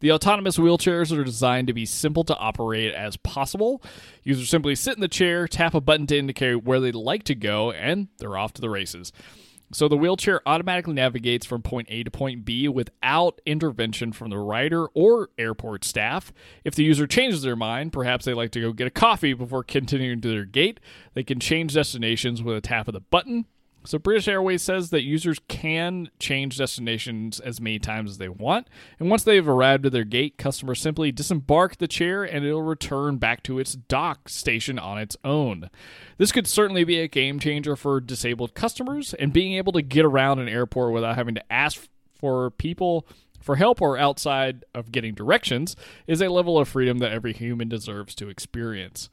The 0.00 0.12
autonomous 0.12 0.58
wheelchairs 0.58 1.16
are 1.16 1.24
designed 1.24 1.68
to 1.68 1.72
be 1.72 1.86
simple 1.86 2.22
to 2.24 2.36
operate 2.36 2.94
as 2.94 3.16
possible. 3.16 3.82
Users 4.22 4.50
simply 4.50 4.74
sit 4.74 4.94
in 4.94 5.00
the 5.00 5.08
chair, 5.08 5.48
tap 5.48 5.74
a 5.74 5.80
button 5.80 6.06
to 6.08 6.18
indicate 6.18 6.64
where 6.64 6.80
they'd 6.80 6.94
like 6.94 7.22
to 7.24 7.34
go, 7.34 7.70
and 7.70 8.08
they're 8.18 8.36
off 8.36 8.52
to 8.54 8.60
the 8.60 8.68
races. 8.70 9.10
So 9.72 9.88
the 9.88 9.96
wheelchair 9.96 10.40
automatically 10.46 10.94
navigates 10.94 11.44
from 11.44 11.62
point 11.62 11.88
A 11.90 12.04
to 12.04 12.10
point 12.10 12.44
B 12.44 12.68
without 12.68 13.40
intervention 13.44 14.12
from 14.12 14.30
the 14.30 14.38
rider 14.38 14.86
or 14.94 15.30
airport 15.38 15.84
staff. 15.84 16.32
If 16.64 16.74
the 16.76 16.84
user 16.84 17.06
changes 17.06 17.42
their 17.42 17.56
mind, 17.56 17.92
perhaps 17.92 18.24
they 18.24 18.34
like 18.34 18.52
to 18.52 18.60
go 18.60 18.72
get 18.72 18.86
a 18.86 18.90
coffee 18.90 19.32
before 19.32 19.64
continuing 19.64 20.20
to 20.20 20.28
their 20.28 20.44
gate, 20.44 20.78
they 21.14 21.24
can 21.24 21.40
change 21.40 21.74
destinations 21.74 22.42
with 22.42 22.56
a 22.56 22.60
tap 22.60 22.86
of 22.86 22.94
the 22.94 23.00
button. 23.00 23.46
So 23.86 23.98
British 23.98 24.28
Airways 24.28 24.62
says 24.62 24.90
that 24.90 25.02
users 25.02 25.38
can 25.48 26.10
change 26.18 26.58
destinations 26.58 27.38
as 27.40 27.60
many 27.60 27.78
times 27.78 28.10
as 28.10 28.18
they 28.18 28.28
want, 28.28 28.68
and 28.98 29.08
once 29.08 29.22
they've 29.22 29.48
arrived 29.48 29.86
at 29.86 29.92
their 29.92 30.04
gate, 30.04 30.38
customers 30.38 30.80
simply 30.80 31.12
disembark 31.12 31.76
the 31.76 31.88
chair 31.88 32.24
and 32.24 32.44
it'll 32.44 32.62
return 32.62 33.16
back 33.16 33.42
to 33.44 33.58
its 33.58 33.74
dock 33.74 34.28
station 34.28 34.78
on 34.78 34.98
its 34.98 35.16
own. 35.24 35.70
This 36.18 36.32
could 36.32 36.46
certainly 36.46 36.84
be 36.84 36.98
a 36.98 37.08
game 37.08 37.38
changer 37.38 37.76
for 37.76 38.00
disabled 38.00 38.54
customers, 38.54 39.14
and 39.14 39.32
being 39.32 39.54
able 39.54 39.72
to 39.72 39.82
get 39.82 40.04
around 40.04 40.40
an 40.40 40.48
airport 40.48 40.92
without 40.92 41.14
having 41.14 41.36
to 41.36 41.52
ask 41.52 41.88
for 42.18 42.50
people 42.50 43.06
for 43.40 43.56
help 43.56 43.80
or 43.80 43.96
outside 43.96 44.64
of 44.74 44.90
getting 44.90 45.14
directions 45.14 45.76
is 46.08 46.20
a 46.20 46.28
level 46.28 46.58
of 46.58 46.66
freedom 46.66 46.98
that 46.98 47.12
every 47.12 47.32
human 47.32 47.68
deserves 47.68 48.14
to 48.16 48.28
experience. 48.28 49.08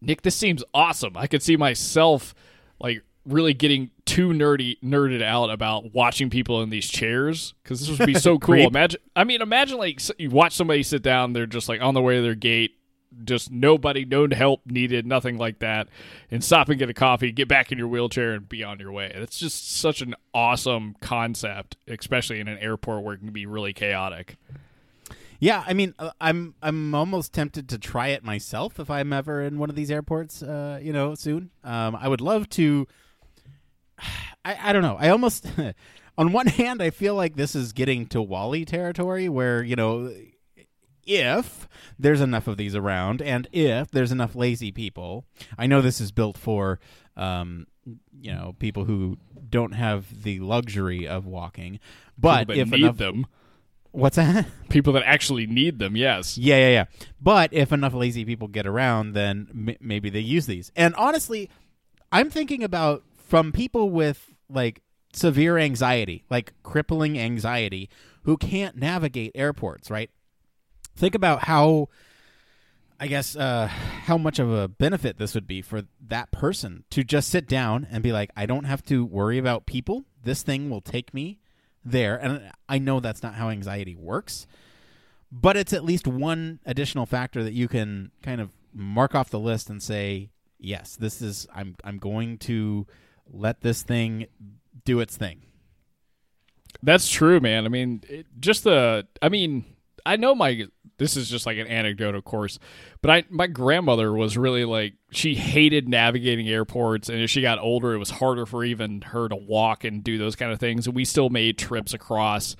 Nick, 0.00 0.22
this 0.22 0.34
seems 0.34 0.64
awesome. 0.74 1.16
I 1.16 1.28
could 1.28 1.42
see 1.42 1.56
myself 1.56 2.34
like 2.80 3.02
really 3.26 3.54
getting 3.54 3.90
too 4.04 4.28
nerdy 4.28 4.78
nerded 4.82 5.22
out 5.22 5.50
about 5.50 5.92
watching 5.92 6.30
people 6.30 6.62
in 6.62 6.70
these 6.70 6.88
chairs 6.88 7.54
because 7.62 7.80
this 7.80 7.98
would 7.98 8.06
be 8.06 8.14
so 8.14 8.38
cool. 8.40 8.66
Imagine, 8.66 9.00
I 9.14 9.24
mean, 9.24 9.42
imagine 9.42 9.78
like 9.78 10.00
you 10.18 10.30
watch 10.30 10.54
somebody 10.54 10.82
sit 10.82 11.02
down, 11.02 11.32
they're 11.32 11.46
just 11.46 11.68
like 11.68 11.80
on 11.80 11.94
the 11.94 12.02
way 12.02 12.16
to 12.16 12.22
their 12.22 12.34
gate, 12.34 12.76
just 13.24 13.50
nobody, 13.50 14.04
no 14.04 14.28
help 14.30 14.62
needed, 14.66 15.06
nothing 15.06 15.38
like 15.38 15.58
that, 15.60 15.88
and 16.30 16.42
stop 16.42 16.68
and 16.68 16.78
get 16.78 16.90
a 16.90 16.94
coffee, 16.94 17.32
get 17.32 17.48
back 17.48 17.72
in 17.72 17.78
your 17.78 17.88
wheelchair, 17.88 18.32
and 18.32 18.48
be 18.48 18.62
on 18.62 18.78
your 18.78 18.92
way. 18.92 19.10
It's 19.14 19.38
just 19.38 19.76
such 19.76 20.00
an 20.00 20.14
awesome 20.34 20.96
concept, 21.00 21.76
especially 21.88 22.40
in 22.40 22.48
an 22.48 22.58
airport 22.58 23.02
where 23.02 23.14
it 23.14 23.18
can 23.18 23.32
be 23.32 23.46
really 23.46 23.72
chaotic. 23.72 24.36
Yeah, 25.38 25.64
I 25.66 25.74
mean, 25.74 25.94
uh, 25.98 26.10
I'm 26.20 26.54
I'm 26.62 26.94
almost 26.94 27.32
tempted 27.32 27.68
to 27.68 27.78
try 27.78 28.08
it 28.08 28.24
myself 28.24 28.80
if 28.80 28.90
I'm 28.90 29.12
ever 29.12 29.42
in 29.42 29.58
one 29.58 29.68
of 29.68 29.76
these 29.76 29.90
airports. 29.90 30.42
Uh, 30.42 30.78
you 30.82 30.92
know, 30.92 31.14
soon. 31.14 31.50
Um, 31.64 31.96
I 31.96 32.08
would 32.08 32.20
love 32.20 32.48
to. 32.50 32.86
I 34.44 34.56
I 34.70 34.72
don't 34.72 34.82
know. 34.82 34.96
I 34.98 35.10
almost. 35.10 35.46
on 36.18 36.32
one 36.32 36.46
hand, 36.46 36.82
I 36.82 36.90
feel 36.90 37.14
like 37.14 37.36
this 37.36 37.54
is 37.54 37.72
getting 37.72 38.06
to 38.06 38.22
WALL-E 38.22 38.64
territory, 38.64 39.28
where 39.28 39.62
you 39.62 39.76
know, 39.76 40.12
if 41.06 41.68
there's 41.98 42.20
enough 42.20 42.46
of 42.46 42.56
these 42.56 42.74
around, 42.74 43.20
and 43.22 43.48
if 43.52 43.90
there's 43.90 44.12
enough 44.12 44.34
lazy 44.34 44.72
people, 44.72 45.24
I 45.58 45.66
know 45.66 45.80
this 45.80 46.00
is 46.00 46.12
built 46.12 46.38
for. 46.38 46.80
Um, 47.16 47.66
you 48.20 48.32
know, 48.32 48.54
people 48.58 48.84
who 48.84 49.16
don't 49.48 49.72
have 49.72 50.22
the 50.22 50.40
luxury 50.40 51.06
of 51.06 51.24
walking, 51.24 51.78
but 52.18 52.50
if 52.50 52.70
need 52.70 52.80
enough, 52.80 52.96
them, 52.96 53.26
what's 53.92 54.16
that? 54.16 54.46
people 54.68 54.92
that 54.94 55.04
actually 55.04 55.46
need 55.46 55.78
them, 55.78 55.96
yes. 55.96 56.36
Yeah, 56.36 56.56
yeah, 56.56 56.68
yeah. 56.70 56.84
But 57.20 57.52
if 57.52 57.72
enough 57.72 57.94
lazy 57.94 58.24
people 58.24 58.48
get 58.48 58.66
around, 58.66 59.12
then 59.12 59.48
m- 59.68 59.76
maybe 59.80 60.10
they 60.10 60.20
use 60.20 60.46
these. 60.46 60.70
And 60.76 60.94
honestly, 60.96 61.48
I'm 62.12 62.28
thinking 62.28 62.62
about 62.62 63.04
from 63.26 63.52
people 63.52 63.90
with 63.90 64.32
like 64.48 64.82
severe 65.12 65.58
anxiety, 65.58 66.24
like 66.30 66.52
crippling 66.62 67.18
anxiety, 67.18 67.90
who 68.22 68.36
can't 68.36 68.76
navigate 68.76 69.32
airports, 69.34 69.90
right? 69.90 70.10
Think 70.94 71.14
about 71.14 71.44
how 71.44 71.88
I 72.98 73.08
guess 73.08 73.36
uh, 73.36 73.66
how 73.66 74.16
much 74.16 74.38
of 74.38 74.50
a 74.50 74.68
benefit 74.68 75.18
this 75.18 75.34
would 75.34 75.46
be 75.46 75.60
for 75.60 75.82
that 76.06 76.30
person 76.30 76.84
to 76.90 77.04
just 77.04 77.28
sit 77.28 77.46
down 77.46 77.86
and 77.90 78.02
be 78.02 78.12
like, 78.12 78.30
I 78.36 78.46
don't 78.46 78.64
have 78.64 78.82
to 78.86 79.04
worry 79.04 79.38
about 79.38 79.66
people. 79.66 80.04
This 80.22 80.42
thing 80.42 80.70
will 80.70 80.80
take 80.80 81.12
me 81.12 81.40
there. 81.84 82.16
And 82.16 82.50
I 82.68 82.78
know 82.78 83.00
that's 83.00 83.22
not 83.22 83.34
how 83.34 83.50
anxiety 83.50 83.94
works, 83.94 84.46
but 85.30 85.56
it's 85.56 85.72
at 85.72 85.84
least 85.84 86.06
one 86.06 86.60
additional 86.64 87.04
factor 87.04 87.42
that 87.42 87.52
you 87.52 87.68
can 87.68 88.12
kind 88.22 88.40
of 88.40 88.50
mark 88.72 89.14
off 89.14 89.30
the 89.30 89.40
list 89.40 89.68
and 89.68 89.82
say, 89.82 90.30
yes, 90.58 90.96
this 90.96 91.20
is 91.20 91.46
I'm 91.54 91.76
I'm 91.84 91.98
going 91.98 92.38
to 92.38 92.86
let 93.30 93.60
this 93.60 93.82
thing 93.82 94.26
do 94.84 95.00
its 95.00 95.16
thing. 95.16 95.42
That's 96.82 97.10
true, 97.10 97.40
man. 97.40 97.64
I 97.64 97.68
mean, 97.68 98.02
it, 98.08 98.26
just 98.38 98.64
the. 98.64 99.06
I 99.22 99.28
mean, 99.28 99.64
I 100.04 100.16
know 100.16 100.34
my. 100.34 100.66
This 100.98 101.16
is 101.16 101.28
just 101.28 101.44
like 101.44 101.58
an 101.58 101.66
anecdote, 101.66 102.14
of 102.14 102.24
course, 102.24 102.58
but 103.02 103.10
I 103.10 103.24
my 103.28 103.46
grandmother 103.46 104.12
was 104.12 104.38
really 104.38 104.64
like 104.64 104.94
she 105.10 105.34
hated 105.34 105.88
navigating 105.88 106.48
airports, 106.48 107.08
and 107.08 107.20
as 107.20 107.30
she 107.30 107.42
got 107.42 107.58
older, 107.58 107.92
it 107.92 107.98
was 107.98 108.10
harder 108.10 108.46
for 108.46 108.64
even 108.64 109.02
her 109.02 109.28
to 109.28 109.36
walk 109.36 109.84
and 109.84 110.02
do 110.02 110.16
those 110.16 110.36
kind 110.36 110.52
of 110.52 110.60
things. 110.60 110.86
And 110.86 110.96
we 110.96 111.04
still 111.04 111.28
made 111.28 111.58
trips 111.58 111.92
across, 111.92 112.56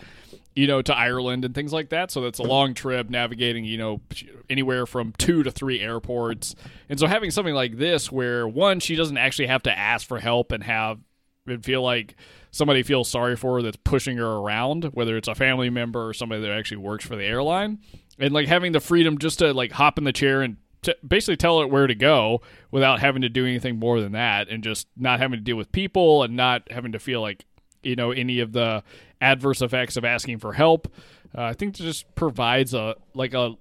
you 0.57 0.67
know, 0.67 0.81
to 0.81 0.97
Ireland 0.97 1.45
and 1.45 1.55
things 1.55 1.73
like 1.73 1.91
that. 1.91 2.11
So 2.11 2.23
that's 2.23 2.39
a 2.39 2.43
long 2.43 2.73
trip 2.73 3.11
navigating, 3.11 3.65
you 3.65 3.77
know, 3.77 4.01
anywhere 4.49 4.87
from 4.87 5.13
two 5.19 5.43
to 5.43 5.51
three 5.51 5.81
airports. 5.81 6.57
And 6.89 6.99
so 6.99 7.07
having 7.07 7.31
something 7.31 7.55
like 7.55 7.77
this, 7.77 8.11
where 8.11 8.49
one, 8.49 8.81
she 8.81 8.97
doesn't 8.97 9.19
actually 9.19 9.49
have 9.49 9.63
to 9.65 9.79
ask 9.79 10.09
for 10.09 10.19
help 10.19 10.53
and 10.53 10.65
have 10.65 10.99
and 11.47 11.63
feel 11.63 11.83
like 11.83 12.17
somebody 12.51 12.83
feels 12.83 13.09
sorry 13.09 13.37
for 13.37 13.57
her 13.57 13.63
that's 13.63 13.77
pushing 13.85 14.17
her 14.17 14.27
around, 14.27 14.85
whether 14.95 15.17
it's 15.19 15.29
a 15.29 15.35
family 15.35 15.69
member 15.69 16.09
or 16.09 16.15
somebody 16.15 16.41
that 16.41 16.51
actually 16.51 16.79
works 16.79 17.05
for 17.05 17.17
the 17.17 17.25
airline, 17.25 17.79
and 18.19 18.33
like 18.33 18.49
having 18.49 18.73
the 18.73 18.81
freedom 18.81 19.19
just 19.19 19.39
to 19.41 19.53
like 19.53 19.73
hop 19.73 19.99
in 19.99 20.05
the 20.05 20.13
chair 20.13 20.41
and 20.41 20.57
t- 20.83 20.95
basically 21.07 21.37
tell 21.37 21.61
it 21.61 21.71
where 21.71 21.87
to 21.87 21.95
go 21.95 22.41
without 22.71 22.99
having 22.99 23.23
to 23.23 23.29
do 23.29 23.45
anything 23.45 23.79
more 23.79 24.01
than 24.01 24.13
that, 24.13 24.49
and 24.49 24.65
just 24.65 24.89
not 24.97 25.21
having 25.21 25.39
to 25.39 25.45
deal 25.45 25.57
with 25.57 25.71
people 25.71 26.23
and 26.23 26.35
not 26.35 26.63
having 26.73 26.93
to 26.93 26.99
feel 26.99 27.21
like 27.21 27.45
you 27.83 27.95
know 27.95 28.11
any 28.11 28.41
of 28.41 28.53
the 28.53 28.83
adverse 29.21 29.63
effects 29.63 29.97
of 29.97 30.05
asking 30.05 30.39
for 30.39 30.53
help. 30.53 30.93
Uh, 31.37 31.43
I 31.43 31.53
think 31.53 31.79
it 31.79 31.83
just 31.83 32.13
provides 32.15 32.75
a 32.75 32.97
like 33.15 33.35
a 33.35 33.57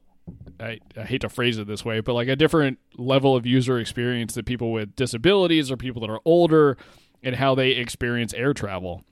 I, 0.59 0.79
I, 0.97 1.03
hate 1.03 1.21
to 1.21 1.29
phrase 1.29 1.57
it 1.57 1.67
this 1.67 1.85
way, 1.85 1.99
but 1.99 2.13
like 2.13 2.27
a 2.27 2.35
different 2.35 2.79
level 2.97 3.35
of 3.35 3.45
user 3.45 3.79
experience 3.79 4.33
that 4.35 4.45
people 4.45 4.71
with 4.71 4.95
disabilities 4.95 5.71
or 5.71 5.77
people 5.77 6.01
that 6.01 6.09
are 6.09 6.19
older 6.25 6.77
and 7.21 7.35
how 7.35 7.55
they 7.55 7.71
experience 7.71 8.33
air 8.33 8.53
travel. 8.53 9.03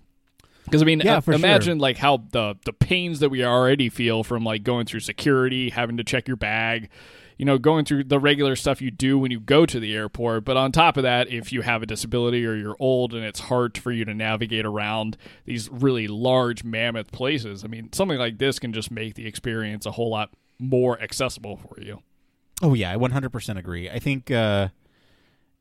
Because 0.66 0.82
I 0.82 0.86
mean, 0.86 1.02
Yeah, 1.02 1.18
uh, 1.28 1.32
imagine 1.32 1.78
like 1.78 1.98
how 1.98 2.24
the 2.32 2.56
the 2.66 2.74
pains 2.74 3.20
that 3.20 3.30
we 3.30 3.44
already 3.44 3.90
feel 3.90 4.24
from 4.24 4.44
like 4.44 4.64
going 4.64 4.86
through 4.86 5.02
security, 5.02 5.70
having 5.70 5.98
to 5.98 6.04
check 6.04 6.28
your 6.28 6.38
bag, 6.38 6.90
you 7.38 7.46
know, 7.46 7.58
going 7.58 7.86
through 7.86 8.06
the 8.06 8.20
regular 8.20 8.56
stuff 8.56 8.82
you 8.82 8.92
do 8.92 9.18
when 9.18 9.32
you 9.32 9.40
go 9.40 9.66
to 9.66 9.80
the 9.80 9.96
airport. 9.96 10.46
But 10.46 10.58
on 10.58 10.72
top 10.72 10.98
of 10.98 11.04
that, 11.04 11.30
if 11.30 11.52
you 11.52 11.62
have 11.62 11.82
a 11.82 11.86
disability 11.86 12.46
or 12.46 12.56
you're 12.56 12.78
old 12.80 13.14
and 13.14 13.24
it's 13.24 13.42
hard 13.42 13.78
for 13.78 13.92
you 13.92 14.06
to 14.06 14.14
navigate 14.14 14.66
around 14.66 15.18
these 15.46 15.70
really 15.70 16.08
large 16.08 16.64
mammoth 16.64 17.12
places, 17.12 17.64
I 17.64 17.68
mean, 17.68 17.92
something 17.94 18.18
like 18.18 18.38
this 18.38 18.60
can 18.60 18.74
just 18.74 18.92
make 18.92 19.16
the 19.16 19.28
experience 19.28 19.86
a 19.86 19.92
whole 19.92 20.10
lot 20.10 20.32
more 20.60 21.02
accessible 21.02 21.58
for 21.58 21.82
you. 21.82 22.02
Oh 22.62 22.74
yeah, 22.74 22.92
I 22.92 22.96
100% 22.96 23.58
agree. 23.58 23.90
I 23.90 24.00
think 24.00 24.32
uh, 24.32 24.70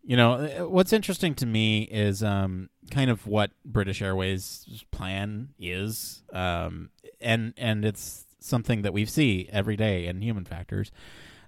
you 0.04 0.16
know 0.16 0.34
uh, 0.34 0.68
what's 0.68 0.92
interesting 0.92 1.34
to 1.36 1.46
me 1.46 1.82
is 1.82 2.22
um, 2.22 2.68
kind 2.90 3.10
of 3.10 3.26
what 3.26 3.50
British 3.64 4.02
Airways' 4.02 4.84
plan 4.90 5.50
is, 5.58 6.22
um, 6.32 6.90
and 7.20 7.54
and 7.56 7.84
it's 7.84 8.26
something 8.40 8.82
that 8.82 8.92
we 8.92 9.04
see 9.04 9.48
every 9.52 9.76
day 9.76 10.06
in 10.06 10.22
Human 10.22 10.44
Factors. 10.44 10.92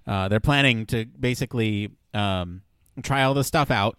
Uh, 0.07 0.27
they're 0.27 0.39
planning 0.39 0.85
to 0.87 1.05
basically 1.05 1.91
um, 2.13 2.61
try 3.01 3.23
all 3.23 3.33
this 3.33 3.47
stuff 3.47 3.71
out 3.71 3.97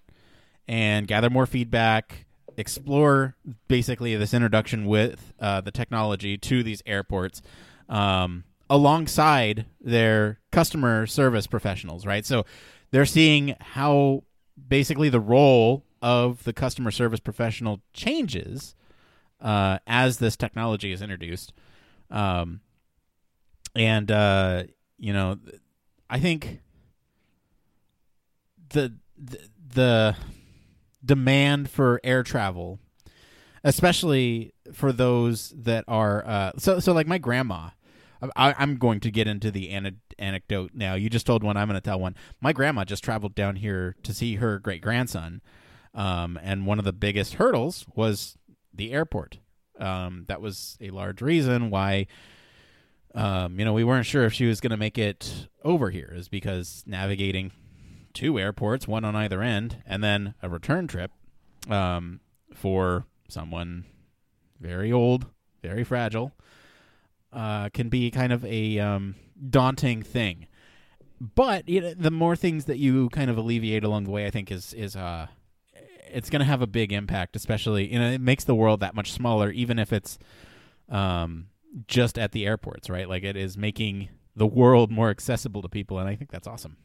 and 0.69 1.07
gather 1.07 1.31
more 1.31 1.47
feedback, 1.47 2.27
explore 2.57 3.37
basically 3.69 4.15
this 4.17 4.35
introduction 4.35 4.87
with 4.87 5.33
uh, 5.41 5.61
the 5.61 5.71
technology 5.71 6.39
to 6.39 6.63
these 6.63 6.83
airports. 6.87 7.43
Um, 7.89 8.45
alongside 8.69 9.67
their 9.81 10.41
customer 10.51 11.07
service 11.07 11.47
professionals, 11.47 12.05
right? 12.05 12.27
So 12.27 12.45
they're 12.91 13.07
seeing 13.07 13.55
how 13.61 14.25
basically 14.69 15.09
the 15.09 15.21
role 15.21 15.85
of 16.03 16.45
the 16.45 16.53
customer 16.53 16.91
service 16.91 17.21
professional 17.21 17.81
changes 17.93 18.75
uh, 19.41 19.79
as 19.87 20.19
this 20.19 20.37
technology 20.37 20.93
is 20.93 21.03
introduced. 21.03 21.53
Um, 22.11 22.61
and, 23.75 24.11
uh, 24.11 24.65
you 24.99 25.13
know, 25.13 25.39
I 26.09 26.19
think 26.19 26.61
the, 28.71 28.97
the, 29.17 29.39
the 29.75 30.17
demand 31.05 31.71
for 31.71 32.01
air 32.05 32.23
travel, 32.23 32.79
especially 33.65 34.53
for 34.73 34.93
those 34.93 35.51
that 35.57 35.85
are, 35.89 36.27
uh, 36.27 36.53
so, 36.59 36.79
so 36.81 36.93
like 36.93 37.07
my 37.07 37.19
grandma, 37.19 37.71
I, 38.35 38.55
I'm 38.59 38.77
going 38.77 39.01
to 39.01 39.11
get 39.11 39.27
into 39.27 39.51
the 39.51 39.71
ane- 39.71 40.01
anecdote 40.19 40.73
now. 40.75 40.95
You 40.95 41.11
just 41.11 41.27
told 41.27 41.43
one. 41.43 41.57
I'm 41.57 41.69
going 41.69 41.81
to 41.81 41.81
tell 41.81 42.01
one. 42.01 42.15
My 42.41 42.53
grandma 42.53 42.85
just 42.85 43.05
traveled 43.05 43.35
down 43.35 43.57
here 43.57 43.97
to 44.03 44.15
see 44.15 44.37
her 44.37 44.59
great 44.59 44.81
grandson, 44.83 45.43
um, 45.95 46.39
and 46.43 46.67
one 46.67 46.79
of 46.79 46.85
the 46.85 46.93
biggest 46.93 47.35
hurdles 47.35 47.87
was 47.95 48.37
the 48.73 48.93
airport. 48.93 49.39
Um, 49.79 50.25
that 50.29 50.41
was 50.41 50.79
a 50.81 50.91
large 50.91 51.21
reason 51.21 51.71
why, 51.71 52.07
um, 53.17 53.59
you 53.59 53.65
know, 53.65 53.73
we 53.73 53.83
weren't 53.83 54.07
sure 54.07 54.25
if 54.25 54.35
she 54.35 54.45
was 54.45 54.61
going 54.61 54.71
to 54.71 54.77
make 54.77 54.99
it 54.99 55.49
over 55.65 55.91
here, 55.91 56.13
is 56.15 56.29
because 56.29 56.85
navigating 56.87 57.51
two 58.13 58.39
airports, 58.39 58.87
one 58.87 59.05
on 59.05 59.17
either 59.17 59.43
end, 59.43 59.83
and 59.87 60.05
then 60.05 60.35
a 60.43 60.49
return 60.49 60.87
trip 60.87 61.11
um, 61.71 62.21
for 62.55 63.07
someone 63.29 63.87
very 64.61 64.93
old, 64.93 65.27
very 65.63 65.83
fragile 65.83 66.33
uh, 67.33 67.71
can 67.71 67.89
be 67.89 68.11
kind 68.11 68.33
of 68.33 68.45
a 68.45 68.79
um, 68.79 69.15
daunting 69.49 70.03
thing. 70.03 70.47
But 71.19 71.69
you 71.69 71.81
know, 71.81 71.95
the 71.95 72.11
more 72.11 72.37
things 72.37 72.67
that 72.67 72.79
you 72.79 73.09
kind 73.09 73.31
of 73.31 73.39
alleviate 73.39 73.83
along 73.83 74.05
the 74.05 74.11
way, 74.11 74.27
I 74.27 74.31
think 74.31 74.53
is 74.53 74.75
is 74.75 74.95
uh, 74.95 75.29
it's 76.13 76.29
going 76.29 76.41
to 76.41 76.47
have 76.47 76.61
a 76.61 76.67
big 76.67 76.93
impact. 76.93 77.35
Especially, 77.35 77.91
you 77.91 77.99
know, 77.99 78.11
it 78.11 78.21
makes 78.21 78.45
the 78.45 78.55
world 78.55 78.81
that 78.81 78.95
much 78.95 79.13
smaller, 79.13 79.51
even 79.51 79.79
if 79.79 79.93
it's 79.93 80.19
um, 80.91 81.47
just 81.87 82.19
at 82.19 82.33
the 82.33 82.47
airports, 82.47 82.89
right? 82.91 83.09
Like 83.09 83.25
it 83.25 83.37
is 83.37 83.57
making 83.57 84.09
the 84.35 84.47
world 84.47 84.91
more 84.91 85.11
accessible 85.11 85.63
to 85.63 85.69
people, 85.69 85.99
and 85.99 86.09
I 86.09 86.15
think 86.17 86.31
that's 86.31 86.47
awesome. 86.47 86.77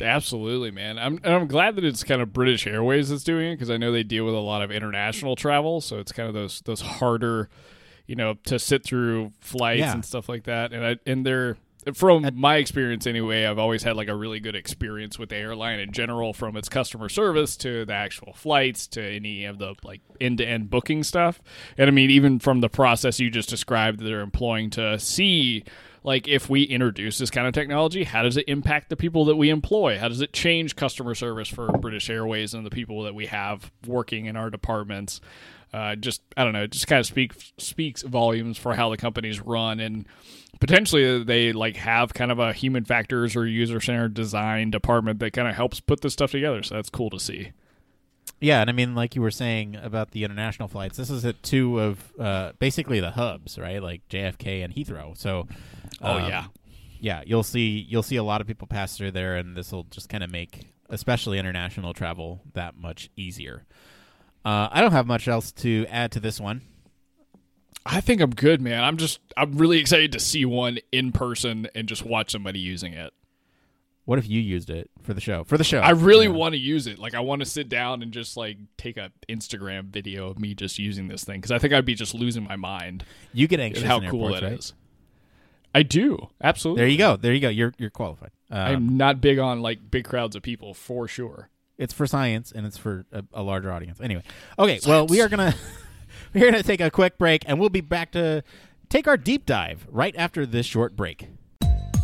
Absolutely, 0.00 0.70
man. 0.70 0.98
I'm 0.98 1.18
and 1.24 1.34
I'm 1.34 1.46
glad 1.48 1.74
that 1.76 1.84
it's 1.84 2.04
kind 2.04 2.22
of 2.22 2.32
British 2.32 2.66
Airways 2.66 3.08
that's 3.08 3.24
doing 3.24 3.50
it 3.50 3.54
because 3.56 3.70
I 3.70 3.76
know 3.76 3.90
they 3.90 4.04
deal 4.04 4.24
with 4.24 4.34
a 4.34 4.38
lot 4.38 4.62
of 4.62 4.70
international 4.70 5.34
travel, 5.34 5.80
so 5.80 5.98
it's 5.98 6.12
kind 6.12 6.28
of 6.28 6.34
those 6.34 6.60
those 6.62 6.80
harder 6.80 7.48
you 8.06 8.16
know, 8.16 8.32
to 8.46 8.58
sit 8.58 8.82
through 8.82 9.30
flights 9.38 9.80
Yeah. 9.80 9.92
and 9.92 10.02
stuff 10.02 10.30
like 10.30 10.44
that. 10.44 10.72
And 10.72 10.82
I 10.82 10.96
and 11.04 11.26
they're 11.26 11.58
from 11.94 12.28
my 12.34 12.56
experience 12.56 13.06
anyway, 13.06 13.44
I've 13.44 13.58
always 13.58 13.82
had 13.82 13.96
like 13.96 14.08
a 14.08 14.14
really 14.14 14.40
good 14.40 14.56
experience 14.56 15.18
with 15.18 15.28
the 15.28 15.36
airline 15.36 15.80
in 15.80 15.92
general, 15.92 16.32
from 16.32 16.56
its 16.56 16.68
customer 16.68 17.08
service 17.08 17.56
to 17.58 17.84
the 17.84 17.92
actual 17.92 18.32
flights 18.32 18.86
to 18.88 19.02
any 19.02 19.44
of 19.44 19.58
the 19.58 19.74
like 19.82 20.00
end 20.20 20.38
to 20.38 20.46
end 20.46 20.70
booking 20.70 21.02
stuff. 21.02 21.40
And 21.76 21.88
I 21.88 21.90
mean, 21.90 22.10
even 22.10 22.38
from 22.38 22.60
the 22.60 22.68
process 22.68 23.20
you 23.20 23.30
just 23.30 23.48
described 23.48 24.00
that 24.00 24.04
they're 24.04 24.20
employing 24.20 24.70
to 24.70 24.98
see 24.98 25.64
like 26.04 26.28
if 26.28 26.48
we 26.48 26.62
introduce 26.62 27.18
this 27.18 27.30
kind 27.30 27.46
of 27.46 27.54
technology, 27.54 28.04
how 28.04 28.22
does 28.22 28.36
it 28.36 28.44
impact 28.48 28.88
the 28.88 28.96
people 28.96 29.24
that 29.26 29.36
we 29.36 29.50
employ? 29.50 29.98
How 29.98 30.08
does 30.08 30.20
it 30.20 30.32
change 30.32 30.76
customer 30.76 31.14
service 31.14 31.48
for 31.48 31.68
British 31.78 32.08
Airways 32.08 32.54
and 32.54 32.64
the 32.64 32.70
people 32.70 33.02
that 33.02 33.14
we 33.14 33.26
have 33.26 33.70
working 33.86 34.26
in 34.26 34.36
our 34.36 34.50
departments? 34.50 35.20
Uh, 35.72 35.96
just 35.96 36.22
I 36.36 36.44
don't 36.44 36.52
know, 36.52 36.62
it 36.62 36.72
just 36.72 36.86
kind 36.86 37.00
of 37.00 37.06
speaks 37.06 37.52
speaks 37.58 38.02
volumes 38.02 38.56
for 38.56 38.74
how 38.74 38.88
the 38.90 38.96
companies 38.96 39.40
run 39.40 39.80
and 39.80 40.06
potentially 40.60 41.22
they 41.24 41.52
like 41.52 41.76
have 41.76 42.14
kind 42.14 42.32
of 42.32 42.38
a 42.38 42.52
human 42.52 42.84
factors 42.84 43.36
or 43.36 43.46
user 43.46 43.80
centered 43.80 44.14
design 44.14 44.70
department 44.70 45.18
that 45.20 45.32
kind 45.32 45.48
of 45.48 45.54
helps 45.54 45.80
put 45.80 46.00
this 46.00 46.12
stuff 46.14 46.30
together. 46.30 46.62
So 46.62 46.74
that's 46.76 46.90
cool 46.90 47.10
to 47.10 47.20
see. 47.20 47.52
Yeah, 48.40 48.60
and 48.60 48.70
I 48.70 48.72
mean, 48.72 48.94
like 48.94 49.16
you 49.16 49.22
were 49.22 49.30
saying 49.32 49.76
about 49.76 50.12
the 50.12 50.22
international 50.22 50.68
flights, 50.68 50.96
this 50.96 51.10
is 51.10 51.24
at 51.24 51.42
two 51.42 51.80
of 51.80 52.12
uh, 52.20 52.52
basically 52.58 53.00
the 53.00 53.10
hubs, 53.10 53.58
right? 53.58 53.82
Like 53.82 54.08
JFK 54.08 54.64
and 54.64 54.72
Heathrow. 54.72 55.16
So, 55.16 55.48
Oh 56.00 56.18
um, 56.18 56.28
yeah. 56.28 56.44
yeah, 57.00 57.22
you'll 57.26 57.42
see 57.42 57.84
you'll 57.88 58.04
see 58.04 58.16
a 58.16 58.22
lot 58.22 58.40
of 58.40 58.46
people 58.46 58.68
pass 58.68 58.96
through 58.96 59.10
there, 59.12 59.36
and 59.36 59.56
this 59.56 59.72
will 59.72 59.84
just 59.84 60.08
kind 60.08 60.22
of 60.22 60.30
make, 60.30 60.68
especially 60.88 61.38
international 61.38 61.94
travel, 61.94 62.40
that 62.52 62.76
much 62.76 63.10
easier. 63.16 63.64
Uh, 64.48 64.66
I 64.72 64.80
don't 64.80 64.92
have 64.92 65.06
much 65.06 65.28
else 65.28 65.52
to 65.52 65.84
add 65.90 66.10
to 66.12 66.20
this 66.20 66.40
one. 66.40 66.62
I 67.84 68.00
think 68.00 68.22
I'm 68.22 68.30
good, 68.30 68.62
man. 68.62 68.82
I'm 68.82 68.96
just 68.96 69.20
I'm 69.36 69.58
really 69.58 69.78
excited 69.78 70.12
to 70.12 70.18
see 70.20 70.46
one 70.46 70.78
in 70.90 71.12
person 71.12 71.68
and 71.74 71.86
just 71.86 72.02
watch 72.02 72.32
somebody 72.32 72.58
using 72.58 72.94
it. 72.94 73.12
What 74.06 74.18
if 74.18 74.26
you 74.26 74.40
used 74.40 74.70
it 74.70 74.90
for 75.02 75.12
the 75.12 75.20
show? 75.20 75.44
For 75.44 75.58
the 75.58 75.64
show, 75.64 75.80
I 75.80 75.90
really 75.90 76.28
know? 76.28 76.34
want 76.38 76.54
to 76.54 76.58
use 76.58 76.86
it. 76.86 76.98
Like 76.98 77.14
I 77.14 77.20
want 77.20 77.40
to 77.40 77.44
sit 77.46 77.68
down 77.68 78.00
and 78.02 78.10
just 78.10 78.38
like 78.38 78.56
take 78.78 78.96
a 78.96 79.12
Instagram 79.28 79.88
video 79.90 80.30
of 80.30 80.38
me 80.38 80.54
just 80.54 80.78
using 80.78 81.08
this 81.08 81.24
thing 81.24 81.42
because 81.42 81.50
I 81.50 81.58
think 81.58 81.74
I'd 81.74 81.84
be 81.84 81.94
just 81.94 82.14
losing 82.14 82.44
my 82.44 82.56
mind 82.56 83.04
You 83.34 83.48
get 83.48 83.60
anxious. 83.60 83.84
how 83.84 84.00
cool 84.08 84.34
it 84.34 84.42
right? 84.42 84.54
is. 84.54 84.72
I 85.74 85.82
do 85.82 86.30
absolutely. 86.42 86.80
There 86.80 86.88
you 86.88 86.96
go. 86.96 87.16
There 87.16 87.34
you 87.34 87.40
go. 87.40 87.50
You're 87.50 87.74
you're 87.76 87.90
qualified. 87.90 88.30
Um, 88.50 88.60
I'm 88.60 88.96
not 88.96 89.20
big 89.20 89.38
on 89.38 89.60
like 89.60 89.90
big 89.90 90.04
crowds 90.06 90.36
of 90.36 90.42
people 90.42 90.72
for 90.72 91.06
sure. 91.06 91.50
It's 91.78 91.92
for 91.92 92.06
science 92.06 92.52
and 92.52 92.66
it's 92.66 92.76
for 92.76 93.06
a, 93.12 93.24
a 93.32 93.42
larger 93.42 93.72
audience. 93.72 94.00
Anyway, 94.00 94.22
okay. 94.58 94.80
Well, 94.86 95.06
we 95.06 95.20
are 95.20 95.28
gonna 95.28 95.54
we're 96.34 96.50
gonna 96.50 96.62
take 96.62 96.80
a 96.80 96.90
quick 96.90 97.18
break, 97.18 97.44
and 97.46 97.58
we'll 97.58 97.68
be 97.70 97.80
back 97.80 98.12
to 98.12 98.42
take 98.88 99.06
our 99.06 99.16
deep 99.16 99.46
dive 99.46 99.86
right 99.90 100.14
after 100.16 100.44
this 100.44 100.66
short 100.66 100.96
break. 100.96 101.28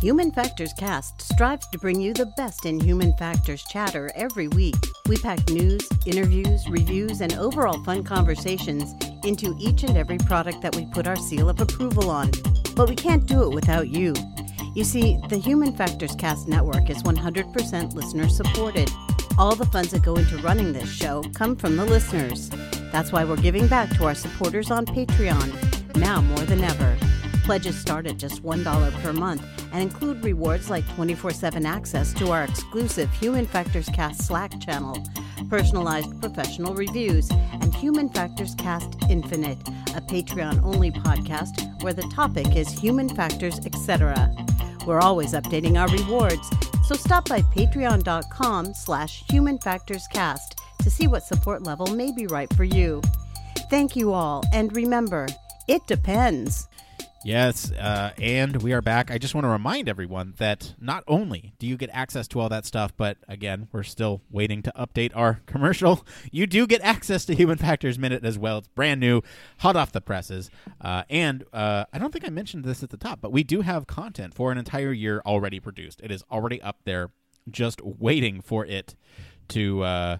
Human 0.01 0.31
Factors 0.31 0.73
Cast 0.77 1.21
strives 1.21 1.67
to 1.69 1.79
bring 1.79 1.99
you 1.99 2.13
the 2.13 2.31
best 2.37 2.65
in 2.65 2.79
human 2.79 3.15
factors 3.17 3.63
chatter 3.69 4.11
every 4.13 4.47
week. 4.49 4.75
We 5.07 5.17
pack 5.17 5.49
news, 5.49 5.87
interviews, 6.05 6.67
reviews, 6.69 7.21
and 7.21 7.33
overall 7.35 7.81
fun 7.83 8.03
conversations 8.03 8.93
into 9.23 9.55
each 9.59 9.83
and 9.83 9.97
every 9.97 10.17
product 10.19 10.61
that 10.61 10.75
we 10.75 10.85
put 10.87 11.07
our 11.07 11.15
seal 11.15 11.49
of 11.49 11.59
approval 11.59 12.09
on. 12.09 12.31
But 12.75 12.89
we 12.89 12.95
can't 12.95 13.25
do 13.25 13.43
it 13.43 13.55
without 13.55 13.87
you. 13.87 14.13
You 14.75 14.83
see, 14.83 15.17
the 15.29 15.37
Human 15.37 15.75
Factors 15.75 16.13
Cast 16.15 16.47
network 16.47 16.89
is 16.89 17.01
100% 17.01 17.93
listener 17.93 18.27
supported. 18.27 18.91
All 19.37 19.53
the 19.53 19.65
funds 19.65 19.91
that 19.91 20.01
go 20.01 20.15
into 20.15 20.37
running 20.37 20.71
this 20.71 20.89
show 20.89 21.21
come 21.33 21.57
from 21.57 21.75
the 21.75 21.83
listeners. 21.85 22.49
That's 22.93 23.11
why 23.11 23.25
we're 23.25 23.35
giving 23.35 23.67
back 23.67 23.89
to 23.97 24.05
our 24.05 24.15
supporters 24.15 24.71
on 24.71 24.85
Patreon, 24.85 25.95
now 25.97 26.21
more 26.21 26.39
than 26.39 26.63
ever. 26.63 26.97
Pledges 27.43 27.77
start 27.77 28.07
at 28.07 28.15
just 28.15 28.43
$1 28.43 29.01
per 29.03 29.11
month 29.11 29.45
and 29.73 29.81
include 29.81 30.23
rewards 30.23 30.69
like 30.69 30.87
24 30.95 31.31
7 31.31 31.65
access 31.65 32.13
to 32.13 32.31
our 32.31 32.45
exclusive 32.45 33.11
Human 33.15 33.45
Factors 33.45 33.89
Cast 33.89 34.23
Slack 34.25 34.57
channel, 34.61 35.05
personalized 35.49 36.17
professional 36.21 36.73
reviews, 36.73 37.29
and 37.29 37.75
Human 37.75 38.07
Factors 38.07 38.55
Cast 38.55 38.95
Infinite, 39.09 39.59
a 39.95 40.01
Patreon 40.01 40.63
only 40.63 40.91
podcast 40.91 41.83
where 41.83 41.93
the 41.93 42.09
topic 42.13 42.55
is 42.55 42.69
human 42.69 43.09
factors, 43.09 43.59
etc. 43.65 44.33
We're 44.85 44.99
always 44.99 45.33
updating 45.33 45.79
our 45.79 45.87
rewards, 45.87 46.49
so 46.87 46.95
stop 46.95 47.27
by 47.27 47.41
patreon.com 47.41 48.73
slash 48.73 49.23
humanfactorscast 49.25 50.55
to 50.83 50.91
see 50.91 51.07
what 51.07 51.23
support 51.23 51.63
level 51.63 51.87
may 51.87 52.11
be 52.11 52.27
right 52.27 52.51
for 52.53 52.63
you. 52.63 53.01
Thank 53.69 53.95
you 53.95 54.13
all, 54.13 54.43
and 54.53 54.75
remember, 54.75 55.27
it 55.67 55.85
depends. 55.87 56.67
Yes, 57.25 57.71
uh, 57.71 58.11
and 58.19 58.61
we 58.61 58.71
are 58.71 58.83
back. 58.83 59.09
I 59.09 59.17
just 59.17 59.33
want 59.33 59.45
to 59.45 59.49
remind 59.49 59.89
everyone 59.89 60.35
that 60.37 60.75
not 60.79 61.03
only 61.07 61.55
do 61.57 61.65
you 61.65 61.75
get 61.75 61.89
access 61.91 62.27
to 62.27 62.39
all 62.39 62.49
that 62.49 62.67
stuff, 62.67 62.93
but 62.95 63.17
again, 63.27 63.67
we're 63.71 63.81
still 63.81 64.21
waiting 64.29 64.61
to 64.61 64.71
update 64.77 65.11
our 65.15 65.41
commercial. 65.47 66.05
You 66.31 66.45
do 66.45 66.67
get 66.67 66.81
access 66.81 67.25
to 67.25 67.33
Human 67.33 67.57
Factors 67.57 67.97
Minute 67.97 68.23
as 68.23 68.37
well. 68.37 68.59
It's 68.59 68.67
brand 68.67 68.99
new, 68.99 69.23
hot 69.57 69.75
off 69.75 69.91
the 69.91 70.01
presses. 70.01 70.51
Uh, 70.79 71.01
and 71.09 71.43
uh, 71.51 71.85
I 71.91 71.97
don't 71.97 72.13
think 72.13 72.25
I 72.25 72.29
mentioned 72.29 72.63
this 72.63 72.83
at 72.83 72.91
the 72.91 72.97
top, 72.97 73.21
but 73.21 73.31
we 73.31 73.43
do 73.43 73.61
have 73.61 73.87
content 73.87 74.35
for 74.35 74.51
an 74.51 74.59
entire 74.59 74.91
year 74.91 75.23
already 75.25 75.59
produced. 75.59 76.01
It 76.03 76.11
is 76.11 76.23
already 76.31 76.61
up 76.61 76.77
there, 76.83 77.09
just 77.49 77.81
waiting 77.83 78.39
for 78.39 78.67
it 78.67 78.93
to 79.47 79.81
uh, 79.81 80.17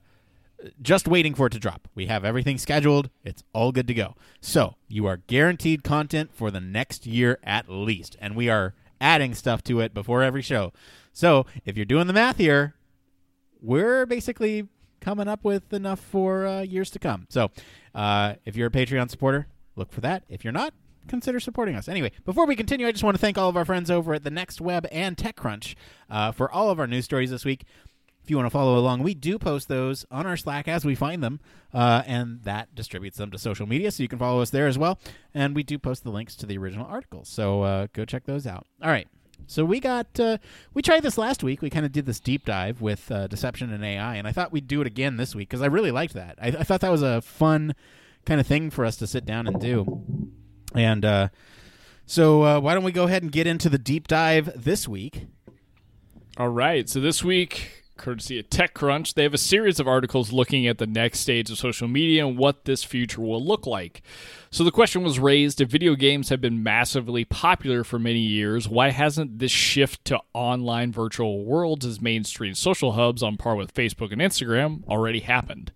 just 0.81 1.07
waiting 1.07 1.33
for 1.33 1.47
it 1.47 1.51
to 1.51 1.59
drop. 1.59 1.87
We 1.95 2.07
have 2.07 2.25
everything 2.25 2.57
scheduled. 2.57 3.09
It's 3.23 3.43
all 3.53 3.71
good 3.71 3.87
to 3.87 3.93
go. 3.93 4.15
So 4.41 4.75
you 4.87 5.05
are 5.05 5.17
guaranteed 5.17 5.83
content 5.83 6.31
for 6.33 6.51
the 6.51 6.61
next 6.61 7.05
year 7.05 7.39
at 7.43 7.69
least. 7.69 8.15
And 8.19 8.35
we 8.35 8.49
are 8.49 8.73
adding 8.99 9.33
stuff 9.33 9.63
to 9.63 9.79
it 9.79 9.93
before 9.93 10.23
every 10.23 10.41
show. 10.41 10.73
So 11.13 11.45
if 11.65 11.77
you're 11.77 11.85
doing 11.85 12.07
the 12.07 12.13
math 12.13 12.37
here, 12.37 12.75
we're 13.61 14.05
basically 14.05 14.67
coming 14.99 15.27
up 15.27 15.43
with 15.43 15.71
enough 15.73 15.99
for 15.99 16.45
uh, 16.45 16.61
years 16.61 16.89
to 16.91 16.99
come. 16.99 17.27
So 17.29 17.51
uh, 17.93 18.35
if 18.45 18.55
you're 18.55 18.67
a 18.67 18.71
Patreon 18.71 19.09
supporter, 19.09 19.47
look 19.75 19.91
for 19.91 20.01
that. 20.01 20.23
If 20.29 20.43
you're 20.43 20.53
not, 20.53 20.73
consider 21.07 21.39
supporting 21.39 21.75
us. 21.75 21.87
Anyway, 21.87 22.11
before 22.25 22.45
we 22.45 22.55
continue, 22.55 22.87
I 22.87 22.91
just 22.91 23.03
want 23.03 23.15
to 23.15 23.21
thank 23.21 23.37
all 23.37 23.49
of 23.49 23.57
our 23.57 23.65
friends 23.65 23.91
over 23.91 24.13
at 24.13 24.23
the 24.23 24.31
Next 24.31 24.59
Web 24.59 24.87
and 24.91 25.15
TechCrunch 25.15 25.75
uh, 26.09 26.31
for 26.31 26.51
all 26.51 26.69
of 26.69 26.79
our 26.79 26.87
news 26.87 27.05
stories 27.05 27.29
this 27.29 27.45
week 27.45 27.65
if 28.25 28.31
you 28.31 28.37
want 28.37 28.47
to 28.47 28.51
follow 28.51 28.79
along, 28.79 29.03
we 29.03 29.13
do 29.13 29.37
post 29.37 29.67
those 29.67 30.03
on 30.09 30.25
our 30.25 30.35
Slack 30.35 30.67
as 30.67 30.83
we 30.83 30.95
find 30.95 31.21
them, 31.21 31.39
uh, 31.71 32.01
and 32.07 32.41
that 32.41 32.73
distributes 32.73 33.17
them 33.17 33.29
to 33.29 33.37
social 33.37 33.67
media, 33.67 33.91
so 33.91 34.01
you 34.01 34.09
can 34.09 34.17
follow 34.17 34.41
us 34.41 34.49
there 34.49 34.65
as 34.65 34.79
well. 34.79 34.97
And 35.31 35.55
we 35.55 35.61
do 35.61 35.77
post 35.77 36.03
the 36.03 36.09
links 36.09 36.35
to 36.37 36.47
the 36.47 36.57
original 36.57 36.87
articles, 36.87 37.29
so 37.29 37.61
uh, 37.61 37.87
go 37.93 38.03
check 38.03 38.25
those 38.25 38.47
out. 38.47 38.65
All 38.81 38.89
right. 38.89 39.07
So 39.45 39.63
we 39.63 39.79
got 39.79 40.19
uh, 40.19 40.39
we 40.73 40.81
tried 40.81 41.03
this 41.03 41.19
last 41.19 41.43
week. 41.43 41.61
We 41.61 41.69
kind 41.69 41.85
of 41.85 41.91
did 41.91 42.07
this 42.07 42.19
deep 42.19 42.45
dive 42.45 42.81
with 42.81 43.11
uh, 43.11 43.27
deception 43.27 43.71
and 43.71 43.85
AI, 43.85 44.15
and 44.15 44.27
I 44.27 44.31
thought 44.31 44.51
we'd 44.51 44.67
do 44.67 44.81
it 44.81 44.87
again 44.87 45.17
this 45.17 45.35
week 45.35 45.49
because 45.49 45.61
I 45.61 45.67
really 45.67 45.91
liked 45.91 46.15
that. 46.15 46.39
I, 46.41 46.47
I, 46.47 46.63
thought 46.63 46.81
that 46.81 46.91
was 46.91 47.03
a 47.03 47.21
fun 47.21 47.75
kind 48.25 48.41
of 48.41 48.47
thing 48.47 48.71
for 48.71 48.85
us 48.85 48.95
to 48.95 49.05
sit 49.05 49.23
down 49.23 49.45
and 49.45 49.61
do. 49.61 50.31
And 50.73 51.05
uh, 51.05 51.27
so 52.07 52.41
uh, 52.43 52.59
why 52.59 52.73
don't 52.73 52.83
we 52.83 52.91
go 52.91 53.03
ahead 53.03 53.21
and 53.21 53.31
get 53.31 53.45
into 53.45 53.69
the 53.69 53.77
deep 53.77 54.07
dive 54.07 54.51
this 54.55 54.87
week? 54.87 55.27
All 56.37 56.49
right. 56.49 56.89
So 56.89 56.99
this 56.99 57.23
week 57.23 57.84
courtesy 57.97 58.39
of 58.39 58.49
TechCrunch. 58.49 59.13
They 59.13 59.23
have 59.23 59.33
a 59.33 59.37
series 59.37 59.79
of 59.79 59.87
articles 59.87 60.31
looking 60.31 60.67
at 60.67 60.77
the 60.77 60.87
next 60.87 61.19
stage 61.19 61.49
of 61.49 61.57
social 61.57 61.87
media 61.87 62.25
and 62.25 62.37
what 62.37 62.65
this 62.65 62.83
future 62.83 63.21
will 63.21 63.43
look 63.43 63.65
like. 63.65 64.01
So 64.51 64.63
the 64.63 64.71
question 64.71 65.03
was 65.03 65.19
raised 65.19 65.59
if 65.59 65.69
video 65.69 65.95
games 65.95 66.29
have 66.29 66.41
been 66.41 66.63
massively 66.63 67.25
popular 67.25 67.83
for 67.83 67.99
many 67.99 68.19
years, 68.19 68.69
why 68.69 68.91
hasn't 68.91 69.39
this 69.39 69.51
shift 69.51 70.05
to 70.05 70.21
online 70.33 70.91
virtual 70.91 71.43
worlds 71.43 71.85
as 71.85 72.01
mainstream 72.01 72.53
social 72.53 72.93
hubs 72.93 73.21
on 73.21 73.37
par 73.37 73.55
with 73.55 73.73
Facebook 73.73 74.11
and 74.11 74.21
Instagram 74.21 74.87
already 74.87 75.19
happened? 75.19 75.71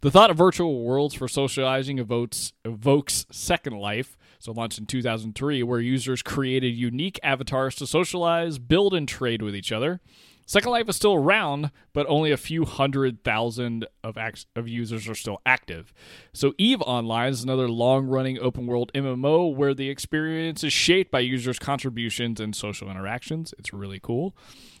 The 0.00 0.10
thought 0.10 0.30
of 0.30 0.36
virtual 0.36 0.84
worlds 0.84 1.14
for 1.14 1.28
socializing 1.28 1.98
evokes, 1.98 2.52
evokes 2.64 3.26
Second 3.30 3.78
Life, 3.78 4.16
so 4.38 4.52
launched 4.52 4.78
in 4.78 4.86
2003, 4.86 5.62
where 5.62 5.80
users 5.80 6.22
created 6.22 6.74
unique 6.74 7.18
avatars 7.22 7.74
to 7.76 7.86
socialize, 7.86 8.58
build, 8.58 8.94
and 8.94 9.08
trade 9.08 9.42
with 9.42 9.56
each 9.56 9.72
other. 9.72 10.00
Second 10.48 10.70
Life 10.70 10.88
is 10.88 10.94
still 10.94 11.14
around, 11.14 11.72
but 11.92 12.06
only 12.08 12.30
a 12.30 12.36
few 12.36 12.64
hundred 12.64 13.24
thousand 13.24 13.86
of 14.04 14.16
of 14.54 14.68
users 14.68 15.08
are 15.08 15.14
still 15.14 15.40
active. 15.44 15.92
So 16.32 16.54
Eve 16.56 16.80
Online 16.82 17.32
is 17.32 17.42
another 17.42 17.68
long-running 17.68 18.38
open-world 18.38 18.92
MMO 18.94 19.54
where 19.54 19.74
the 19.74 19.90
experience 19.90 20.62
is 20.62 20.72
shaped 20.72 21.10
by 21.10 21.20
users' 21.20 21.58
contributions 21.58 22.38
and 22.38 22.54
social 22.54 22.88
interactions. 22.88 23.54
It's 23.58 23.72
really 23.72 23.98
cool. 24.00 24.36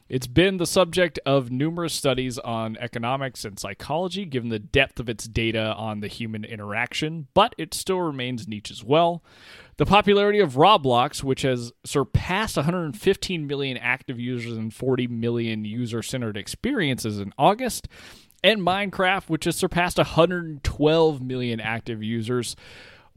It's 0.08 0.28
been 0.28 0.58
the 0.58 0.66
subject 0.66 1.18
of 1.26 1.50
numerous 1.50 1.92
studies 1.92 2.38
on 2.38 2.76
economics 2.78 3.44
and 3.44 3.58
psychology, 3.58 4.24
given 4.24 4.50
the 4.50 4.60
depth 4.60 5.00
of 5.00 5.08
its 5.08 5.26
data 5.26 5.74
on 5.76 5.98
the 5.98 6.06
human 6.06 6.44
interaction, 6.44 7.26
but 7.34 7.56
it 7.58 7.74
still 7.74 8.00
remains 8.00 8.46
niche 8.46 8.70
as 8.70 8.84
well. 8.84 9.24
The 9.78 9.86
popularity 9.86 10.38
of 10.38 10.54
Roblox, 10.54 11.24
which 11.24 11.42
has 11.42 11.72
surpassed 11.84 12.56
115 12.56 13.46
million 13.48 13.76
active 13.78 14.20
users 14.20 14.56
and 14.56 14.72
40 14.72 15.08
million 15.08 15.64
user 15.64 16.02
centered 16.02 16.36
experiences 16.36 17.18
in 17.18 17.32
August, 17.36 17.88
and 18.44 18.60
Minecraft, 18.60 19.28
which 19.28 19.44
has 19.44 19.56
surpassed 19.56 19.98
112 19.98 21.20
million 21.20 21.58
active 21.58 22.00
users, 22.00 22.54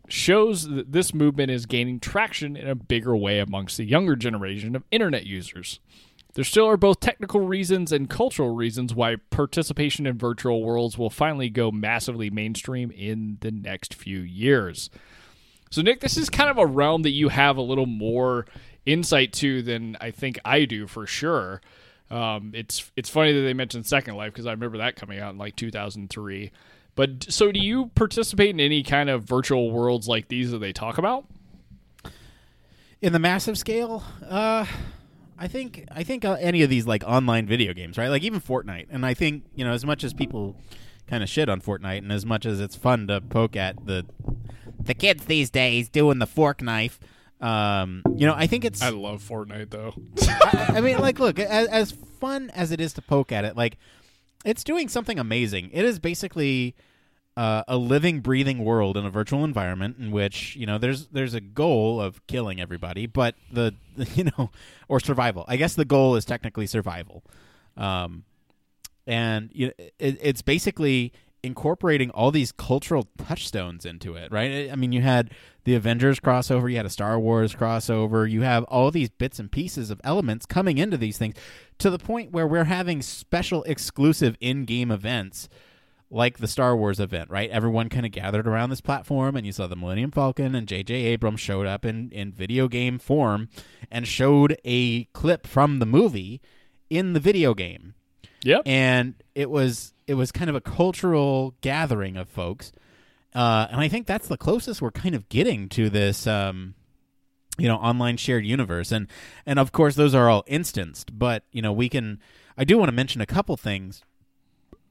shows 0.08 0.68
that 0.68 0.92
this 0.92 1.14
movement 1.14 1.52
is 1.52 1.68
gaining 1.68 2.00
traction 2.00 2.56
in 2.58 2.68
a 2.68 2.74
bigger 2.74 3.16
way 3.16 3.38
amongst 3.38 3.78
the 3.78 3.86
younger 3.86 4.16
generation 4.16 4.76
of 4.76 4.84
internet 4.90 5.28
users. 5.28 5.80
There 6.36 6.44
still 6.44 6.68
are 6.68 6.78
both 6.78 7.00
technical 7.00 7.42
reasons 7.42 7.92
and 7.92 8.10
cultural 8.10 8.54
reasons 8.54 8.94
why 8.94 9.16
participation 9.16 10.06
in 10.06 10.18
virtual 10.18 10.64
worlds 10.64 10.98
will 10.98 11.10
finally 11.10 11.50
go 11.50 11.72
massively 11.72 12.30
mainstream 12.30 12.92
in 12.92 13.38
the 13.42 13.52
next 13.52 13.94
few 13.96 14.20
years. 14.20 14.90
So, 15.72 15.82
Nick, 15.82 16.02
this 16.02 16.18
is 16.18 16.30
kind 16.30 16.50
of 16.50 16.58
a 16.58 16.66
realm 16.66 17.02
that 17.04 17.12
you 17.12 17.30
have 17.30 17.58
a 17.58 17.62
little 17.62 17.86
more 17.86 18.46
insight 18.86 19.34
to 19.34 19.62
than 19.62 19.98
I 20.00 20.12
think 20.12 20.40
I 20.46 20.66
do 20.66 20.88
for 20.88 21.06
sure. 21.06 21.62
Um, 22.12 22.52
it's 22.56 22.92
it's 22.96 23.10
funny 23.10 23.34
that 23.34 23.42
they 23.42 23.54
mentioned 23.54 23.86
Second 23.86 24.16
Life 24.16 24.34
because 24.34 24.48
I 24.48 24.52
remember 24.52 24.80
that 24.80 24.96
coming 24.96 25.20
out 25.20 25.32
in 25.32 25.38
like 25.38 25.56
2003. 25.56 26.52
But 26.96 27.32
so, 27.32 27.52
do 27.52 27.60
you 27.60 27.88
participate 27.96 28.50
in 28.50 28.60
any 28.60 28.84
kind 28.84 29.10
of 29.10 29.24
virtual 29.24 29.72
worlds 29.72 30.08
like 30.08 30.28
these 30.28 30.52
that 30.52 30.60
they 30.60 30.74
talk 30.74 30.98
about? 30.98 31.26
In 33.02 33.14
the 33.14 33.20
massive 33.20 33.58
scale, 33.58 34.04
uh, 34.28 34.66
I 35.40 35.48
think 35.48 35.86
I 35.92 36.04
think 36.04 36.26
uh, 36.26 36.38
any 36.40 36.62
of 36.64 36.70
these 36.70 36.86
like 36.86 37.04
online 37.06 37.48
video 37.48 37.74
games, 37.74 37.98
right? 37.98 38.10
Like 38.10 38.24
even 38.24 38.42
Fortnite, 38.42 38.88
and 38.90 39.06
I 39.06 39.14
think 39.14 39.46
you 39.56 39.64
know 39.64 39.72
as 39.72 39.86
much 39.86 40.04
as 40.04 40.14
people 40.14 40.58
kind 41.08 41.24
of 41.24 41.30
shit 41.30 41.48
on 41.48 41.62
Fortnite, 41.62 42.00
and 42.00 42.12
as 42.12 42.26
much 42.26 42.46
as 42.46 42.60
it's 42.60 42.76
fun 42.76 43.08
to 43.08 43.22
poke 43.22 43.56
at 43.56 43.86
the 43.86 44.06
the 44.80 44.94
kids 44.94 45.26
these 45.26 45.50
days 45.50 45.88
doing 45.90 46.20
the 46.20 46.28
fork 46.28 46.62
knife. 46.62 47.00
Um, 47.40 48.04
you 48.18 48.28
know, 48.28 48.34
I 48.36 48.48
think 48.48 48.66
it's. 48.66 48.82
I 48.82 48.90
love 48.90 49.24
Fortnite 49.24 49.70
though. 49.70 49.94
I, 50.22 50.78
I, 50.78 50.82
mean, 50.82 50.98
like, 51.00 51.20
look, 51.20 51.40
as, 51.40 51.68
as 51.70 51.92
fun 51.92 52.50
as 52.50 52.72
it 52.74 52.82
is 52.82 52.92
to 52.94 53.02
poke 53.02 53.32
at 53.32 53.46
it, 53.46 53.56
like, 53.56 53.78
it's 54.44 54.62
doing 54.64 54.90
something 54.90 55.18
amazing. 55.18 55.70
It 55.72 55.86
is 55.86 56.00
basically 56.00 56.76
uh, 57.38 57.64
a 57.68 57.78
living, 57.78 58.20
breathing 58.20 58.64
world 58.64 58.98
in 58.98 59.06
a 59.06 59.10
virtual 59.10 59.44
environment 59.44 59.98
in 60.00 60.12
which 60.12 60.56
you 60.56 60.66
know 60.66 60.78
there's 60.78 61.08
there's 61.08 61.34
a 61.34 61.42
goal 61.42 62.02
of 62.02 62.26
killing 62.28 62.60
everybody, 62.60 63.06
but 63.06 63.36
the 63.52 63.74
you 64.16 64.26
know 64.26 64.52
or 64.88 65.00
survival. 65.00 65.46
I 65.48 65.58
guess 65.58 65.76
the 65.76 65.86
goal 65.86 66.16
is 66.16 66.26
technically 66.26 66.68
survival. 66.68 67.24
Um, 67.78 68.26
and 69.08 69.50
you 69.54 69.68
know, 69.68 69.74
it, 69.78 70.18
it's 70.22 70.42
basically 70.42 71.14
incorporating 71.42 72.10
all 72.12 72.32
these 72.32 72.52
cultural 72.52 73.08
touchstones 73.18 73.86
into 73.86 74.16
it, 74.16 74.32
right? 74.32 74.70
I 74.70 74.76
mean, 74.76 74.92
you 74.92 75.02
had 75.02 75.32
the 75.64 75.76
Avengers 75.76 76.20
crossover, 76.20 76.70
you 76.70 76.78
had 76.78 76.86
a 76.86 76.90
Star 76.90 77.20
Wars 77.20 77.56
crossover, 77.56 78.30
you 78.30 78.42
have 78.42 78.64
all 78.66 78.92
these 78.92 79.10
bits 79.10 79.40
and 79.40 79.52
pieces 79.52 79.90
of 79.90 80.02
elements 80.04 80.46
coming 80.46 80.78
into 80.78 80.98
these 80.98 81.18
things 81.18 81.36
to 81.78 81.90
the 81.90 81.98
point 81.98 82.32
where 82.32 82.48
we're 82.48 82.66
having 82.66 83.02
special 83.02 83.64
exclusive 83.64 84.36
in-game 84.42 84.92
events 84.92 85.48
like 86.12 86.40
the 86.40 86.48
Star 86.48 86.76
Wars 86.76 87.00
event, 87.00 87.30
right? 87.30 87.50
Everyone 87.50 87.90
kind 87.90 88.06
of 88.06 88.12
gathered 88.12 88.48
around 88.48 88.70
this 88.70 88.82
platform 88.82 89.36
and 89.36 89.46
you 89.46 89.52
saw 89.52 89.68
the 89.68 89.76
Millennium 89.76 90.12
Falcon 90.12 90.56
and 90.56 90.68
JJ 90.68 90.90
Abrams 90.92 91.40
showed 91.40 91.68
up 91.68 91.86
in 91.86 92.10
in 92.12 92.32
video 92.32 92.68
game 92.68 92.98
form 92.98 93.50
and 93.92 94.08
showed 94.08 94.58
a 94.66 95.06
clip 95.06 95.46
from 95.46 95.80
the 95.80 95.86
movie 95.86 96.42
in 96.90 97.14
the 97.14 97.20
video 97.20 97.54
game. 97.54 97.94
Yep. 98.44 98.64
And 98.66 99.16
it 99.36 99.50
was 99.50 99.94
it 100.08 100.16
was 100.16 100.32
kind 100.32 100.50
of 100.50 100.56
a 100.56 100.62
cultural 100.62 101.56
gathering 101.62 102.18
of 102.18 102.30
folks, 102.30 102.72
uh, 103.36 103.68
and 103.70 103.80
I 103.80 103.88
think 103.88 104.08
that's 104.08 104.28
the 104.28 104.38
closest 104.38 104.82
we're 104.82 104.92
kind 104.92 105.14
of 105.14 105.30
getting 105.30 105.70
to 105.70 105.90
this, 105.90 106.26
um, 106.26 106.74
you 107.58 107.68
know, 107.68 107.76
online 107.76 108.18
shared 108.18 108.46
universe. 108.46 108.92
And 108.92 109.08
and 109.46 109.60
of 109.60 109.72
course, 109.72 109.96
those 109.96 110.16
are 110.16 110.30
all 110.30 110.44
instanced, 110.48 111.18
but 111.18 111.44
you 111.52 111.62
know, 111.62 111.74
we 111.74 111.90
can. 111.90 112.20
I 112.58 112.64
do 112.66 112.78
want 112.78 112.90
to 112.90 112.96
mention 112.96 113.22
a 113.22 113.26
couple 113.26 113.56
things 113.56 114.02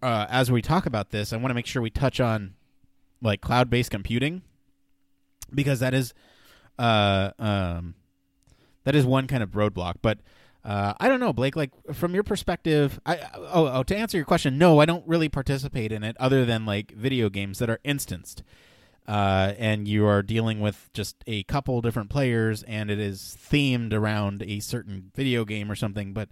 uh, 0.02 0.26
as 0.28 0.50
we 0.50 0.62
talk 0.62 0.86
about 0.86 1.10
this. 1.10 1.32
I 1.32 1.36
want 1.36 1.50
to 1.50 1.54
make 1.54 1.66
sure 1.66 1.82
we 1.82 1.90
touch 1.90 2.20
on 2.20 2.54
like 3.20 3.40
cloud 3.40 3.70
based 3.70 3.90
computing 3.90 4.42
because 5.52 5.80
that 5.80 5.94
is 5.94 6.14
uh, 6.78 7.30
um, 7.38 7.94
that 8.84 8.94
is 8.94 9.04
one 9.04 9.26
kind 9.26 9.42
of 9.42 9.50
roadblock, 9.50 9.96
but 10.02 10.18
uh, 10.64 10.94
I 11.00 11.08
don't 11.08 11.20
know, 11.20 11.32
Blake. 11.32 11.56
Like 11.56 11.70
from 11.92 12.14
your 12.14 12.22
perspective, 12.22 13.00
I 13.06 13.18
oh, 13.34 13.68
oh 13.68 13.82
to 13.84 13.96
answer 13.96 14.16
your 14.16 14.26
question, 14.26 14.58
no, 14.58 14.80
I 14.80 14.84
don't 14.84 15.06
really 15.06 15.28
participate 15.28 15.92
in 15.92 16.04
it 16.04 16.16
other 16.20 16.44
than 16.44 16.66
like 16.66 16.92
video 16.92 17.28
games 17.28 17.58
that 17.58 17.70
are 17.70 17.80
instanced, 17.84 18.42
uh, 19.06 19.54
and 19.58 19.88
you 19.88 20.06
are 20.06 20.22
dealing 20.22 20.60
with 20.60 20.90
just 20.92 21.16
a 21.26 21.42
couple 21.44 21.80
different 21.80 22.10
players, 22.10 22.62
and 22.64 22.90
it 22.90 22.98
is 22.98 23.36
themed 23.50 23.92
around 23.92 24.42
a 24.42 24.60
certain 24.60 25.10
video 25.14 25.44
game 25.44 25.70
or 25.70 25.74
something. 25.74 26.12
But 26.12 26.28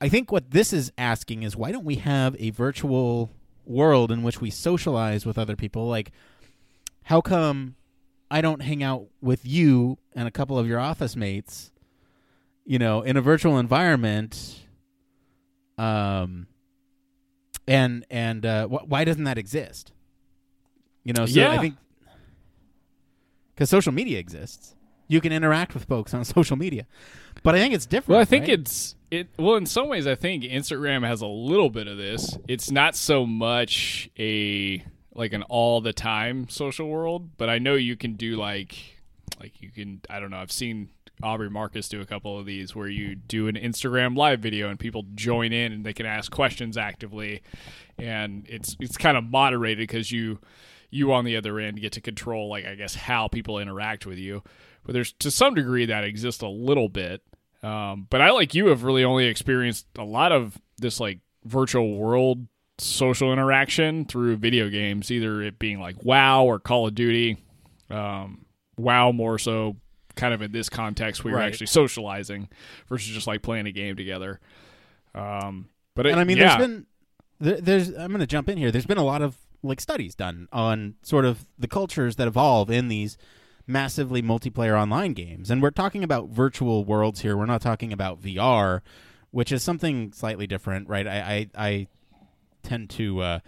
I 0.00 0.08
think 0.08 0.32
what 0.32 0.50
this 0.50 0.72
is 0.72 0.92
asking 0.96 1.42
is 1.42 1.56
why 1.56 1.72
don't 1.72 1.84
we 1.84 1.96
have 1.96 2.34
a 2.38 2.50
virtual 2.50 3.30
world 3.66 4.10
in 4.10 4.22
which 4.22 4.40
we 4.40 4.50
socialize 4.50 5.26
with 5.26 5.38
other 5.38 5.56
people? 5.56 5.86
Like, 5.88 6.10
how 7.04 7.20
come 7.20 7.76
I 8.30 8.40
don't 8.40 8.62
hang 8.62 8.82
out 8.82 9.06
with 9.20 9.44
you 9.44 9.98
and 10.14 10.26
a 10.26 10.30
couple 10.30 10.58
of 10.58 10.66
your 10.66 10.80
office 10.80 11.16
mates? 11.16 11.70
you 12.66 12.78
know, 12.78 13.02
in 13.02 13.16
a 13.16 13.20
virtual 13.20 13.58
environment, 13.58 14.60
um, 15.76 16.46
and 17.66 18.04
and 18.10 18.46
uh, 18.46 18.68
wh- 18.68 18.88
why 18.88 19.02
doesn't 19.02 19.24
that 19.24 19.38
exist? 19.38 19.90
You 21.02 21.12
know, 21.14 21.26
so 21.26 21.40
Yeah. 21.40 21.50
I 21.50 21.58
think 21.58 21.74
because 23.54 23.70
social 23.70 23.92
media 23.92 24.18
exists, 24.20 24.76
you 25.08 25.20
can 25.20 25.32
interact 25.32 25.74
with 25.74 25.84
folks 25.84 26.14
on 26.14 26.24
social 26.36 26.56
media, 26.56 26.86
but 27.42 27.54
I 27.54 27.58
think 27.58 27.74
it's 27.74 27.86
different. 27.86 28.10
Well, 28.10 28.20
I 28.20 28.24
think 28.24 28.42
right? 28.42 28.60
it's 28.60 28.94
it. 29.10 29.28
Well, 29.38 29.56
in 29.56 29.66
some 29.66 29.88
ways, 29.88 30.06
I 30.06 30.14
think 30.14 30.44
Instagram 30.44 31.06
has 31.06 31.20
a 31.20 31.26
little 31.26 31.70
bit 31.70 31.86
of 31.86 31.96
this. 31.96 32.38
It's 32.48 32.70
not 32.70 32.94
so 32.96 33.26
much 33.26 34.10
a 34.18 34.84
like 35.14 35.32
an 35.32 35.42
all 35.44 35.80
the 35.80 35.92
time 35.92 36.48
social 36.48 36.88
world, 36.88 37.36
but 37.36 37.50
I 37.50 37.58
know 37.58 37.74
you 37.74 37.96
can 37.96 38.14
do 38.14 38.36
like 38.36 38.76
like 39.40 39.60
you 39.60 39.70
can. 39.70 40.00
I 40.08 40.20
don't 40.20 40.30
know. 40.30 40.38
I've 40.38 40.52
seen 40.52 40.90
Aubrey 41.22 41.50
Marcus 41.50 41.88
do 41.88 42.00
a 42.00 42.06
couple 42.06 42.38
of 42.38 42.46
these 42.46 42.74
where 42.74 42.88
you 42.88 43.14
do 43.14 43.48
an 43.48 43.56
Instagram 43.56 44.16
live 44.16 44.40
video 44.40 44.68
and 44.68 44.78
people 44.78 45.04
join 45.14 45.52
in 45.52 45.72
and 45.72 45.84
they 45.84 45.92
can 45.92 46.06
ask 46.06 46.30
questions 46.30 46.76
actively, 46.76 47.42
and 47.98 48.46
it's 48.48 48.76
it's 48.80 48.96
kind 48.96 49.16
of 49.16 49.24
moderated 49.24 49.78
because 49.78 50.12
you 50.12 50.38
you 50.90 51.12
on 51.12 51.24
the 51.24 51.36
other 51.36 51.58
end 51.58 51.80
get 51.80 51.92
to 51.92 52.00
control 52.00 52.48
like 52.48 52.64
I 52.64 52.74
guess 52.74 52.94
how 52.94 53.28
people 53.28 53.58
interact 53.58 54.06
with 54.06 54.18
you. 54.18 54.42
But 54.84 54.92
there's 54.92 55.12
to 55.14 55.30
some 55.30 55.54
degree 55.54 55.86
that 55.86 56.04
exists 56.04 56.42
a 56.42 56.48
little 56.48 56.88
bit. 56.88 57.22
Um, 57.62 58.06
but 58.08 58.20
I 58.20 58.30
like 58.30 58.54
you 58.54 58.66
have 58.68 58.84
really 58.84 59.04
only 59.04 59.26
experienced 59.26 59.86
a 59.98 60.04
lot 60.04 60.32
of 60.32 60.58
this 60.78 60.98
like 61.00 61.18
virtual 61.44 61.96
world 61.96 62.46
social 62.78 63.32
interaction 63.32 64.06
through 64.06 64.36
video 64.36 64.70
games, 64.70 65.10
either 65.10 65.42
it 65.42 65.58
being 65.58 65.78
like 65.80 66.02
WoW 66.02 66.44
or 66.44 66.58
Call 66.58 66.86
of 66.86 66.94
Duty. 66.94 67.36
Um, 67.90 68.46
WoW 68.78 69.12
more 69.12 69.38
so 69.38 69.76
kind 70.16 70.32
of 70.32 70.40
in 70.42 70.52
this 70.52 70.68
context 70.68 71.22
where 71.22 71.32
you're 71.32 71.40
Right. 71.40 71.48
actually 71.48 71.66
socializing 71.66 72.48
versus 72.88 73.12
just 73.12 73.26
like 73.26 73.42
playing 73.42 73.66
a 73.66 73.72
game 73.72 73.96
together. 73.96 74.40
Um, 75.14 75.68
but 75.94 76.06
it, 76.06 76.12
and 76.12 76.20
I 76.20 76.24
mean, 76.24 76.38
yeah. 76.38 76.56
there's 76.56 76.68
been 76.68 76.86
there, 77.40 77.60
there's 77.60 77.88
I'm 77.90 78.08
going 78.08 78.20
to 78.20 78.26
jump 78.26 78.48
in 78.48 78.56
here. 78.56 78.70
There's 78.70 78.86
been 78.86 78.98
a 78.98 79.04
lot 79.04 79.22
of 79.22 79.36
like 79.62 79.80
studies 79.80 80.14
done 80.14 80.48
on 80.52 80.94
sort 81.02 81.24
of 81.26 81.44
the 81.58 81.68
cultures 81.68 82.16
that 82.16 82.26
evolve 82.26 82.70
in 82.70 82.88
these 82.88 83.18
massively 83.70 84.22
multiplayer 84.22 84.78
online 84.80 85.12
games, 85.12 85.50
and 85.50 85.62
we're 85.62 85.70
talking 85.70 86.04
about 86.04 86.28
virtual 86.28 86.84
worlds 86.84 87.20
here. 87.20 87.36
We're 87.36 87.46
not 87.46 87.62
talking 87.62 87.92
about 87.92 88.20
VR, 88.20 88.80
which 89.30 89.52
is 89.52 89.62
something 89.62 90.12
slightly 90.12 90.46
different, 90.46 90.88
right? 90.88 91.06
I 91.06 91.48
I, 91.56 91.66
I 91.66 91.86
tend 92.62 92.90
to 92.90 93.20
uh, 93.20 93.38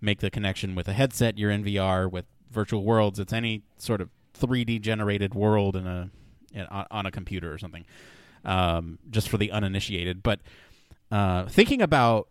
make 0.00 0.20
the 0.20 0.30
connection 0.30 0.74
with 0.74 0.88
a 0.88 0.92
headset. 0.92 1.38
You're 1.38 1.50
in 1.50 1.64
VR 1.64 2.10
with 2.10 2.26
virtual 2.50 2.84
worlds. 2.84 3.18
It's 3.18 3.32
any 3.32 3.62
sort 3.78 4.00
of 4.00 4.10
3D 4.38 4.80
generated 4.80 5.34
world 5.34 5.76
in 5.76 5.86
a 5.86 6.10
in, 6.52 6.66
on, 6.66 7.06
a 7.06 7.10
computer 7.10 7.52
or 7.52 7.58
something. 7.58 7.84
Um, 8.44 8.98
just 9.10 9.28
for 9.28 9.36
the 9.36 9.50
uninitiated, 9.50 10.22
but 10.22 10.40
uh, 11.10 11.46
thinking 11.46 11.82
about 11.82 12.28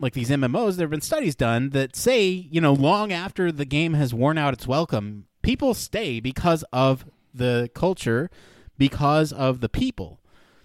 like 0.00 0.12
these 0.12 0.30
MMOs, 0.30 0.76
there 0.76 0.84
have 0.84 0.90
been 0.90 1.00
studies 1.00 1.34
done 1.34 1.70
that 1.70 1.96
say, 1.96 2.28
you 2.28 2.60
know, 2.60 2.72
long 2.72 3.12
after 3.12 3.50
the 3.50 3.64
game 3.64 3.94
has 3.94 4.14
worn 4.14 4.38
out 4.38 4.54
its 4.54 4.66
welcome, 4.66 5.24
people 5.42 5.74
stay 5.74 6.20
because 6.20 6.64
of 6.72 7.04
the 7.34 7.70
culture, 7.74 8.30
because 8.76 9.32
of 9.32 9.60
the 9.60 9.68
people, 9.68 10.20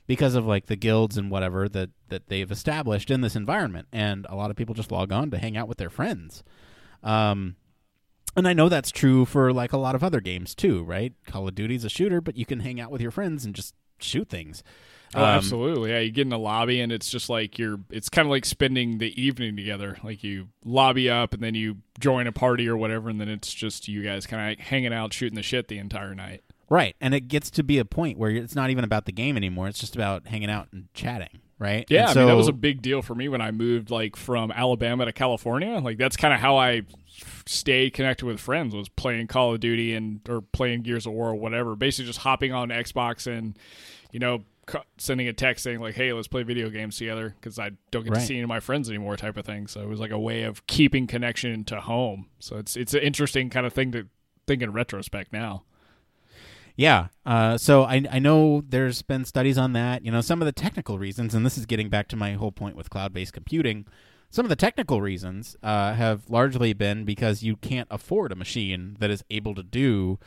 because 0.08 0.36
of 0.36 0.46
like 0.46 0.68
the 0.68 0.76
guilds 0.76 1.18
and 1.18 1.32
whatever 1.32 1.70
that 1.70 1.90
that 2.10 2.28
they've 2.28 2.52
established 2.52 3.10
in 3.10 3.22
this 3.22 3.36
environment, 3.36 3.88
and 3.92 4.26
a 4.30 4.36
lot 4.36 4.52
of 4.52 4.56
people 4.56 4.76
just 4.76 4.92
log 4.92 5.12
on 5.12 5.32
to 5.32 5.38
hang 5.38 5.58
out 5.58 5.68
with 5.68 5.78
their 5.78 5.90
friends. 5.90 6.44
Um, 7.04 7.56
and 8.36 8.48
I 8.48 8.54
know 8.54 8.70
that's 8.70 8.92
true 8.92 9.26
for 9.26 9.54
like 9.54 9.74
a 9.74 9.78
lot 9.78 9.96
of 9.96 10.04
other 10.04 10.20
games 10.20 10.56
too, 10.56 10.84
right? 10.84 11.14
Call 11.28 11.48
of 11.48 11.56
Duty's 11.56 11.86
a 11.86 11.90
shooter, 11.90 12.22
but 12.22 12.38
you 12.38 12.46
can 12.46 12.62
hang 12.62 12.80
out 12.80 12.92
with 12.92 13.02
your 13.02 13.12
friends 13.12 13.46
and 13.46 13.54
just 13.54 13.76
shoot 14.00 14.30
things. 14.30 14.64
Oh, 15.16 15.20
Um, 15.24 15.26
absolutely. 15.30 15.92
Yeah, 15.92 16.00
you 16.00 16.12
get 16.12 16.24
in 16.24 16.30
the 16.30 16.40
lobby 16.40 16.80
and 16.82 16.92
it's 16.92 17.10
just 17.10 17.30
like 17.30 17.58
you're 17.60 17.80
it's 17.90 18.10
kind 18.10 18.26
of 18.28 18.30
like 18.32 18.46
spending 18.46 18.98
the 18.98 19.20
evening 19.22 19.56
together. 19.56 19.98
Like 20.04 20.24
you 20.24 20.48
lobby 20.66 21.10
up 21.10 21.34
and 21.34 21.44
then 21.44 21.56
you 21.56 21.78
join 22.00 22.28
a 22.28 22.32
party 22.32 22.68
or 22.68 22.76
whatever 22.78 23.10
and 23.10 23.20
then 23.22 23.30
it's 23.30 23.54
just 23.54 23.88
you 23.88 24.04
guys 24.04 24.26
kind 24.26 24.42
of 24.42 24.50
like 24.50 24.60
hanging 24.68 24.94
out 24.94 25.14
shooting 25.14 25.36
the 25.36 25.44
shit 25.44 25.68
the 25.68 25.78
entire 25.78 26.16
night. 26.16 26.42
Right, 26.70 26.96
and 27.00 27.14
it 27.14 27.28
gets 27.28 27.52
to 27.52 27.64
be 27.64 27.78
a 27.78 27.86
point 27.86 28.18
where 28.18 28.32
it's 28.32 28.56
not 28.56 28.72
even 28.72 28.84
about 28.84 29.06
the 29.06 29.12
game 29.12 29.38
anymore. 29.38 29.68
It's 29.68 29.80
just 29.80 29.96
about 29.96 30.26
hanging 30.26 30.50
out 30.50 30.70
and 30.72 30.88
chatting, 30.96 31.42
right? 31.60 31.86
Yeah, 31.88 32.10
And 32.10 32.18
I 32.18 32.22
mean 32.22 32.28
that 32.30 32.36
was 32.36 32.48
a 32.48 32.54
big 32.54 32.82
deal 32.82 33.04
for 33.04 33.14
me 33.14 33.28
when 33.30 33.42
I 33.42 33.52
moved 33.52 33.92
like 33.92 34.16
from 34.16 34.50
Alabama 34.52 35.06
to 35.06 35.12
California. 35.14 35.78
Like 35.80 35.98
that's 36.00 36.16
kind 36.18 36.34
of 36.34 36.40
how 36.40 36.58
I 36.58 36.82
stayed 37.46 37.94
connected 37.94 38.26
with 38.26 38.40
friends 38.40 38.74
was 38.74 38.90
playing 38.90 39.28
Call 39.28 39.54
of 39.54 39.60
Duty 39.60 39.94
and 39.94 40.22
or 40.28 40.42
playing 40.42 40.82
Gears 40.82 41.06
of 41.06 41.14
War 41.14 41.30
or 41.30 41.36
whatever. 41.36 41.76
Basically 41.76 42.06
just 42.08 42.20
hopping 42.20 42.54
on 42.54 42.70
Xbox 42.70 43.28
and 43.28 43.58
you 44.12 44.20
know 44.20 44.44
sending 44.98 45.28
a 45.28 45.34
text 45.34 45.64
saying 45.64 45.80
like, 45.80 45.96
"Hey, 45.96 46.14
let's 46.14 46.28
play 46.28 46.44
video 46.44 46.70
games 46.70 46.98
together" 46.98 47.36
because 47.40 47.60
I 47.60 47.72
don't 47.92 48.04
get 48.04 48.12
Right. 48.14 48.20
to 48.20 48.26
see 48.26 48.36
any 48.36 48.44
of 48.44 48.50
my 48.50 48.60
friends 48.60 48.90
anymore, 48.90 49.18
type 49.18 49.38
of 49.38 49.46
thing. 49.46 49.68
So 49.68 49.82
it 49.82 49.88
was 49.88 50.00
like 50.00 50.12
a 50.12 50.20
way 50.20 50.44
of 50.44 50.66
keeping 50.68 51.08
connection 51.08 51.64
to 51.66 51.82
home. 51.82 52.28
So 52.40 52.58
it's 52.58 52.76
it's 52.78 52.94
an 52.94 53.02
interesting 53.02 53.50
kind 53.50 53.66
of 53.66 53.74
thing 53.74 53.92
to 53.92 54.08
think 54.48 54.62
in 54.62 54.72
retrospect 54.74 55.32
now. 55.34 55.64
Yeah. 56.76 57.08
Uh, 57.26 57.58
so 57.58 57.84
I, 57.84 58.04
I 58.12 58.20
know 58.20 58.64
there's 58.68 59.02
been 59.04 59.26
studies 59.26 59.58
on 59.58 59.74
that. 59.74 60.04
You 60.04 60.12
know, 60.12 60.22
some 60.22 60.42
of 60.42 60.46
the 60.48 60.52
technical 60.52 60.98
reasons, 60.98 61.36
and 61.36 61.46
this 61.46 61.58
is 61.58 61.66
getting 61.68 61.90
back 61.90 62.08
to 62.10 62.16
my 62.16 62.34
whole 62.34 62.52
point 62.52 62.76
with 62.76 62.90
cloud 62.90 63.14
based 63.14 63.34
computing. 63.34 63.86
Some 64.30 64.46
of 64.46 64.50
the 64.50 64.56
technical 64.56 65.00
reasons 65.00 65.56
uh, 65.62 65.94
have 65.94 66.28
largely 66.28 66.74
been 66.74 67.06
because 67.06 67.44
you 67.44 67.56
can't 67.56 67.88
afford 67.92 68.32
a 68.32 68.36
machine 68.36 68.98
that 69.00 69.12
is 69.12 69.24
able 69.30 69.54
to 69.54 69.62
do, 69.62 70.18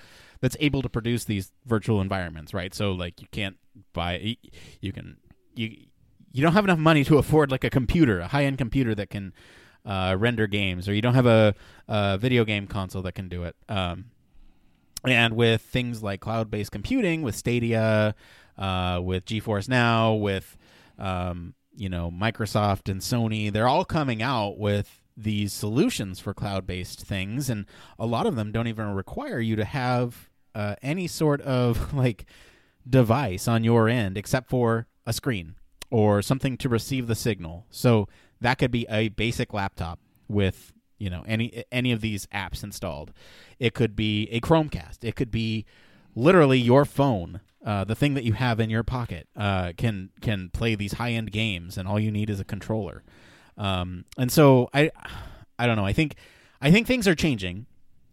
that's 0.47 0.57
able 0.61 0.81
to 0.81 0.89
produce 0.89 1.25
these 1.25 1.51
virtual 1.65 2.01
environments, 2.01 2.55
right? 2.55 2.73
So 2.73 2.93
like 2.93 3.21
you 3.21 3.27
can't 3.33 3.57
buy, 3.93 4.37
you 4.81 4.93
can 4.93 5.17
you 5.57 5.77
you 6.31 6.41
don't 6.41 6.53
have 6.53 6.63
enough 6.63 6.79
money 6.79 7.03
to 7.03 7.19
afford 7.19 7.51
like 7.51 7.65
a 7.65 7.71
computer, 7.71 8.21
a 8.21 8.29
high 8.29 8.45
end 8.45 8.57
computer 8.57 8.95
that 8.95 9.11
can 9.11 9.33
uh, 9.85 10.15
render 10.17 10.47
games, 10.47 10.89
or 10.89 10.95
you 10.95 11.03
don't 11.03 11.15
have 11.15 11.27
a, 11.27 11.53
a 11.89 12.17
video 12.17 12.45
game 12.45 12.69
console 12.69 13.03
that 13.03 13.17
can 13.17 13.29
do 13.29 13.43
it. 13.43 13.57
Um, 13.69 14.05
and 15.05 15.35
with 15.35 15.63
things 15.63 16.01
like 16.01 16.21
cloud-based 16.21 16.71
computing, 16.71 17.23
with 17.23 17.35
Stadia, 17.35 18.15
uh, 18.57 19.01
with 19.03 19.25
GeForce 19.25 19.69
Now, 19.69 20.15
with 20.15 20.57
um, 20.97 21.55
you 21.75 21.89
know 21.89 22.13
Microsoft 22.13 22.89
and 22.89 23.01
Sony, 23.01 23.53
they're 23.53 23.67
all 23.67 23.85
coming 23.85 24.23
out 24.23 24.59
with 24.61 25.03
these 25.17 25.53
solutions 25.53 26.21
for 26.21 26.33
cloud-based 26.33 27.01
things, 27.01 27.51
and 27.51 27.67
a 27.99 28.07
lot 28.07 28.27
of 28.27 28.37
them 28.37 28.53
don't 28.53 28.69
even 28.69 28.95
require 28.95 29.41
you 29.41 29.57
to 29.57 29.65
have 29.65 30.31
uh, 30.57 30.75
any 30.83 31.07
sort 31.07 31.41
of 31.43 31.93
like 31.95 32.25
device 32.89 33.47
on 33.47 33.63
your 33.63 33.89
end 33.89 34.17
except 34.17 34.49
for 34.49 34.87
a 35.05 35.13
screen 35.13 35.55
or 35.91 36.23
something 36.23 36.57
to 36.57 36.69
receive 36.69 37.07
the 37.07 37.15
signal. 37.15 37.67
So 37.71 38.09
that 38.41 38.59
could 38.59 38.71
be 38.71 38.87
a 38.91 39.09
basic 39.09 39.53
laptop 39.53 40.01
with 40.29 40.73
you 40.99 41.11
know 41.11 41.23
any 41.29 41.65
any 41.71 41.93
of 41.93 42.01
these 42.01 42.27
apps 42.29 42.65
installed. 42.65 43.13
It 43.59 43.75
could 43.75 43.95
be 43.95 44.29
a 44.31 44.41
Chromecast. 44.41 45.05
It 45.05 45.15
could 45.15 45.31
be 45.31 45.67
literally 46.15 46.59
your 46.59 46.85
phone. 46.85 47.41
Uh, 47.65 47.85
the 47.85 47.97
thing 47.97 48.15
that 48.15 48.23
you 48.23 48.33
have 48.33 48.61
in 48.61 48.71
your 48.71 48.83
pocket 48.83 49.29
uh, 49.37 49.73
can 49.77 50.11
can 50.21 50.49
play 50.51 50.75
these 50.75 50.95
high 50.95 51.13
end 51.13 51.33
games, 51.33 51.77
and 51.77 51.87
all 51.87 52.01
you 52.01 52.11
need 52.11 52.31
is 52.31 52.41
a 52.41 52.45
controller. 52.45 53.05
Um, 53.59 54.07
and 54.17 54.33
so 54.33 54.71
I 54.73 54.91
I 55.59 55.67
don't 55.67 55.77
know. 55.77 55.87
I 55.87 55.93
think 55.93 56.15
I 56.63 56.71
think 56.71 56.87
things 56.87 57.07
are 57.07 57.15
changing. 57.15 57.67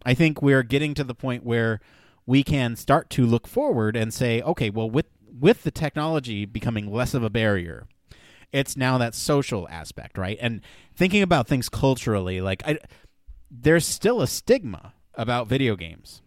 I 0.04 0.12
think 0.12 0.42
we're 0.42 0.62
getting 0.62 0.92
to 0.94 1.04
the 1.04 1.14
point 1.14 1.44
where 1.44 1.80
we 2.26 2.42
can 2.42 2.76
start 2.76 3.10
to 3.10 3.26
look 3.26 3.46
forward 3.46 3.96
and 3.96 4.12
say, 4.12 4.40
okay, 4.42 4.70
well, 4.70 4.88
with 4.88 5.06
with 5.38 5.62
the 5.64 5.70
technology 5.70 6.44
becoming 6.44 6.92
less 6.92 7.12
of 7.12 7.22
a 7.22 7.30
barrier, 7.30 7.86
it's 8.52 8.76
now 8.76 8.98
that 8.98 9.14
social 9.14 9.68
aspect, 9.68 10.16
right? 10.16 10.38
And 10.40 10.60
thinking 10.94 11.22
about 11.22 11.48
things 11.48 11.68
culturally, 11.68 12.40
like 12.40 12.62
I, 12.66 12.78
there's 13.50 13.86
still 13.86 14.22
a 14.22 14.26
stigma 14.26 14.94
about 15.14 15.48
video 15.48 15.76
games. 15.76 16.22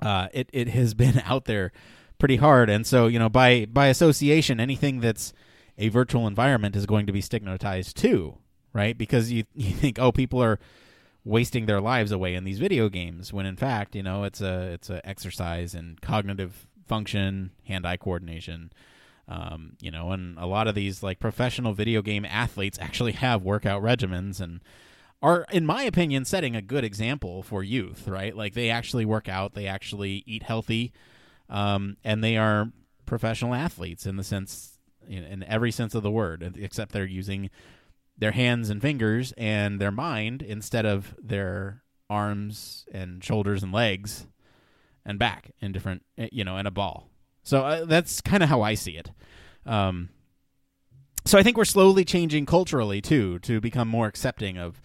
Uh, 0.00 0.28
it 0.32 0.50
it 0.52 0.68
has 0.68 0.94
been 0.94 1.22
out 1.24 1.46
there 1.46 1.72
pretty 2.18 2.36
hard, 2.36 2.70
and 2.70 2.86
so 2.86 3.06
you 3.06 3.18
know 3.18 3.28
by 3.28 3.66
by 3.66 3.86
association, 3.88 4.60
anything 4.60 5.00
that's 5.00 5.32
a 5.78 5.88
virtual 5.88 6.26
environment 6.26 6.76
is 6.76 6.86
going 6.86 7.06
to 7.06 7.12
be 7.12 7.20
stigmatized 7.20 7.96
too, 7.96 8.36
right? 8.72 8.96
Because 8.96 9.32
you 9.32 9.44
you 9.54 9.72
think, 9.72 9.98
oh, 9.98 10.12
people 10.12 10.42
are 10.42 10.58
wasting 11.28 11.66
their 11.66 11.80
lives 11.80 12.10
away 12.10 12.34
in 12.34 12.44
these 12.44 12.58
video 12.58 12.88
games, 12.88 13.32
when 13.32 13.44
in 13.44 13.54
fact, 13.56 13.94
you 13.94 14.02
know, 14.02 14.24
it's 14.24 14.40
a 14.40 14.72
it's 14.72 14.88
a 14.88 15.06
exercise 15.06 15.74
in 15.74 15.98
cognitive 16.00 16.66
function, 16.86 17.50
hand 17.66 17.86
eye 17.86 17.98
coordination, 17.98 18.72
Um, 19.28 19.76
you 19.82 19.90
know, 19.90 20.12
and 20.12 20.38
a 20.38 20.46
lot 20.46 20.68
of 20.68 20.74
these 20.74 21.02
like 21.02 21.20
professional 21.20 21.74
video 21.74 22.00
game 22.00 22.24
athletes 22.24 22.78
actually 22.80 23.12
have 23.12 23.42
workout 23.42 23.82
regimens 23.82 24.40
and 24.40 24.60
are, 25.20 25.44
in 25.52 25.66
my 25.66 25.82
opinion, 25.82 26.24
setting 26.24 26.56
a 26.56 26.62
good 26.62 26.84
example 26.84 27.42
for 27.42 27.62
youth. 27.62 28.08
Right, 28.08 28.34
like 28.34 28.54
they 28.54 28.70
actually 28.70 29.04
work 29.04 29.28
out, 29.28 29.52
they 29.52 29.66
actually 29.66 30.24
eat 30.26 30.44
healthy, 30.44 30.92
um, 31.50 31.98
and 32.02 32.24
they 32.24 32.38
are 32.38 32.72
professional 33.04 33.52
athletes 33.52 34.06
in 34.06 34.16
the 34.16 34.24
sense, 34.24 34.78
in, 35.06 35.24
in 35.24 35.42
every 35.42 35.72
sense 35.72 35.94
of 35.94 36.02
the 36.02 36.10
word, 36.10 36.54
except 36.58 36.92
they're 36.92 37.04
using 37.04 37.50
their 38.18 38.32
hands 38.32 38.68
and 38.68 38.82
fingers 38.82 39.32
and 39.38 39.80
their 39.80 39.92
mind 39.92 40.42
instead 40.42 40.84
of 40.84 41.14
their 41.22 41.82
arms 42.10 42.86
and 42.92 43.22
shoulders 43.22 43.62
and 43.62 43.72
legs 43.72 44.26
and 45.06 45.18
back 45.18 45.52
in 45.60 45.72
different, 45.72 46.02
eh, 46.18 46.28
you 46.32 46.44
know, 46.44 46.56
and 46.56 46.66
a 46.66 46.70
ball. 46.70 47.08
So 47.42 47.64
uh, 47.64 47.84
that's 47.84 48.20
kind 48.20 48.42
of 48.42 48.48
how 48.48 48.62
I 48.62 48.74
see 48.74 48.96
it. 48.96 49.10
Um, 49.64 50.10
so 51.24 51.38
I 51.38 51.42
think 51.42 51.56
we're 51.56 51.64
slowly 51.64 52.04
changing 52.04 52.46
culturally 52.46 53.00
too 53.00 53.38
to 53.40 53.60
become 53.60 53.88
more 53.88 54.06
accepting 54.06 54.58
of 54.58 54.80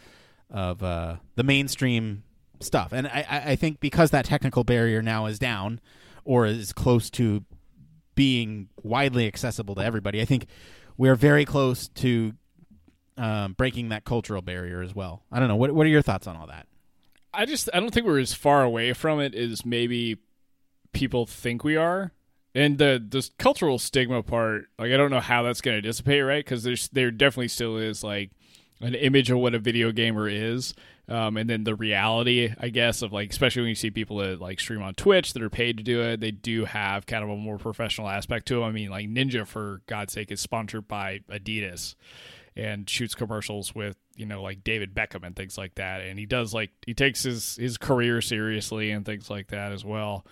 of 0.50 0.84
uh, 0.84 1.16
the 1.36 1.44
mainstream 1.44 2.24
stuff, 2.60 2.92
and 2.92 3.08
I, 3.08 3.44
I 3.48 3.56
think 3.56 3.80
because 3.80 4.12
that 4.12 4.26
technical 4.26 4.64
barrier 4.64 5.02
now 5.02 5.26
is 5.26 5.40
down 5.40 5.80
or 6.26 6.46
is 6.46 6.74
close 6.74 7.10
to 7.12 7.44
being 8.14 8.70
widely 8.84 9.26
accessible 9.26 9.74
to 9.76 9.84
everybody, 9.84 10.22
I 10.22 10.26
think 10.26 10.46
we're 10.98 11.16
very 11.16 11.46
close 11.46 11.88
to 11.88 12.34
um, 13.18 13.54
breaking 13.54 13.90
that 13.90 14.06
cultural 14.06 14.42
barrier 14.42 14.82
as 14.82 14.94
well. 14.96 15.24
I 15.32 15.40
don't 15.40 15.48
know. 15.48 15.56
What 15.56 15.74
What 15.74 15.86
are 15.86 15.90
your 15.90 16.02
thoughts 16.02 16.28
on 16.28 16.36
all 16.36 16.48
that? 16.48 16.68
I 17.34 17.46
just 17.46 17.70
I 17.74 17.80
don't 17.80 17.94
think 17.94 18.06
we're 18.06 18.20
as 18.20 18.34
far 18.34 18.64
away 18.64 18.94
from 18.94 19.20
it 19.20 19.34
as 19.34 19.66
maybe 19.66 20.18
people 20.92 21.26
think 21.26 21.64
we 21.64 21.76
are. 21.76 22.12
And 22.56 22.78
the 22.78 23.04
the 23.06 23.28
cultural 23.40 23.80
stigma 23.80 24.22
part, 24.22 24.66
like 24.78 24.92
I 24.92 24.98
don't 24.98 25.10
know 25.10 25.20
how 25.20 25.42
that's 25.42 25.62
going 25.62 25.78
to 25.78 25.82
dissipate, 25.82 26.24
right? 26.24 26.46
Because 26.46 26.64
there's 26.64 26.88
there 26.90 27.10
definitely 27.10 27.48
still 27.48 27.78
is 27.78 28.04
like 28.04 28.32
an 28.80 28.94
image 28.94 29.32
of 29.32 29.40
what 29.40 29.56
a 29.56 29.60
video 29.60 29.92
gamer 29.92 30.28
is, 30.30 30.76
um, 31.08 31.38
and 31.38 31.50
then 31.50 31.64
the 31.64 31.74
reality, 31.74 32.54
I 32.60 32.70
guess, 32.70 33.02
of 33.02 33.12
like 33.12 33.32
especially 33.32 33.64
when 33.64 33.70
you 33.70 33.76
see 33.76 33.90
people 33.90 34.18
that 34.18 34.40
like 34.40 34.60
stream 34.60 34.84
on 34.84 34.94
Twitch 34.94 35.34
that 35.34 35.42
are 35.42 35.50
paid 35.50 35.78
to 35.78 35.84
do 35.84 36.02
it, 36.02 36.20
they 36.20 36.30
do 36.30 36.66
have 36.66 37.08
kind 37.08 37.24
of 37.24 37.30
a 37.32 37.36
more 37.36 37.58
professional 37.58 38.08
aspect 38.08 38.48
to 38.50 38.56
them. 38.56 38.64
I 38.64 38.72
mean, 38.72 38.92
like 38.92 39.08
Ninja, 39.08 39.48
for 39.48 39.82
God's 39.88 40.14
sake, 40.14 40.32
is 40.32 40.40
sponsored 40.40 40.88
by 40.88 41.22
Adidas 41.32 41.96
and 42.56 42.90
shoots 42.90 43.16
commercials 43.16 43.74
with 43.74 43.98
you 44.16 44.26
know 44.26 44.42
like 44.42 44.64
David 44.64 44.94
Beckham 44.94 45.26
and 45.26 45.36
things 45.36 45.58
like 45.58 45.76
that. 45.76 46.02
And 46.02 46.20
he 46.20 46.26
does 46.26 46.54
like 46.54 46.72
he 46.86 46.94
takes 46.94 47.24
his 47.24 47.56
his 47.56 47.78
career 47.78 48.22
seriously 48.22 48.92
and 48.92 49.06
things 49.06 49.30
like 49.30 49.48
that 49.48 49.72
as 49.72 49.84
well. 49.84 50.26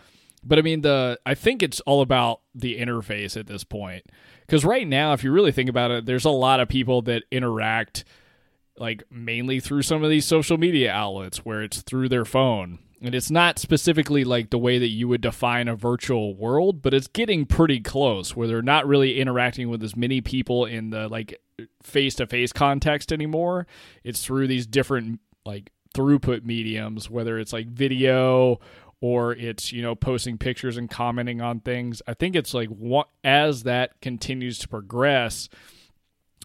But 0.43 0.59
I 0.59 0.61
mean 0.61 0.81
the 0.81 1.19
I 1.25 1.35
think 1.35 1.63
it's 1.63 1.79
all 1.81 2.01
about 2.01 2.41
the 2.53 2.79
interface 2.79 3.37
at 3.37 3.47
this 3.47 3.63
point. 3.63 4.05
Cuz 4.47 4.65
right 4.65 4.87
now 4.87 5.13
if 5.13 5.23
you 5.23 5.31
really 5.31 5.51
think 5.51 5.69
about 5.69 5.91
it 5.91 6.05
there's 6.05 6.25
a 6.25 6.29
lot 6.29 6.59
of 6.59 6.67
people 6.67 7.01
that 7.03 7.23
interact 7.31 8.03
like 8.77 9.03
mainly 9.11 9.59
through 9.59 9.83
some 9.83 10.03
of 10.03 10.09
these 10.09 10.25
social 10.25 10.57
media 10.57 10.91
outlets 10.91 11.39
where 11.39 11.61
it's 11.61 11.81
through 11.81 12.09
their 12.09 12.25
phone. 12.25 12.79
And 13.03 13.15
it's 13.15 13.31
not 13.31 13.57
specifically 13.57 14.23
like 14.23 14.51
the 14.51 14.59
way 14.59 14.77
that 14.77 14.89
you 14.89 15.07
would 15.07 15.21
define 15.21 15.67
a 15.67 15.75
virtual 15.75 16.35
world, 16.35 16.83
but 16.83 16.93
it's 16.93 17.07
getting 17.07 17.45
pretty 17.45 17.79
close 17.79 18.35
where 18.35 18.47
they're 18.47 18.61
not 18.61 18.87
really 18.87 19.19
interacting 19.19 19.69
with 19.69 19.81
as 19.83 19.95
many 19.95 20.21
people 20.21 20.65
in 20.65 20.91
the 20.91 21.07
like 21.07 21.41
face 21.83 22.15
to 22.15 22.27
face 22.27 22.51
context 22.51 23.11
anymore. 23.11 23.67
It's 24.03 24.23
through 24.23 24.47
these 24.47 24.65
different 24.67 25.19
like 25.45 25.71
throughput 25.93 26.45
mediums, 26.45 27.09
whether 27.09 27.37
it's 27.39 27.53
like 27.53 27.67
video 27.67 28.59
or 29.01 29.33
it's 29.33 29.71
you 29.71 29.81
know 29.81 29.95
posting 29.95 30.37
pictures 30.37 30.77
and 30.77 30.89
commenting 30.89 31.41
on 31.41 31.59
things. 31.59 32.01
I 32.07 32.13
think 32.13 32.35
it's 32.35 32.53
like 32.53 32.69
what 32.69 33.09
as 33.23 33.63
that 33.63 33.99
continues 34.01 34.59
to 34.59 34.67
progress 34.67 35.49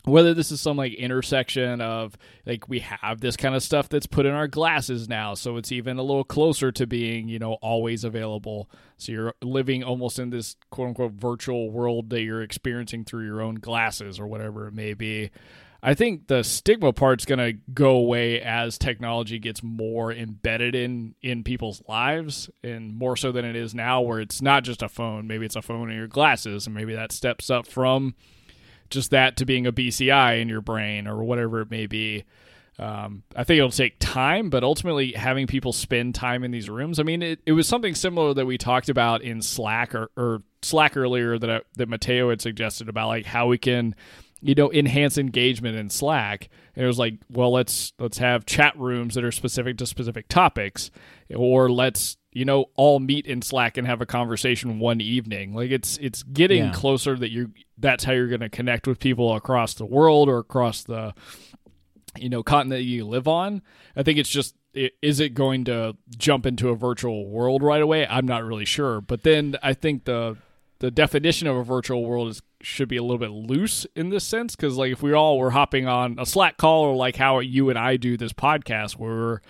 whether 0.06 0.32
this 0.34 0.52
is 0.52 0.60
some 0.60 0.76
like 0.76 0.94
intersection 0.94 1.80
of 1.80 2.16
like 2.46 2.68
we 2.68 2.78
have 2.78 3.20
this 3.20 3.36
kind 3.36 3.54
of 3.54 3.62
stuff 3.62 3.88
that's 3.88 4.06
put 4.06 4.24
in 4.24 4.32
our 4.32 4.46
glasses 4.46 5.08
now 5.08 5.34
so 5.34 5.56
it's 5.56 5.72
even 5.72 5.98
a 5.98 6.02
little 6.02 6.24
closer 6.24 6.70
to 6.72 6.86
being 6.86 7.28
you 7.28 7.38
know 7.38 7.54
always 7.54 8.04
available. 8.04 8.70
So 8.96 9.12
you're 9.12 9.34
living 9.42 9.84
almost 9.84 10.18
in 10.18 10.30
this 10.30 10.56
quote 10.70 10.88
unquote 10.88 11.12
virtual 11.12 11.70
world 11.70 12.10
that 12.10 12.22
you're 12.22 12.42
experiencing 12.42 13.04
through 13.04 13.26
your 13.26 13.42
own 13.42 13.56
glasses 13.56 14.18
or 14.18 14.26
whatever 14.26 14.68
it 14.68 14.72
may 14.72 14.94
be. 14.94 15.30
I 15.82 15.94
think 15.94 16.26
the 16.26 16.42
stigma 16.42 16.92
part's 16.92 17.26
going 17.26 17.38
to 17.38 17.52
go 17.72 17.90
away 17.90 18.40
as 18.40 18.78
technology 18.78 19.38
gets 19.38 19.62
more 19.62 20.12
embedded 20.12 20.74
in 20.74 21.14
in 21.20 21.44
people's 21.44 21.82
lives 21.88 22.48
and 22.62 22.94
more 22.96 23.16
so 23.16 23.32
than 23.32 23.44
it 23.44 23.56
is 23.56 23.74
now 23.74 24.00
where 24.00 24.20
it's 24.20 24.40
not 24.40 24.64
just 24.64 24.82
a 24.82 24.88
phone. 24.88 25.26
Maybe 25.26 25.46
it's 25.46 25.56
a 25.56 25.62
phone 25.62 25.90
in 25.90 25.96
your 25.96 26.08
glasses 26.08 26.66
and 26.66 26.74
maybe 26.74 26.94
that 26.94 27.12
steps 27.12 27.50
up 27.50 27.66
from 27.66 28.14
just 28.90 29.10
that 29.10 29.36
to 29.38 29.46
being 29.46 29.66
a 29.66 29.72
BCI 29.72 30.40
in 30.40 30.48
your 30.48 30.60
brain 30.60 31.06
or 31.06 31.24
whatever 31.24 31.60
it 31.60 31.70
may 31.70 31.86
be. 31.86 32.24
Um, 32.78 33.22
I 33.34 33.44
think 33.44 33.58
it'll 33.58 33.70
take 33.70 33.98
time, 33.98 34.50
but 34.50 34.62
ultimately 34.62 35.12
having 35.12 35.46
people 35.46 35.72
spend 35.72 36.14
time 36.14 36.44
in 36.44 36.50
these 36.50 36.68
rooms. 36.68 37.00
I 37.00 37.04
mean, 37.04 37.22
it, 37.22 37.40
it 37.46 37.52
was 37.52 37.66
something 37.66 37.94
similar 37.94 38.34
that 38.34 38.44
we 38.44 38.58
talked 38.58 38.90
about 38.90 39.22
in 39.22 39.40
Slack 39.40 39.94
or, 39.94 40.10
or 40.16 40.42
Slack 40.62 40.96
earlier 40.96 41.38
that 41.38 41.50
I, 41.50 41.60
that 41.76 41.88
Mateo 41.88 42.28
had 42.28 42.42
suggested 42.42 42.88
about 42.90 43.08
like 43.08 43.24
how 43.24 43.46
we 43.46 43.56
can, 43.56 43.94
you 44.42 44.54
know, 44.54 44.70
enhance 44.70 45.16
engagement 45.16 45.76
in 45.78 45.88
Slack. 45.88 46.50
And 46.74 46.84
it 46.84 46.86
was 46.86 46.98
like, 46.98 47.14
well, 47.30 47.50
let's 47.50 47.94
let's 47.98 48.18
have 48.18 48.44
chat 48.44 48.78
rooms 48.78 49.14
that 49.14 49.24
are 49.24 49.32
specific 49.32 49.78
to 49.78 49.86
specific 49.86 50.28
topics, 50.28 50.90
or 51.34 51.70
let's 51.70 52.18
you 52.36 52.44
know 52.44 52.66
all 52.76 53.00
meet 53.00 53.26
in 53.26 53.40
slack 53.40 53.78
and 53.78 53.86
have 53.86 54.02
a 54.02 54.06
conversation 54.06 54.78
one 54.78 55.00
evening. 55.00 55.54
Like 55.54 55.70
it's 55.70 55.96
it's 55.96 56.22
getting 56.22 56.66
yeah. 56.66 56.72
closer 56.72 57.16
that 57.16 57.30
you 57.30 57.52
that's 57.78 58.04
how 58.04 58.12
you're 58.12 58.28
going 58.28 58.40
to 58.40 58.50
connect 58.50 58.86
with 58.86 58.98
people 58.98 59.34
across 59.34 59.72
the 59.72 59.86
world 59.86 60.28
or 60.28 60.36
across 60.36 60.84
the 60.84 61.14
you 62.18 62.28
know 62.28 62.42
continent 62.42 62.82
you 62.82 63.06
live 63.06 63.26
on. 63.26 63.62
I 63.96 64.02
think 64.02 64.18
it's 64.18 64.28
just 64.28 64.54
is 64.74 65.18
it 65.18 65.30
going 65.30 65.64
to 65.64 65.96
jump 66.18 66.44
into 66.44 66.68
a 66.68 66.76
virtual 66.76 67.26
world 67.26 67.62
right 67.62 67.80
away? 67.80 68.06
I'm 68.06 68.26
not 68.26 68.44
really 68.44 68.66
sure. 68.66 69.00
But 69.00 69.22
then 69.22 69.56
i 69.62 69.72
think 69.72 70.04
the 70.04 70.36
the 70.80 70.90
definition 70.90 71.48
of 71.48 71.56
a 71.56 71.64
virtual 71.64 72.04
world 72.04 72.28
is 72.28 72.42
should 72.60 72.88
be 72.88 72.98
a 72.98 73.02
little 73.02 73.16
bit 73.16 73.30
loose 73.30 73.86
in 73.94 74.10
this 74.10 74.24
sense 74.24 74.54
because 74.54 74.76
like 74.76 74.92
if 74.92 75.02
we 75.02 75.14
all 75.14 75.38
were 75.38 75.52
hopping 75.52 75.88
on 75.88 76.16
a 76.18 76.26
slack 76.26 76.58
call 76.58 76.82
or 76.84 76.96
like 76.96 77.16
how 77.16 77.38
you 77.38 77.70
and 77.70 77.78
i 77.78 77.96
do 77.96 78.16
this 78.16 78.32
podcast 78.32 78.96
where 78.96 79.14
we're 79.14 79.40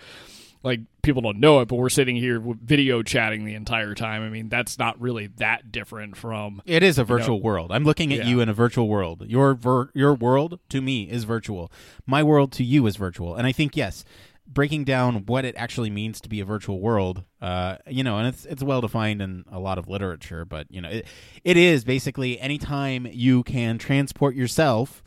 like 0.63 0.81
people 1.01 1.21
don't 1.21 1.39
know 1.39 1.59
it, 1.61 1.67
but 1.67 1.75
we're 1.75 1.89
sitting 1.89 2.15
here 2.15 2.41
video 2.41 3.03
chatting 3.03 3.45
the 3.45 3.55
entire 3.55 3.93
time. 3.93 4.21
I 4.23 4.29
mean, 4.29 4.49
that's 4.49 4.77
not 4.77 4.99
really 4.99 5.27
that 5.37 5.71
different 5.71 6.17
from. 6.17 6.61
It 6.65 6.83
is 6.83 6.97
a 6.97 7.03
virtual 7.03 7.37
you 7.37 7.41
know, 7.41 7.45
world. 7.45 7.71
I'm 7.71 7.83
looking 7.83 8.11
at 8.13 8.19
yeah. 8.19 8.25
you 8.25 8.41
in 8.41 8.49
a 8.49 8.53
virtual 8.53 8.87
world. 8.87 9.25
Your 9.27 9.53
ver- 9.53 9.89
your 9.93 10.13
world 10.13 10.59
to 10.69 10.81
me 10.81 11.09
is 11.09 11.23
virtual. 11.23 11.71
My 12.05 12.23
world 12.23 12.51
to 12.53 12.63
you 12.63 12.85
is 12.87 12.97
virtual. 12.97 13.35
And 13.35 13.47
I 13.47 13.51
think 13.51 13.77
yes, 13.77 14.03
breaking 14.47 14.85
down 14.85 15.25
what 15.25 15.45
it 15.45 15.55
actually 15.57 15.89
means 15.89 16.21
to 16.21 16.29
be 16.29 16.39
a 16.39 16.45
virtual 16.45 16.79
world, 16.79 17.23
uh, 17.41 17.77
you 17.87 18.03
know, 18.03 18.17
and 18.17 18.27
it's 18.27 18.45
it's 18.45 18.63
well 18.63 18.81
defined 18.81 19.21
in 19.21 19.45
a 19.51 19.59
lot 19.59 19.77
of 19.77 19.87
literature, 19.87 20.45
but 20.45 20.67
you 20.69 20.81
know, 20.81 20.89
it 20.89 21.05
it 21.43 21.57
is 21.57 21.83
basically 21.83 22.39
anytime 22.39 23.07
you 23.11 23.43
can 23.43 23.77
transport 23.77 24.35
yourself, 24.35 25.03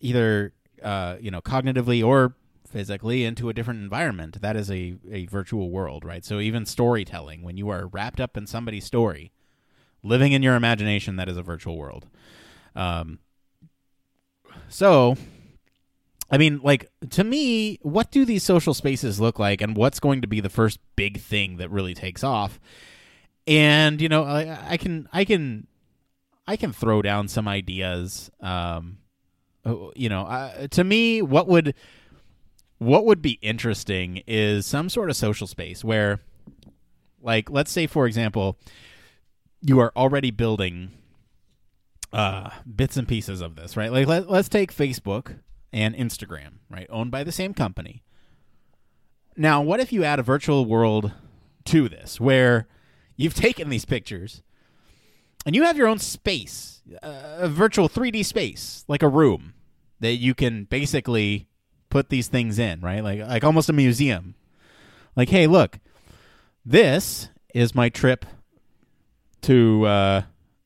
either 0.00 0.52
uh, 0.82 1.16
you 1.20 1.30
know, 1.30 1.40
cognitively 1.40 2.04
or 2.04 2.34
physically 2.68 3.24
into 3.24 3.48
a 3.48 3.54
different 3.54 3.80
environment. 3.80 4.40
That 4.40 4.56
is 4.56 4.70
a, 4.70 4.96
a 5.10 5.26
virtual 5.26 5.70
world, 5.70 6.04
right? 6.04 6.24
So 6.24 6.38
even 6.38 6.66
storytelling, 6.66 7.42
when 7.42 7.56
you 7.56 7.68
are 7.70 7.86
wrapped 7.86 8.20
up 8.20 8.36
in 8.36 8.46
somebody's 8.46 8.84
story, 8.84 9.32
living 10.02 10.32
in 10.32 10.42
your 10.42 10.54
imagination, 10.54 11.16
that 11.16 11.28
is 11.28 11.36
a 11.36 11.42
virtual 11.42 11.76
world. 11.76 12.06
Um, 12.76 13.18
so, 14.68 15.16
I 16.30 16.38
mean, 16.38 16.60
like 16.62 16.90
to 17.10 17.24
me, 17.24 17.78
what 17.82 18.10
do 18.10 18.24
these 18.24 18.42
social 18.42 18.74
spaces 18.74 19.20
look 19.20 19.38
like, 19.38 19.60
and 19.60 19.76
what's 19.76 20.00
going 20.00 20.20
to 20.20 20.28
be 20.28 20.40
the 20.40 20.50
first 20.50 20.78
big 20.94 21.20
thing 21.20 21.56
that 21.56 21.70
really 21.70 21.94
takes 21.94 22.22
off? 22.22 22.60
And 23.46 24.00
you 24.00 24.08
know, 24.08 24.24
I, 24.24 24.72
I 24.72 24.76
can, 24.76 25.08
I 25.12 25.24
can, 25.24 25.66
I 26.46 26.56
can 26.56 26.72
throw 26.72 27.02
down 27.02 27.28
some 27.28 27.48
ideas. 27.48 28.30
Um, 28.40 28.98
oh, 29.64 29.92
you 29.96 30.08
know, 30.08 30.22
uh, 30.22 30.68
to 30.68 30.84
me, 30.84 31.22
what 31.22 31.48
would 31.48 31.74
what 32.78 33.04
would 33.04 33.20
be 33.20 33.38
interesting 33.42 34.22
is 34.26 34.66
some 34.66 34.88
sort 34.88 35.10
of 35.10 35.16
social 35.16 35.46
space 35.46 35.84
where 35.84 36.20
like 37.20 37.50
let's 37.50 37.70
say 37.70 37.86
for 37.86 38.06
example 38.06 38.58
you 39.60 39.78
are 39.80 39.92
already 39.96 40.30
building 40.30 40.90
uh 42.12 42.50
bits 42.74 42.96
and 42.96 43.08
pieces 43.08 43.40
of 43.40 43.56
this 43.56 43.76
right? 43.76 43.92
Like 43.92 44.06
let, 44.06 44.30
let's 44.30 44.48
take 44.48 44.72
facebook 44.74 45.40
and 45.72 45.94
instagram 45.94 46.58
right? 46.70 46.86
Owned 46.90 47.10
by 47.10 47.24
the 47.24 47.32
same 47.32 47.52
company. 47.52 48.02
Now 49.36 49.60
what 49.60 49.80
if 49.80 49.92
you 49.92 50.04
add 50.04 50.18
a 50.18 50.22
virtual 50.22 50.64
world 50.64 51.12
to 51.66 51.88
this 51.88 52.20
where 52.20 52.66
you've 53.16 53.34
taken 53.34 53.68
these 53.68 53.84
pictures 53.84 54.42
and 55.44 55.56
you 55.56 55.64
have 55.64 55.76
your 55.76 55.88
own 55.88 55.98
space 55.98 56.82
a 57.02 57.48
virtual 57.48 57.88
3d 57.88 58.24
space 58.24 58.84
like 58.86 59.02
a 59.02 59.08
room 59.08 59.54
that 60.00 60.14
you 60.14 60.34
can 60.34 60.64
basically 60.64 61.47
put 61.90 62.08
these 62.08 62.28
things 62.28 62.58
in, 62.58 62.80
right? 62.80 63.02
Like 63.02 63.20
like 63.20 63.44
almost 63.44 63.68
a 63.68 63.72
museum. 63.72 64.34
Like, 65.16 65.30
hey, 65.30 65.46
look, 65.46 65.78
this 66.64 67.28
is 67.54 67.74
my 67.74 67.88
trip 67.88 68.24
to 69.42 69.86
uh, 69.86 70.22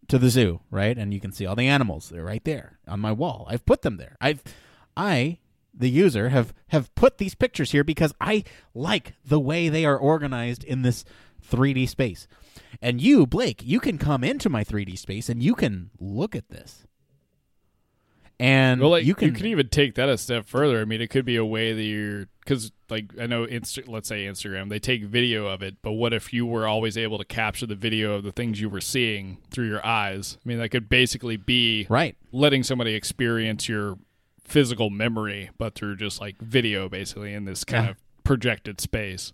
to 0.08 0.18
the 0.18 0.30
zoo, 0.30 0.60
right? 0.70 0.96
And 0.96 1.14
you 1.14 1.20
can 1.20 1.32
see 1.32 1.46
all 1.46 1.56
the 1.56 1.68
animals. 1.68 2.08
They're 2.08 2.24
right 2.24 2.44
there 2.44 2.78
on 2.86 3.00
my 3.00 3.12
wall. 3.12 3.46
I've 3.48 3.64
put 3.64 3.82
them 3.82 3.96
there. 3.96 4.16
I've 4.20 4.42
I 4.96 5.38
the 5.74 5.88
user 5.88 6.28
have 6.28 6.52
have 6.68 6.94
put 6.94 7.18
these 7.18 7.34
pictures 7.34 7.72
here 7.72 7.84
because 7.84 8.12
I 8.20 8.44
like 8.74 9.14
the 9.24 9.40
way 9.40 9.68
they 9.68 9.84
are 9.84 9.96
organized 9.96 10.64
in 10.64 10.82
this 10.82 11.04
3D 11.50 11.88
space. 11.88 12.28
And 12.80 13.00
you, 13.00 13.26
Blake, 13.26 13.62
you 13.64 13.80
can 13.80 13.98
come 13.98 14.24
into 14.24 14.48
my 14.48 14.64
3D 14.64 14.98
space 14.98 15.28
and 15.28 15.42
you 15.42 15.54
can 15.54 15.90
look 15.98 16.36
at 16.36 16.50
this. 16.50 16.84
And 18.42 18.80
Well, 18.80 18.90
like 18.90 19.04
you 19.04 19.14
can, 19.14 19.46
even 19.46 19.68
take 19.68 19.94
that 19.94 20.08
a 20.08 20.18
step 20.18 20.46
further. 20.46 20.80
I 20.80 20.84
mean, 20.84 21.00
it 21.00 21.10
could 21.10 21.24
be 21.24 21.36
a 21.36 21.44
way 21.44 21.72
that 21.72 21.82
you're 21.82 22.26
because, 22.40 22.72
like, 22.90 23.12
I 23.20 23.26
know, 23.26 23.46
Insta- 23.46 23.86
let's 23.86 24.08
say 24.08 24.24
Instagram, 24.24 24.68
they 24.68 24.80
take 24.80 25.04
video 25.04 25.46
of 25.46 25.62
it. 25.62 25.76
But 25.80 25.92
what 25.92 26.12
if 26.12 26.32
you 26.32 26.44
were 26.44 26.66
always 26.66 26.98
able 26.98 27.18
to 27.18 27.24
capture 27.24 27.66
the 27.66 27.76
video 27.76 28.14
of 28.14 28.24
the 28.24 28.32
things 28.32 28.60
you 28.60 28.68
were 28.68 28.80
seeing 28.80 29.38
through 29.52 29.68
your 29.68 29.86
eyes? 29.86 30.38
I 30.44 30.48
mean, 30.48 30.58
that 30.58 30.70
could 30.70 30.88
basically 30.88 31.36
be 31.36 31.86
right. 31.88 32.16
letting 32.32 32.64
somebody 32.64 32.94
experience 32.94 33.68
your 33.68 33.96
physical 34.42 34.90
memory, 34.90 35.50
but 35.56 35.76
through 35.76 35.98
just 35.98 36.20
like 36.20 36.36
video, 36.40 36.88
basically 36.88 37.32
in 37.34 37.44
this 37.44 37.62
kind 37.62 37.84
Yeah. 37.84 37.90
of 37.92 37.96
projected 38.24 38.80
space. 38.80 39.32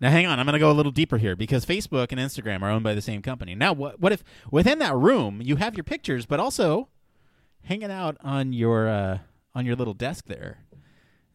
Now, 0.00 0.10
hang 0.10 0.26
on. 0.26 0.40
I'm 0.40 0.46
going 0.46 0.54
to 0.54 0.58
go 0.58 0.72
a 0.72 0.74
little 0.74 0.90
deeper 0.90 1.18
here 1.18 1.36
because 1.36 1.64
Facebook 1.64 2.08
and 2.10 2.20
Instagram 2.20 2.62
are 2.62 2.70
owned 2.72 2.82
by 2.82 2.94
the 2.94 3.00
same 3.00 3.22
company. 3.22 3.54
Now, 3.54 3.72
what, 3.72 4.00
what 4.00 4.10
if 4.10 4.24
within 4.50 4.80
that 4.80 4.96
room 4.96 5.40
you 5.40 5.56
have 5.56 5.76
your 5.76 5.84
pictures, 5.84 6.26
but 6.26 6.40
also 6.40 6.88
hanging 7.66 7.90
out 7.90 8.16
on 8.22 8.52
your 8.52 8.88
uh, 8.88 9.18
on 9.54 9.66
your 9.66 9.76
little 9.76 9.94
desk 9.94 10.26
there 10.26 10.64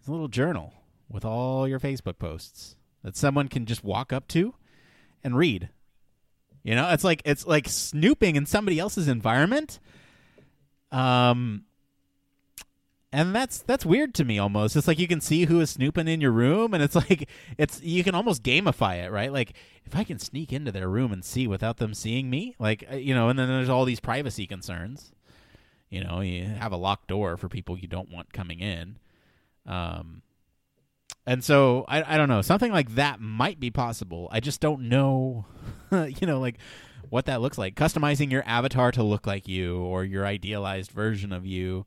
is 0.02 0.08
a 0.08 0.12
little 0.12 0.28
journal 0.28 0.74
with 1.10 1.26
all 1.26 1.68
your 1.68 1.80
Facebook 1.80 2.18
posts 2.18 2.76
that 3.04 3.16
someone 3.16 3.48
can 3.48 3.66
just 3.66 3.84
walk 3.84 4.14
up 4.14 4.28
to 4.30 4.56
and 5.24 5.38
read. 5.38 5.70
You 6.64 6.76
know, 6.76 6.90
it's 6.92 7.04
like 7.04 7.22
it's 7.26 7.46
like 7.46 7.68
snooping 7.68 8.36
in 8.36 8.46
somebody 8.46 8.80
else's 8.80 9.08
environment. 9.08 9.80
Um, 10.92 11.66
and 13.12 13.36
that's 13.36 13.60
that's 13.60 13.86
weird 13.86 14.14
to 14.14 14.24
me 14.24 14.40
almost 14.40 14.76
it's 14.76 14.88
like 14.88 15.00
you 15.00 15.08
can 15.08 15.22
see 15.22 15.46
who 15.46 15.60
is 15.60 15.70
snooping 15.70 16.08
in 16.08 16.22
your 16.22 16.32
room 16.32 16.74
and 16.74 16.82
it's 16.82 16.96
like 17.10 17.30
it's 17.58 17.82
you 17.82 18.04
can 18.04 18.16
almost 18.16 18.44
gamify 18.44 19.04
it 19.04 19.12
right 19.12 19.32
like 19.32 19.54
if 19.86 19.96
i 19.96 20.04
can 20.04 20.20
sneak 20.20 20.54
into 20.54 20.72
their 20.72 20.88
room 20.88 21.12
and 21.12 21.24
see 21.24 21.48
without 21.48 21.78
them 21.78 21.94
seeing 21.94 22.30
me 22.30 22.56
like 22.60 22.86
uh, 22.92 22.96
you 22.96 23.14
know 23.14 23.30
and 23.30 23.38
then 23.38 23.48
there's 23.48 23.70
all 23.70 23.86
these 23.86 24.00
privacy 24.00 24.46
concerns 24.48 25.12
you 25.92 26.04
know 26.04 26.22
you 26.22 26.46
have 26.46 26.72
a 26.72 26.78
locked 26.78 27.08
door 27.08 27.38
for 27.38 27.48
people 27.48 27.78
you 27.78 27.88
don't 27.88 28.12
want 28.12 28.34
coming 28.34 28.60
in 28.60 28.98
um 29.68 30.24
and 31.28 31.44
so 31.44 31.86
I, 31.88 32.16
I 32.16 32.18
don't 32.18 32.30
know 32.30 32.42
something 32.42 32.72
like 32.72 32.96
that 32.96 33.22
might 33.22 33.60
be 33.60 33.70
possible 33.70 34.28
i 34.32 34.40
just 34.40 34.60
don't 34.60 34.90
know 34.90 35.46
you 35.92 36.26
know 36.26 36.40
like 36.40 36.58
what 37.10 37.26
that 37.26 37.42
looks 37.42 37.60
like 37.60 37.76
customizing 37.76 38.32
your 38.32 38.44
avatar 38.48 38.92
to 38.94 39.04
look 39.04 39.28
like 39.28 39.48
you 39.48 39.78
or 39.78 40.04
your 40.04 40.26
idealized 40.26 40.92
version 40.92 41.32
of 41.32 41.46
you 41.46 41.86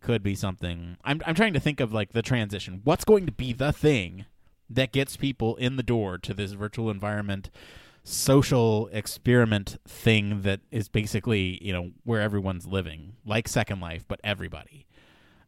could 0.00 0.22
be 0.22 0.34
something. 0.34 0.96
I'm 1.04 1.20
I'm 1.26 1.34
trying 1.34 1.52
to 1.54 1.60
think 1.60 1.80
of 1.80 1.92
like 1.92 2.12
the 2.12 2.22
transition. 2.22 2.80
What's 2.84 3.04
going 3.04 3.26
to 3.26 3.32
be 3.32 3.52
the 3.52 3.72
thing 3.72 4.24
that 4.68 4.92
gets 4.92 5.16
people 5.16 5.56
in 5.56 5.76
the 5.76 5.82
door 5.82 6.18
to 6.18 6.32
this 6.32 6.52
virtual 6.52 6.90
environment 6.90 7.50
social 8.02 8.88
experiment 8.92 9.76
thing 9.86 10.42
that 10.42 10.60
is 10.70 10.88
basically, 10.88 11.62
you 11.62 11.72
know, 11.72 11.90
where 12.04 12.20
everyone's 12.20 12.66
living, 12.66 13.14
like 13.24 13.48
Second 13.48 13.80
Life, 13.80 14.04
but 14.08 14.20
everybody. 14.24 14.86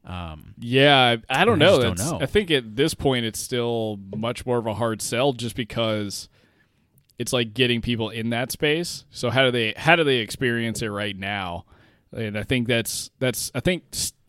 Um, 0.04 0.54
Yeah, 0.58 1.16
I, 1.30 1.42
I 1.42 1.44
don't 1.44 1.58
know. 1.58 1.80
don't 1.80 1.98
know. 1.98 2.18
I 2.20 2.26
think 2.26 2.50
at 2.50 2.76
this 2.76 2.94
point 2.94 3.24
it's 3.24 3.38
still 3.38 3.98
much 4.16 4.44
more 4.44 4.58
of 4.58 4.66
a 4.66 4.74
hard 4.74 5.00
sell, 5.00 5.32
just 5.32 5.54
because 5.54 6.28
it's 7.18 7.32
like 7.32 7.54
getting 7.54 7.80
people 7.80 8.10
in 8.10 8.30
that 8.30 8.50
space. 8.50 9.04
So 9.10 9.30
how 9.30 9.44
do 9.44 9.50
they 9.50 9.74
how 9.76 9.96
do 9.96 10.04
they 10.04 10.18
experience 10.18 10.82
it 10.82 10.88
right 10.88 11.16
now? 11.16 11.64
And 12.14 12.36
I 12.36 12.42
think 12.42 12.66
that's 12.68 13.10
that's 13.20 13.50
I 13.54 13.60
think 13.60 13.84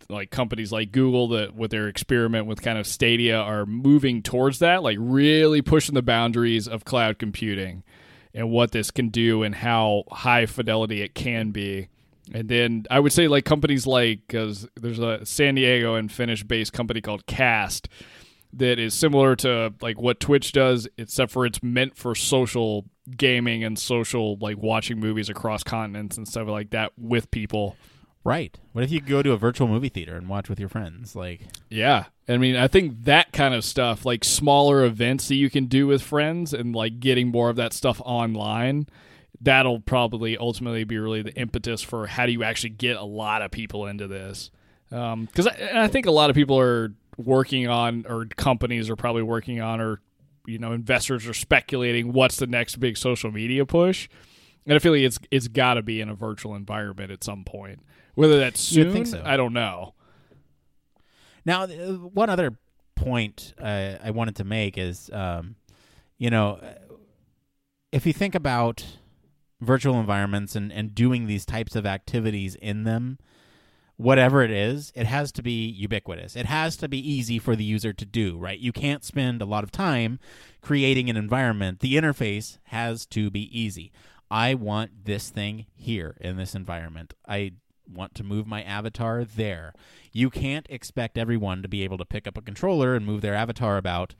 like 0.09 0.29
companies 0.29 0.71
like 0.71 0.91
Google 0.91 1.29
that 1.29 1.55
with 1.55 1.71
their 1.71 1.87
experiment 1.87 2.45
with 2.45 2.61
kind 2.61 2.77
of 2.77 2.85
Stadia 2.85 3.37
are 3.37 3.65
moving 3.65 4.21
towards 4.21 4.59
that, 4.59 4.83
like 4.83 4.97
really 4.99 5.61
pushing 5.61 5.95
the 5.95 6.01
boundaries 6.03 6.67
of 6.67 6.85
cloud 6.85 7.17
computing 7.17 7.83
and 8.33 8.49
what 8.49 8.71
this 8.71 8.91
can 8.91 9.09
do 9.09 9.43
and 9.43 9.55
how 9.55 10.03
high 10.11 10.45
fidelity 10.45 11.01
it 11.01 11.13
can 11.15 11.51
be. 11.51 11.87
And 12.33 12.47
then 12.47 12.85
I 12.89 12.99
would 12.99 13.11
say 13.11 13.27
like 13.27 13.45
companies 13.45 13.85
like 13.85 14.21
because 14.27 14.67
there's 14.75 14.99
a 14.99 15.25
San 15.25 15.55
Diego 15.55 15.95
and 15.95 16.11
Finnish 16.11 16.43
based 16.43 16.73
company 16.73 17.01
called 17.01 17.25
Kast 17.25 17.89
that 18.53 18.79
is 18.79 18.93
similar 18.93 19.35
to 19.37 19.73
like 19.81 19.99
what 19.99 20.19
Twitch 20.19 20.51
does, 20.51 20.87
except 20.97 21.31
for 21.31 21.45
it's 21.45 21.61
meant 21.61 21.97
for 21.97 22.15
social 22.15 22.85
gaming 23.17 23.63
and 23.63 23.77
social 23.77 24.37
like 24.37 24.57
watching 24.57 24.99
movies 24.99 25.27
across 25.29 25.63
continents 25.63 26.17
and 26.17 26.27
stuff 26.27 26.47
like 26.47 26.69
that 26.69 26.93
with 26.97 27.29
people. 27.31 27.75
Right. 28.23 28.57
What 28.71 28.83
if 28.83 28.91
you 28.91 29.01
go 29.01 29.21
to 29.21 29.31
a 29.31 29.37
virtual 29.37 29.67
movie 29.67 29.89
theater 29.89 30.15
and 30.15 30.27
watch 30.29 30.49
with 30.49 30.59
your 30.59 30.69
friends? 30.69 31.15
Like, 31.15 31.41
Yeah. 31.69 32.05
I 32.27 32.37
mean, 32.37 32.55
I 32.55 32.67
think 32.69 33.03
that 33.03 33.33
kind 33.33 33.53
of 33.53 33.65
stuff, 33.65 34.05
like 34.05 34.23
smaller 34.23 34.85
events 34.85 35.27
that 35.27 35.35
you 35.35 35.49
can 35.49 35.65
do 35.65 35.87
with 35.87 36.01
friends 36.01 36.53
and 36.53 36.73
like 36.73 37.01
getting 37.01 37.27
more 37.27 37.49
of 37.49 37.57
that 37.57 37.73
stuff 37.73 38.01
online, 38.05 38.87
that'll 39.41 39.81
probably 39.81 40.37
ultimately 40.37 40.85
be 40.85 40.97
really 40.97 41.21
the 41.21 41.33
impetus 41.35 41.81
for 41.81 42.07
how 42.07 42.25
do 42.25 42.31
you 42.31 42.43
actually 42.43 42.69
get 42.69 42.95
a 42.95 43.03
lot 43.03 43.41
of 43.41 43.51
people 43.51 43.87
into 43.87 44.07
this. 44.07 44.51
Um, 44.89 45.25
because 45.25 45.47
I, 45.47 45.83
I 45.83 45.87
think 45.87 46.05
a 46.05 46.11
lot 46.11 46.29
of 46.29 46.35
people 46.35 46.57
are 46.59 46.93
working 47.17 47.67
on, 47.67 48.05
or 48.07 48.25
companies 48.37 48.89
are 48.89 48.95
probably 48.95 49.23
working 49.23 49.59
on, 49.59 49.81
or, 49.81 49.99
you 50.45 50.59
know, 50.59 50.71
investors 50.71 51.27
are 51.27 51.33
speculating 51.33 52.13
what's 52.13 52.37
the 52.37 52.47
next 52.47 52.77
big 52.77 52.95
social 52.95 53.31
media 53.31 53.65
push. 53.65 54.07
And 54.65 54.75
I 54.75 54.79
feel 54.79 54.93
like 54.93 55.01
it's 55.01 55.19
it's 55.29 55.49
got 55.49 55.73
to 55.73 55.81
be 55.81 55.99
in 55.99 56.07
a 56.07 56.15
virtual 56.15 56.55
environment 56.55 57.11
at 57.11 57.21
some 57.23 57.43
point. 57.43 57.81
Whether 58.15 58.39
that's 58.39 58.59
soon, 58.59 59.05
so. 59.05 59.21
I 59.25 59.37
don't 59.37 59.53
know. 59.53 59.93
Now, 61.45 61.63
uh, 61.63 61.67
one 61.67 62.29
other 62.29 62.57
point 62.95 63.53
uh, 63.61 63.95
I 64.03 64.11
wanted 64.11 64.35
to 64.37 64.43
make 64.43 64.77
is, 64.77 65.09
um, 65.11 65.55
you 66.17 66.29
know, 66.29 66.59
uh, 66.61 66.95
if 67.91 68.05
you 68.05 68.13
think 68.13 68.35
about 68.35 68.85
virtual 69.61 69.99
environments 69.99 70.55
and, 70.55 70.71
and 70.71 70.93
doing 70.93 71.25
these 71.25 71.45
types 71.45 71.75
of 71.75 71.85
activities 71.85 72.55
in 72.55 72.83
them, 72.83 73.17
whatever 73.97 74.43
it 74.43 74.51
is, 74.51 74.91
it 74.95 75.05
has 75.05 75.31
to 75.31 75.43
be 75.43 75.67
ubiquitous. 75.67 76.35
It 76.35 76.45
has 76.45 76.75
to 76.77 76.87
be 76.87 76.97
easy 76.97 77.39
for 77.39 77.55
the 77.55 77.63
user 77.63 77.93
to 77.93 78.05
do, 78.05 78.37
right? 78.37 78.59
You 78.59 78.71
can't 78.71 79.03
spend 79.03 79.41
a 79.41 79.45
lot 79.45 79.63
of 79.63 79.71
time 79.71 80.19
creating 80.61 81.09
an 81.09 81.17
environment. 81.17 81.79
The 81.79 81.95
interface 81.95 82.57
has 82.65 83.05
to 83.07 83.29
be 83.29 83.47
easy. 83.57 83.91
I 84.31 84.55
want 84.55 85.05
this 85.05 85.29
thing 85.29 85.67
here 85.75 86.17
in 86.19 86.37
this 86.37 86.55
environment. 86.55 87.13
I 87.27 87.53
want 87.91 88.15
to 88.15 88.23
move 88.23 88.47
my 88.47 88.63
avatar 88.63 89.23
there. 89.23 89.73
You 90.11 90.29
can't 90.29 90.67
expect 90.69 91.17
everyone 91.17 91.61
to 91.61 91.67
be 91.67 91.83
able 91.83 91.97
to 91.97 92.05
pick 92.05 92.27
up 92.27 92.37
a 92.37 92.41
controller 92.41 92.95
and 92.95 93.05
move 93.05 93.21
their 93.21 93.35
avatar 93.35 93.77
about. 93.77 94.15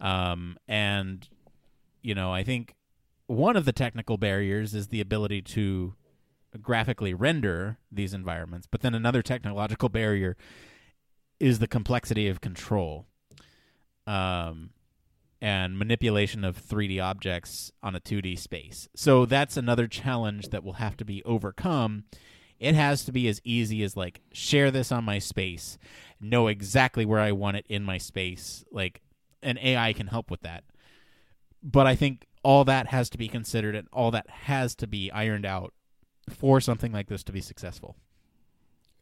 Um, 0.00 0.56
and, 0.68 1.28
you 2.02 2.14
know, 2.14 2.32
I 2.32 2.42
think 2.42 2.74
one 3.26 3.56
of 3.56 3.64
the 3.64 3.72
technical 3.72 4.16
barriers 4.16 4.74
is 4.74 4.88
the 4.88 5.00
ability 5.00 5.42
to 5.42 5.94
graphically 6.60 7.14
render 7.14 7.78
these 7.90 8.12
environments. 8.14 8.66
But 8.66 8.80
then 8.80 8.94
another 8.94 9.22
technological 9.22 9.88
barrier 9.90 10.36
is 11.38 11.58
the 11.58 11.68
complexity 11.68 12.28
of 12.28 12.40
control 12.40 13.06
um, 14.06 14.70
and 15.40 15.78
manipulation 15.78 16.44
of 16.44 16.60
3D 16.60 17.02
objects 17.02 17.72
on 17.82 17.94
a 17.94 18.00
2D 18.00 18.38
space. 18.38 18.88
So 18.94 19.24
that's 19.24 19.56
another 19.56 19.86
challenge 19.86 20.48
that 20.48 20.62
will 20.62 20.74
have 20.74 20.96
to 20.98 21.04
be 21.04 21.22
overcome. 21.24 22.04
It 22.60 22.74
has 22.74 23.04
to 23.06 23.12
be 23.12 23.26
as 23.26 23.40
easy 23.42 23.82
as 23.82 23.96
like 23.96 24.20
share 24.32 24.70
this 24.70 24.92
on 24.92 25.02
my 25.02 25.18
space, 25.18 25.78
know 26.20 26.46
exactly 26.46 27.04
where 27.06 27.18
I 27.18 27.32
want 27.32 27.56
it 27.56 27.66
in 27.68 27.82
my 27.82 27.98
space. 27.98 28.64
Like 28.70 29.00
an 29.42 29.58
AI 29.58 29.92
can 29.94 30.06
help 30.08 30.30
with 30.30 30.42
that. 30.42 30.64
But 31.62 31.86
I 31.86 31.94
think 31.96 32.26
all 32.42 32.64
that 32.66 32.86
has 32.88 33.10
to 33.10 33.18
be 33.18 33.28
considered 33.28 33.74
and 33.74 33.88
all 33.92 34.10
that 34.12 34.28
has 34.30 34.74
to 34.76 34.86
be 34.86 35.10
ironed 35.10 35.46
out 35.46 35.72
for 36.28 36.60
something 36.60 36.92
like 36.92 37.08
this 37.08 37.24
to 37.24 37.32
be 37.32 37.40
successful. 37.40 37.96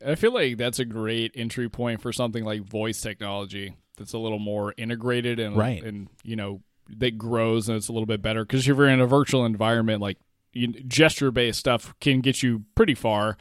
I 0.04 0.14
feel 0.14 0.32
like 0.32 0.56
that's 0.56 0.78
a 0.78 0.84
great 0.84 1.32
entry 1.34 1.68
point 1.68 2.00
for 2.00 2.12
something 2.12 2.44
like 2.44 2.62
voice 2.62 3.00
technology 3.00 3.74
that's 3.96 4.12
a 4.12 4.18
little 4.18 4.38
more 4.38 4.72
integrated 4.76 5.40
and 5.40 5.56
Right. 5.56 5.82
and 5.82 6.08
you 6.22 6.36
know 6.36 6.62
that 6.88 7.18
grows 7.18 7.68
and 7.68 7.76
it's 7.76 7.88
a 7.88 7.92
little 7.92 8.06
bit 8.06 8.22
better 8.22 8.44
because 8.44 8.60
if 8.60 8.76
you're 8.76 8.88
in 8.88 9.00
a 9.00 9.06
virtual 9.06 9.44
environment 9.44 10.00
like 10.00 10.16
gesture 10.66 11.30
based 11.30 11.58
stuff 11.58 11.94
can 12.00 12.20
get 12.20 12.42
you 12.42 12.64
pretty 12.74 12.94
far 12.94 13.36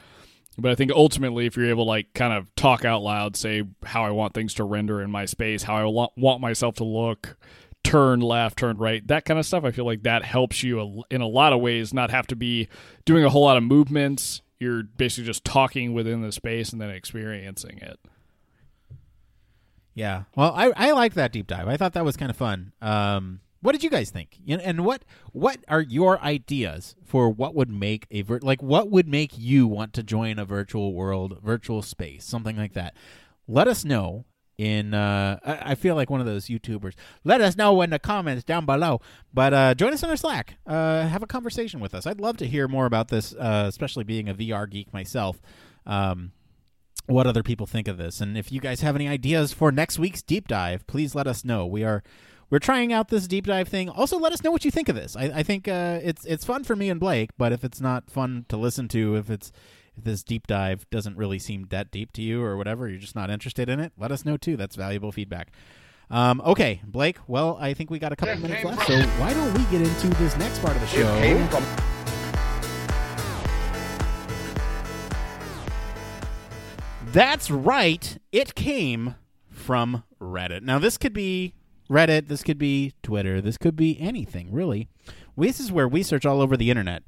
but 0.60 0.72
I 0.72 0.76
think 0.76 0.92
ultimately 0.92 1.46
if 1.46 1.56
you're 1.56 1.70
able 1.70 1.86
to 1.86 1.90
like 1.90 2.14
kind 2.14 2.34
of 2.34 2.54
talk 2.56 2.86
out 2.86 3.02
loud 3.02 3.36
say 3.36 3.64
how 3.84 4.04
I 4.04 4.12
want 4.12 4.34
things 4.34 4.54
to 4.56 4.64
render 4.64 5.02
in 5.02 5.12
my 5.12 5.26
space 5.26 5.64
how 5.64 5.76
I 5.76 6.10
want 6.16 6.42
myself 6.42 6.76
to 6.76 6.84
look 6.84 7.38
turn 7.84 8.20
left 8.20 8.58
turn 8.60 8.78
right 8.78 9.06
that 9.08 9.26
kind 9.26 9.40
of 9.40 9.46
stuff 9.46 9.64
I 9.64 9.72
feel 9.72 9.86
like 9.86 10.04
that 10.04 10.24
helps 10.24 10.64
you 10.64 11.04
in 11.10 11.22
a 11.22 11.28
lot 11.28 11.54
of 11.54 11.62
ways 11.62 11.94
not 11.94 12.12
have 12.12 12.28
to 12.28 12.36
be 12.36 12.68
doing 13.06 13.24
a 13.24 13.30
whole 13.30 13.44
lot 13.44 13.58
of 13.58 13.64
movements 13.64 14.42
you're 14.60 14.84
basically 14.84 15.26
just 15.26 15.46
talking 15.46 15.94
within 15.94 16.22
the 16.22 16.32
space 16.32 16.72
and 16.72 16.82
then 16.82 16.90
experiencing 16.90 17.78
it 17.78 18.00
Yeah. 19.98 20.24
Well, 20.36 20.54
I 20.56 20.72
I 20.76 20.92
liked 20.92 21.16
that 21.16 21.32
deep 21.32 21.48
dive. 21.48 21.68
I 21.68 21.76
thought 21.76 21.94
that 21.94 22.06
was 22.06 22.16
kind 22.16 22.30
of 22.30 22.38
fun. 22.38 22.72
Um, 22.84 23.40
What 23.68 23.74
did 23.74 23.84
you 23.84 23.90
guys 23.90 24.12
think? 24.12 24.40
And 24.48 24.86
what 24.86 25.04
what 25.34 25.60
are 25.68 25.82
your 25.82 26.22
ideas 26.22 26.96
for 27.04 27.30
what 27.30 27.54
would 27.54 27.70
make 27.70 28.08
a 28.10 28.22
vir- 28.22 28.40
like 28.42 28.64
what 28.64 28.90
would 28.90 29.10
make 29.10 29.38
you 29.38 29.68
want 29.68 29.92
to 29.96 30.04
join 30.04 30.40
a 30.40 30.46
virtual 30.46 30.94
world, 30.94 31.40
virtual 31.44 31.82
space, 31.82 32.24
something 32.24 32.56
like 32.56 32.72
that? 32.76 32.96
Let 33.46 33.68
us 33.68 33.84
know 33.84 34.24
in 34.58 34.94
uh 34.94 35.40
I, 35.46 35.72
I 35.72 35.76
feel 35.76 35.96
like 35.96 36.10
one 36.10 36.22
of 36.22 36.26
those 36.26 36.46
YouTubers. 36.46 36.94
Let 37.26 37.42
us 37.42 37.58
know 37.58 37.82
in 37.82 37.90
the 37.90 38.00
comments 38.00 38.46
down 38.46 38.66
below. 38.66 39.02
But 39.34 39.54
uh 39.54 39.76
join 39.76 39.92
us 39.92 40.02
on 40.02 40.12
our 40.12 40.16
Slack. 40.16 40.56
Uh 40.66 41.06
have 41.06 41.22
a 41.22 41.28
conversation 41.28 41.82
with 41.82 41.94
us. 41.94 42.08
I'd 42.08 42.22
love 42.22 42.38
to 42.38 42.48
hear 42.48 42.70
more 42.70 42.86
about 42.86 43.10
this, 43.10 43.34
uh 43.34 43.66
especially 43.68 44.06
being 44.06 44.30
a 44.30 44.34
VR 44.34 44.70
geek 44.70 44.94
myself. 44.94 45.42
Um 45.86 46.32
what 47.08 47.28
other 47.28 47.44
people 47.44 47.66
think 47.66 47.90
of 47.90 47.98
this. 47.98 48.22
And 48.22 48.38
if 48.38 48.50
you 48.50 48.62
guys 48.62 48.80
have 48.80 48.96
any 48.96 49.10
ideas 49.10 49.52
for 49.52 49.74
next 49.74 50.00
week's 50.00 50.22
deep 50.22 50.48
dive, 50.48 50.88
please 50.88 51.16
let 51.16 51.28
us 51.28 51.44
know. 51.44 51.66
We 51.66 51.84
are 51.84 52.02
we're 52.50 52.60
trying 52.60 52.94
out 52.94 53.10
this 53.10 53.28
deep 53.28 53.46
dive 53.46 53.68
thing. 53.68 53.90
Also, 53.90 54.18
let 54.18 54.32
us 54.32 54.44
know 54.44 54.52
what 54.52 54.64
you 54.64 54.72
think 54.72 54.90
of 54.90 54.96
this. 54.96 55.16
I, 55.16 55.24
I 55.26 55.44
think 55.44 55.68
uh, 55.68 56.00
it's 56.02 56.26
it's 56.26 56.46
fun 56.46 56.64
for 56.64 56.76
me 56.76 56.90
and 56.90 57.00
Blake, 57.00 57.32
but 57.38 57.52
if 57.52 57.64
it's 57.64 57.82
not 57.82 58.10
fun 58.10 58.46
to 58.50 58.58
listen 58.58 58.88
to, 58.90 59.16
if 59.16 59.30
it's 59.30 59.52
if 59.98 60.04
this 60.04 60.24
deep 60.24 60.48
dive 60.48 60.90
doesn't 60.90 61.18
really 61.18 61.40
seem 61.40 61.68
that 61.70 61.92
deep 61.92 62.14
to 62.14 62.22
you 62.22 62.44
or 62.44 62.56
whatever, 62.56 62.88
you're 62.88 63.00
just 63.00 63.16
not 63.16 63.30
interested 63.30 63.68
in 63.70 63.80
it, 63.80 63.92
let 63.98 64.12
us 64.12 64.24
know 64.26 64.38
too. 64.38 64.56
That's 64.56 64.76
valuable 64.76 65.12
feedback. 65.12 65.52
Um, 66.10 66.42
okay, 66.46 66.82
Blake. 66.86 67.18
Well, 67.28 67.58
I 67.60 67.74
think 67.74 67.90
we 67.90 68.00
got 68.00 68.14
a 68.14 68.16
couple 68.16 68.38
minutes 68.38 68.64
left, 68.64 68.88
so 68.88 69.02
why 69.20 69.34
don't 69.34 69.54
we 69.54 69.64
get 69.66 69.86
into 69.86 70.08
this 70.18 70.38
next 70.38 70.60
part 70.60 70.76
of 70.76 70.82
the 70.82 70.88
show? 70.88 71.04
That's 77.12 77.52
right. 77.52 78.18
It 78.32 78.56
came 78.56 79.16
from 79.50 80.04
Reddit. 80.22 80.62
Now, 80.62 80.80
this 80.80 80.98
could 80.98 81.14
be 81.14 81.56
Reddit, 81.90 82.28
this 82.28 82.44
could 82.44 82.58
be 82.58 82.94
Twitter, 83.02 83.42
this 83.42 83.58
could 83.58 83.76
be 83.76 84.00
anything, 84.00 84.52
really. 84.52 84.90
This 85.38 85.60
is 85.60 85.72
where 85.72 85.88
we 85.88 86.04
search 86.04 86.26
all 86.26 86.42
over 86.42 86.58
the 86.58 86.70
internet 86.70 87.04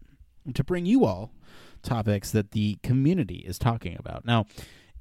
to 0.53 0.63
bring 0.63 0.85
you 0.85 1.05
all 1.05 1.31
topics 1.83 2.31
that 2.31 2.51
the 2.51 2.77
community 2.83 3.43
is 3.45 3.57
talking 3.57 3.95
about. 3.99 4.25
Now, 4.25 4.45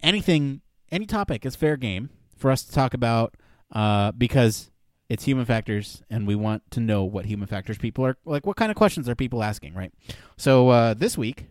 anything, 0.03 0.63
any 0.91 1.07
topic 1.07 1.45
is 1.47 1.57
fair 1.57 1.77
game 1.77 2.11
for 2.37 2.51
us 2.51 2.63
to 2.63 2.73
talk 2.73 2.95
about 2.95 3.35
uh, 3.73 4.13
because 4.13 4.71
it's 5.09 5.25
human 5.25 5.45
factors 5.45 6.03
and 6.11 6.27
we 6.27 6.35
want 6.35 6.71
to 6.71 6.81
know 6.81 7.05
what 7.05 7.27
human 7.27 7.47
factors 7.47 7.79
people 7.79 8.05
are 8.05 8.17
like 8.25 8.47
what 8.47 8.57
kind 8.57 8.71
of 8.71 8.77
questions 8.77 9.09
are 9.09 9.15
people 9.15 9.43
asking 9.43 9.75
right 9.75 9.93
so 10.37 10.69
uh, 10.69 10.95
this 10.95 11.17
week 11.17 11.47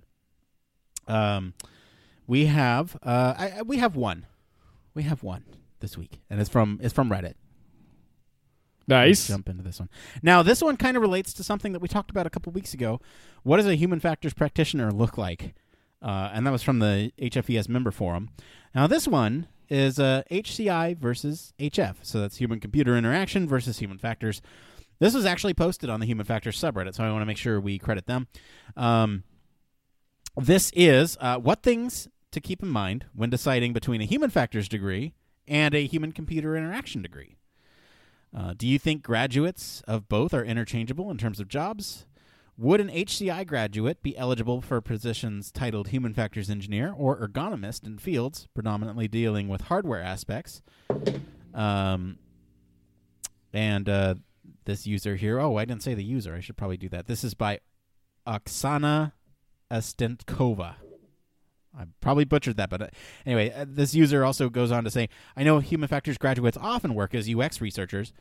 um, 1.08 1.54
we 2.28 2.46
have 2.46 2.98
uh, 3.04 3.34
I, 3.38 3.62
we 3.64 3.78
have 3.78 3.96
one 3.96 4.26
we 4.94 5.04
have 5.04 5.24
one 5.24 5.46
this 5.80 5.98
week 5.98 6.20
and 6.30 6.40
it's 6.40 6.50
from 6.50 6.80
it's 6.82 6.94
from 6.94 7.10
reddit 7.10 7.34
Nice. 8.88 9.28
jump 9.28 9.50
into 9.50 9.64
this 9.64 9.80
one. 9.80 9.90
Now, 10.22 10.42
this 10.44 10.62
one 10.62 10.78
kind 10.78 10.96
of 10.96 11.02
relates 11.02 11.34
to 11.34 11.44
something 11.44 11.74
that 11.74 11.80
we 11.80 11.88
talked 11.88 12.10
about 12.10 12.26
a 12.26 12.30
couple 12.30 12.52
weeks 12.54 12.74
ago. 12.74 13.02
What 13.44 13.58
does 13.58 13.68
a 13.68 13.76
human 13.76 14.00
factors 14.00 14.34
practitioner 14.34 14.92
look 14.92 15.18
like? 15.18 15.56
Uh, 16.02 16.30
and 16.32 16.46
that 16.46 16.52
was 16.52 16.64
from 16.64 16.80
the 16.80 17.12
HFES 17.20 17.68
member 17.68 17.92
forum. 17.92 18.30
Now, 18.74 18.88
this 18.88 19.08
one 19.08 19.48
is 19.70 20.00
uh, 20.00 20.24
HCI 20.32 20.98
versus 20.98 21.54
HF. 21.60 21.96
So 22.04 22.22
that's 22.22 22.38
human 22.38 22.60
computer 22.60 22.96
interaction 22.96 23.48
versus 23.48 23.80
human 23.80 23.98
factors. 23.98 24.42
This 25.00 25.14
was 25.14 25.26
actually 25.26 25.54
posted 25.54 25.90
on 25.90 26.00
the 26.00 26.06
human 26.06 26.26
factors 26.26 26.60
subreddit, 26.60 26.96
so 26.96 27.04
I 27.04 27.12
want 27.12 27.22
to 27.22 27.26
make 27.26 27.38
sure 27.38 27.60
we 27.60 27.78
credit 27.78 28.08
them. 28.08 28.28
Um, 28.76 29.24
this 30.36 30.72
is 30.76 31.18
uh, 31.20 31.38
what 31.38 31.62
things 31.62 32.08
to 32.32 32.40
keep 32.40 32.64
in 32.64 32.70
mind 32.70 33.06
when 33.14 33.30
deciding 33.30 33.74
between 33.74 34.02
a 34.02 34.06
human 34.06 34.30
factors 34.30 34.68
degree 34.68 35.14
and 35.48 35.76
a 35.76 35.86
human 35.86 36.12
computer 36.12 36.56
interaction 36.56 37.02
degree. 37.02 37.38
Uh, 38.38 38.54
do 38.56 38.68
you 38.68 38.78
think 38.78 39.02
graduates 39.02 39.82
of 39.88 40.08
both 40.08 40.32
are 40.32 40.46
interchangeable 40.46 41.10
in 41.10 41.18
terms 41.18 41.40
of 41.40 41.48
jobs? 41.48 42.06
Would 42.56 42.80
an 42.80 42.90
HCI 42.90 43.48
graduate 43.48 44.04
be 44.04 44.16
eligible 44.16 44.62
for 44.62 44.80
positions 44.80 45.52
titled 45.52 45.88
Human 45.88 46.14
Factors 46.14 46.48
Engineer 46.48 46.94
or 46.96 47.20
Ergonomist 47.20 47.88
in 47.88 47.98
fields 47.98 48.48
predominantly 48.54 49.08
dealing 49.08 49.48
with 49.48 49.62
hardware 49.62 50.04
aspects? 50.04 50.62
Um, 51.56 52.20
and 53.54 53.90
uh, 53.90 54.16
this 54.66 54.86
user 54.86 55.16
here, 55.16 55.40
oh, 55.40 55.56
I 55.56 55.66
didn't 55.66 55.82
say 55.82 55.96
the 55.96 56.04
user. 56.04 56.36
I 56.36 56.40
should 56.40 56.58
probably 56.58 56.78
do 56.78 56.90
that. 56.90 57.08
This 57.08 57.24
is 57.24 57.34
by 57.34 57.60
Oksana 58.28 59.14
Ostentkova. 59.72 60.76
I 61.78 61.86
probably 62.02 62.26
butchered 62.26 62.58
that, 62.58 62.70
but 62.70 62.82
uh, 62.82 62.88
anyway, 63.26 63.52
uh, 63.52 63.66
this 63.68 63.94
user 63.96 64.24
also 64.26 64.50
goes 64.50 64.72
on 64.72 64.84
to 64.84 64.92
say, 64.92 65.10
"I 65.36 65.44
know 65.44 65.60
human 65.60 65.88
factors 65.88 66.18
graduates 66.18 66.58
often 66.60 66.94
work 66.94 67.14
as 67.16 67.30
UX 67.30 67.62
researchers. 67.62 68.14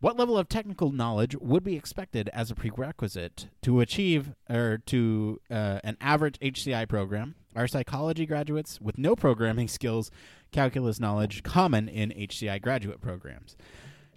What 0.00 0.16
level 0.16 0.36
of 0.36 0.48
technical 0.48 0.90
knowledge 0.90 1.36
would 1.40 1.62
be 1.62 1.76
expected 1.76 2.28
as 2.32 2.50
a 2.50 2.56
prerequisite 2.56 3.48
to 3.62 3.80
achieve 3.80 4.32
or 4.50 4.78
to 4.86 5.40
uh, 5.50 5.78
an 5.84 5.96
average 6.00 6.38
HCI 6.40 6.88
program? 6.88 7.36
Are 7.54 7.68
psychology 7.68 8.26
graduates 8.26 8.80
with 8.80 8.98
no 8.98 9.14
programming 9.14 9.68
skills, 9.68 10.10
calculus 10.50 10.98
knowledge 10.98 11.42
common 11.42 11.88
in 11.88 12.10
HCI 12.10 12.60
graduate 12.60 13.00
programs?" 13.00 13.56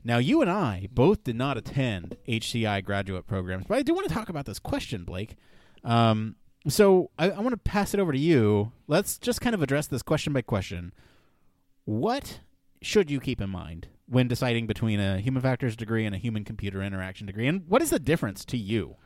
Now, 0.06 0.20
you 0.20 0.42
and 0.42 0.52
I 0.52 0.88
both 0.92 1.24
did 1.24 1.36
not 1.36 1.58
attend 1.58 2.16
HCI 2.28 2.86
graduate 2.86 3.26
programs, 3.26 3.66
but 3.68 3.80
I 3.80 3.82
do 3.82 3.96
want 3.96 4.08
to 4.08 4.14
talk 4.14 4.30
about 4.30 4.46
this 4.46 4.60
question, 4.60 5.04
Blake. 5.04 5.36
Um, 5.84 6.36
so 6.68 7.12
I, 7.18 7.32
I 7.32 7.40
want 7.40 7.52
to 7.52 7.58
pass 7.58 7.94
it 7.94 8.00
over 8.00 8.12
to 8.12 8.20
you. 8.20 8.72
Let's 8.88 9.18
just 9.18 9.42
kind 9.42 9.54
of 9.54 9.62
address 9.62 9.88
this 9.88 10.02
question 10.02 10.34
by 10.34 10.42
question. 10.42 10.94
What 11.86 12.40
should 12.82 13.10
you 13.10 13.20
keep 13.20 13.42
in 13.42 13.50
mind 13.50 13.88
when 14.08 14.28
deciding 14.28 14.68
between 14.68 15.00
a 15.00 15.20
human 15.20 15.42
factors 15.42 15.76
degree 15.76 16.06
and 16.06 16.14
a 16.16 16.20
human 16.20 16.44
computer 16.44 16.82
interaction 16.82 17.28
degree, 17.28 17.48
and 17.48 17.68
what 17.68 17.82
is 17.82 17.90
the 17.90 18.00
difference 18.00 18.46
to 18.46 18.58
you? 18.58 18.98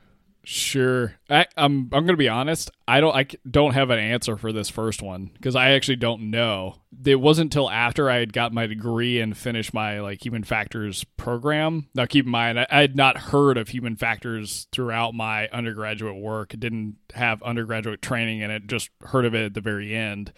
Sure. 0.43 1.15
I, 1.29 1.45
I'm 1.57 1.89
I'm 1.91 2.05
gonna 2.05 2.15
be 2.15 2.29
honest. 2.29 2.71
I 2.87 3.01
don't 3.01 3.15
I 3.15 3.27
don't 3.49 3.73
have 3.73 3.89
an 3.89 3.99
answer 3.99 4.37
for 4.37 4.51
this 4.51 4.69
first 4.69 5.01
one 5.01 5.29
because 5.33 5.55
I 5.55 5.71
actually 5.71 5.97
don't 5.97 6.31
know. 6.31 6.77
It 7.05 7.19
wasn't 7.19 7.53
until 7.53 7.69
after 7.69 8.09
I 8.09 8.17
had 8.17 8.33
got 8.33 8.53
my 8.53 8.65
degree 8.65 9.19
and 9.19 9.37
finished 9.37 9.73
my 9.73 9.99
like 9.99 10.25
human 10.25 10.43
factors 10.43 11.03
program. 11.17 11.89
Now, 11.93 12.05
keep 12.05 12.25
in 12.25 12.31
mind, 12.31 12.59
I, 12.59 12.67
I 12.69 12.81
had 12.81 12.95
not 12.95 13.17
heard 13.17 13.57
of 13.57 13.69
human 13.69 13.95
factors 13.95 14.67
throughout 14.71 15.13
my 15.13 15.49
undergraduate 15.49 16.15
work. 16.15 16.55
Didn't 16.57 16.95
have 17.13 17.43
undergraduate 17.43 18.01
training 18.01 18.39
in 18.39 18.49
it. 18.49 18.67
Just 18.67 18.89
heard 19.01 19.25
of 19.25 19.35
it 19.35 19.45
at 19.45 19.53
the 19.53 19.61
very 19.61 19.93
end. 19.93 20.33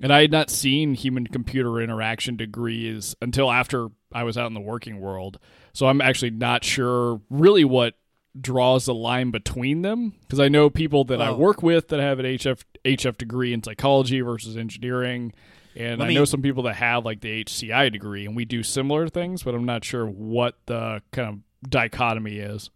And 0.00 0.12
I 0.12 0.20
had 0.20 0.30
not 0.30 0.50
seen 0.50 0.94
human 0.94 1.26
computer 1.26 1.80
interaction 1.80 2.36
degrees 2.36 3.16
until 3.20 3.50
after 3.50 3.88
I 4.12 4.24
was 4.24 4.36
out 4.36 4.46
in 4.46 4.54
the 4.54 4.60
working 4.60 5.00
world. 5.00 5.38
So 5.72 5.86
I'm 5.86 6.00
actually 6.00 6.30
not 6.30 6.64
sure 6.64 7.20
really 7.30 7.64
what 7.64 7.94
draws 8.40 8.86
the 8.86 8.94
line 8.94 9.30
between 9.30 9.82
them 9.82 10.14
because 10.22 10.40
I 10.40 10.48
know 10.48 10.70
people 10.70 11.04
that 11.04 11.20
I 11.20 11.32
work 11.32 11.62
with 11.62 11.88
that 11.88 12.00
have 12.00 12.18
an 12.18 12.26
HF 12.26 12.62
HF 12.84 13.18
degree 13.18 13.52
in 13.52 13.62
psychology 13.62 14.20
versus 14.20 14.56
engineering, 14.56 15.32
and 15.76 15.98
Let 15.98 16.06
I 16.06 16.08
me- 16.08 16.14
know 16.14 16.24
some 16.24 16.42
people 16.42 16.62
that 16.64 16.76
have 16.76 17.04
like 17.04 17.20
the 17.20 17.44
HCI 17.44 17.90
degree, 17.92 18.24
and 18.26 18.34
we 18.36 18.44
do 18.44 18.62
similar 18.62 19.08
things, 19.08 19.42
but 19.42 19.54
I'm 19.54 19.64
not 19.66 19.84
sure 19.84 20.06
what 20.06 20.56
the 20.66 21.02
kind 21.12 21.28
of 21.28 21.70
dichotomy 21.70 22.38
is. 22.38 22.70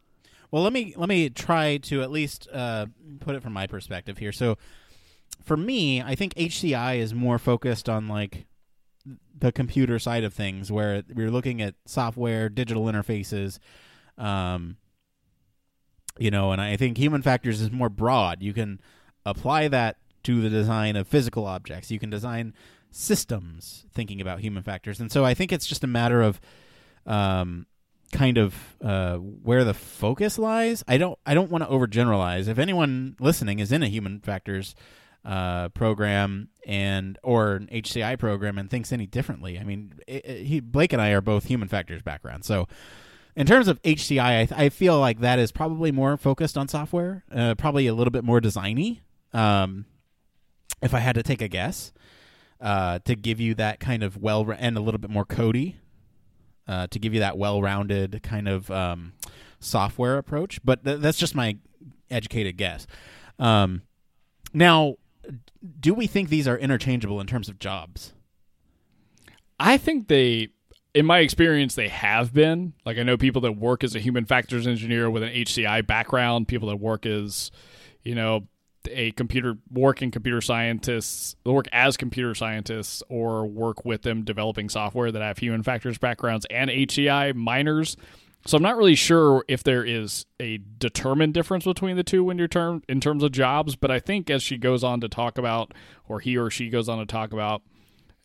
Well, 0.50 0.62
let 0.62 0.72
me 0.72 0.92
let 0.96 1.08
me 1.08 1.30
try 1.30 1.78
to 1.78 2.02
at 2.02 2.10
least 2.10 2.46
uh, 2.52 2.86
put 3.20 3.34
it 3.34 3.42
from 3.42 3.52
my 3.54 3.66
perspective 3.66 4.18
here. 4.18 4.32
So, 4.32 4.58
for 5.42 5.56
me, 5.56 6.02
I 6.02 6.14
think 6.14 6.34
HCI 6.34 6.98
is 6.98 7.14
more 7.14 7.38
focused 7.38 7.88
on 7.88 8.06
like 8.08 8.44
the 9.38 9.50
computer 9.50 9.98
side 9.98 10.24
of 10.24 10.34
things, 10.34 10.70
where 10.70 11.02
we're 11.14 11.30
looking 11.30 11.62
at 11.62 11.74
software, 11.86 12.48
digital 12.48 12.84
interfaces, 12.84 13.58
um, 14.18 14.76
you 16.18 16.30
know, 16.30 16.52
and 16.52 16.60
I 16.60 16.76
think 16.76 16.96
human 16.98 17.22
factors 17.22 17.60
is 17.60 17.70
more 17.70 17.88
broad. 17.88 18.42
You 18.42 18.52
can 18.52 18.80
apply 19.24 19.68
that 19.68 19.96
to 20.24 20.40
the 20.40 20.50
design 20.50 20.96
of 20.96 21.08
physical 21.08 21.46
objects. 21.46 21.90
You 21.90 21.98
can 21.98 22.10
design 22.10 22.54
systems 22.90 23.86
thinking 23.92 24.20
about 24.20 24.40
human 24.40 24.62
factors, 24.62 25.00
and 25.00 25.10
so 25.10 25.24
I 25.24 25.34
think 25.34 25.52
it's 25.52 25.66
just 25.66 25.82
a 25.84 25.86
matter 25.88 26.22
of 26.22 26.40
um, 27.06 27.66
kind 28.12 28.38
of 28.38 28.54
uh, 28.82 29.16
where 29.16 29.64
the 29.64 29.74
focus 29.74 30.38
lies. 30.38 30.84
I 30.86 30.98
don't 30.98 31.18
I 31.26 31.34
don't 31.34 31.50
want 31.50 31.64
to 31.64 31.70
overgeneralize. 31.70 32.48
If 32.48 32.58
anyone 32.58 33.16
listening 33.18 33.58
is 33.58 33.72
in 33.72 33.82
a 33.82 33.88
human 33.88 34.20
factors 34.20 34.74
uh, 35.24 35.70
program 35.70 36.48
and 36.66 37.18
or 37.22 37.54
an 37.54 37.68
HCI 37.72 38.18
program 38.18 38.58
and 38.58 38.68
thinks 38.70 38.92
any 38.92 39.06
differently, 39.06 39.58
I 39.58 39.64
mean, 39.64 39.94
it, 40.06 40.24
it- 40.26 40.44
he, 40.44 40.60
Blake 40.60 40.92
and 40.92 41.00
I 41.02 41.10
are 41.10 41.20
both 41.20 41.44
human 41.44 41.68
factors 41.68 42.02
background, 42.02 42.44
so. 42.44 42.68
In 43.34 43.46
terms 43.46 43.68
of 43.68 43.80
HCI, 43.82 44.42
I, 44.42 44.46
th- 44.46 44.60
I 44.60 44.68
feel 44.68 44.98
like 45.00 45.20
that 45.20 45.38
is 45.38 45.52
probably 45.52 45.90
more 45.90 46.16
focused 46.16 46.58
on 46.58 46.68
software, 46.68 47.24
uh, 47.34 47.54
probably 47.54 47.86
a 47.86 47.94
little 47.94 48.10
bit 48.10 48.24
more 48.24 48.40
designy. 48.40 49.00
Um, 49.32 49.86
if 50.82 50.92
I 50.92 50.98
had 50.98 51.14
to 51.14 51.22
take 51.22 51.40
a 51.40 51.48
guess, 51.48 51.92
uh, 52.60 52.98
to 53.06 53.14
give 53.14 53.40
you 53.40 53.54
that 53.54 53.80
kind 53.80 54.02
of 54.02 54.18
well 54.18 54.50
and 54.56 54.76
a 54.76 54.80
little 54.80 54.98
bit 54.98 55.10
more 55.10 55.24
cody, 55.24 55.76
uh, 56.68 56.86
to 56.88 56.98
give 56.98 57.14
you 57.14 57.20
that 57.20 57.38
well-rounded 57.38 58.22
kind 58.22 58.48
of 58.48 58.70
um, 58.70 59.14
software 59.60 60.18
approach. 60.18 60.60
But 60.62 60.84
th- 60.84 61.00
that's 61.00 61.18
just 61.18 61.34
my 61.34 61.56
educated 62.10 62.58
guess. 62.58 62.86
Um, 63.38 63.82
now, 64.52 64.96
do 65.80 65.94
we 65.94 66.06
think 66.06 66.28
these 66.28 66.46
are 66.46 66.58
interchangeable 66.58 67.20
in 67.20 67.26
terms 67.26 67.48
of 67.48 67.58
jobs? 67.58 68.12
I 69.58 69.78
think 69.78 70.08
they 70.08 70.48
in 70.94 71.06
my 71.06 71.20
experience, 71.20 71.74
they 71.74 71.88
have 71.88 72.32
been. 72.34 72.74
Like 72.84 72.98
I 72.98 73.02
know 73.02 73.16
people 73.16 73.42
that 73.42 73.52
work 73.52 73.82
as 73.84 73.94
a 73.94 74.00
human 74.00 74.24
factors 74.24 74.66
engineer 74.66 75.10
with 75.10 75.22
an 75.22 75.30
HCI 75.30 75.86
background, 75.86 76.48
people 76.48 76.68
that 76.68 76.76
work 76.76 77.06
as, 77.06 77.50
you 78.02 78.14
know, 78.14 78.46
a 78.90 79.12
computer 79.12 79.56
work 79.70 80.02
in 80.02 80.10
computer 80.10 80.40
scientists, 80.40 81.36
work 81.46 81.66
as 81.72 81.96
computer 81.96 82.34
scientists, 82.34 83.02
or 83.08 83.46
work 83.46 83.84
with 83.84 84.02
them 84.02 84.24
developing 84.24 84.68
software 84.68 85.12
that 85.12 85.22
have 85.22 85.38
human 85.38 85.62
factors 85.62 85.98
backgrounds 85.98 86.46
and 86.50 86.68
HCI 86.68 87.34
minors. 87.34 87.96
So 88.44 88.56
I'm 88.56 88.62
not 88.62 88.76
really 88.76 88.96
sure 88.96 89.44
if 89.46 89.62
there 89.62 89.84
is 89.84 90.26
a 90.40 90.58
determined 90.78 91.32
difference 91.32 91.64
between 91.64 91.96
the 91.96 92.02
two 92.02 92.24
when 92.24 92.38
you're 92.38 92.48
term 92.48 92.82
in 92.88 93.00
terms 93.00 93.22
of 93.22 93.30
jobs, 93.30 93.76
but 93.76 93.92
I 93.92 94.00
think 94.00 94.28
as 94.30 94.42
she 94.42 94.58
goes 94.58 94.82
on 94.82 95.00
to 95.00 95.08
talk 95.08 95.38
about, 95.38 95.72
or 96.08 96.18
he 96.18 96.36
or 96.36 96.50
she 96.50 96.68
goes 96.68 96.88
on 96.88 96.98
to 96.98 97.06
talk 97.06 97.32
about, 97.32 97.62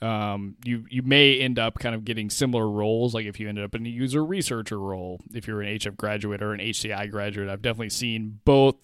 um, 0.01 0.55
you 0.63 0.85
you 0.89 1.01
may 1.01 1.39
end 1.39 1.57
up 1.57 1.79
kind 1.79 1.95
of 1.95 2.05
getting 2.05 2.29
similar 2.29 2.69
roles. 2.69 3.13
Like 3.13 3.25
if 3.25 3.39
you 3.39 3.49
ended 3.49 3.63
up 3.63 3.75
in 3.75 3.85
a 3.85 3.89
user 3.89 4.23
researcher 4.23 4.79
role, 4.79 5.21
if 5.33 5.47
you're 5.47 5.61
an 5.61 5.77
HF 5.79 5.97
graduate 5.97 6.41
or 6.41 6.53
an 6.53 6.59
HCI 6.59 7.09
graduate, 7.09 7.49
I've 7.49 7.61
definitely 7.61 7.89
seen 7.89 8.39
both 8.45 8.75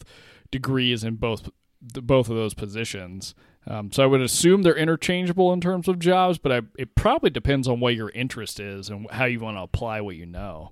degrees 0.51 1.03
in 1.03 1.16
both 1.16 1.49
both 1.82 2.30
of 2.30 2.36
those 2.36 2.53
positions. 2.53 3.36
Um, 3.66 3.91
so 3.91 4.03
I 4.03 4.05
would 4.05 4.22
assume 4.22 4.64
they're 4.64 4.76
interchangeable 4.76 5.53
in 5.53 5.61
terms 5.61 5.88
of 5.88 5.99
jobs, 5.99 6.38
but 6.38 6.51
I, 6.51 6.61
it 6.78 6.95
probably 6.95 7.30
depends 7.30 7.68
on 7.68 7.80
what 7.80 7.95
your 7.95 8.09
interest 8.09 8.59
is 8.59 8.89
and 8.89 9.09
how 9.09 9.26
you 9.26 9.39
want 9.39 9.57
to 9.57 9.61
apply 9.61 10.01
what 10.01 10.16
you 10.16 10.26
know 10.26 10.70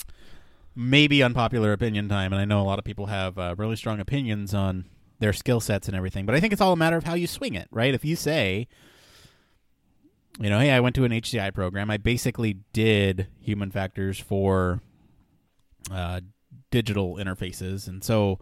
maybe 0.76 1.22
unpopular 1.22 1.74
opinion 1.74 2.08
time, 2.10 2.32
and 2.34 2.42
I 2.42 2.46
know 2.46 2.62
a 2.62 2.64
lot 2.64 2.80
of 2.80 2.86
people 2.86 3.08
have 3.08 3.38
uh, 3.38 3.56
really 3.58 3.76
strong 3.76 4.00
opinions 4.00 4.54
on 4.54 4.86
their 5.20 5.34
skill 5.34 5.60
sets 5.60 5.88
and 5.88 5.96
everything, 5.96 6.26
but 6.26 6.36
I 6.36 6.40
think 6.40 6.54
it's 6.54 6.62
all 6.62 6.74
a 6.74 6.78
matter 6.78 6.98
of 6.98 7.04
how 7.04 7.14
you 7.14 7.28
swing 7.28 7.56
it, 7.56 7.68
right? 7.72 7.94
If 7.94 8.06
you 8.06 8.16
say, 8.16 8.68
you 10.40 10.50
know, 10.50 10.60
hey, 10.60 10.72
I 10.72 10.80
went 10.80 10.96
to 10.96 11.04
an 11.04 11.12
HCI 11.12 11.54
program, 11.54 11.92
I 11.92 11.98
basically 11.98 12.58
did 12.74 13.28
human 13.40 13.72
factors 13.72 14.20
for 14.20 14.82
uh, 15.92 16.22
digital 16.70 17.16
interfaces, 17.16 17.88
and 17.88 18.04
so 18.04 18.40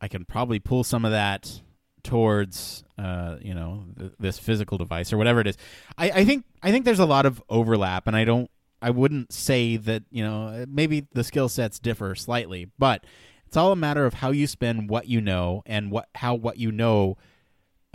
I 0.00 0.08
can 0.08 0.24
probably 0.24 0.58
pull 0.58 0.84
some 0.84 1.04
of 1.04 1.12
that 1.12 1.62
towards 2.02 2.82
uh, 2.98 3.36
you 3.40 3.54
know 3.54 3.84
th- 3.98 4.12
this 4.18 4.38
physical 4.38 4.78
device 4.78 5.12
or 5.12 5.18
whatever 5.18 5.40
it 5.40 5.46
is. 5.46 5.56
I, 5.96 6.10
I 6.10 6.24
think 6.24 6.44
I 6.62 6.70
think 6.70 6.84
there's 6.84 6.98
a 6.98 7.06
lot 7.06 7.26
of 7.26 7.42
overlap, 7.48 8.06
and 8.06 8.16
I 8.16 8.24
don't 8.24 8.50
I 8.80 8.90
wouldn't 8.90 9.32
say 9.32 9.76
that 9.76 10.02
you 10.10 10.24
know 10.24 10.64
maybe 10.68 11.06
the 11.12 11.24
skill 11.24 11.48
sets 11.48 11.78
differ 11.78 12.14
slightly, 12.14 12.68
but 12.78 13.04
it's 13.46 13.56
all 13.56 13.72
a 13.72 13.76
matter 13.76 14.04
of 14.06 14.14
how 14.14 14.30
you 14.30 14.46
spend 14.46 14.88
what 14.90 15.08
you 15.08 15.20
know 15.20 15.62
and 15.66 15.90
what 15.90 16.08
how 16.16 16.34
what 16.34 16.58
you 16.58 16.72
know 16.72 17.16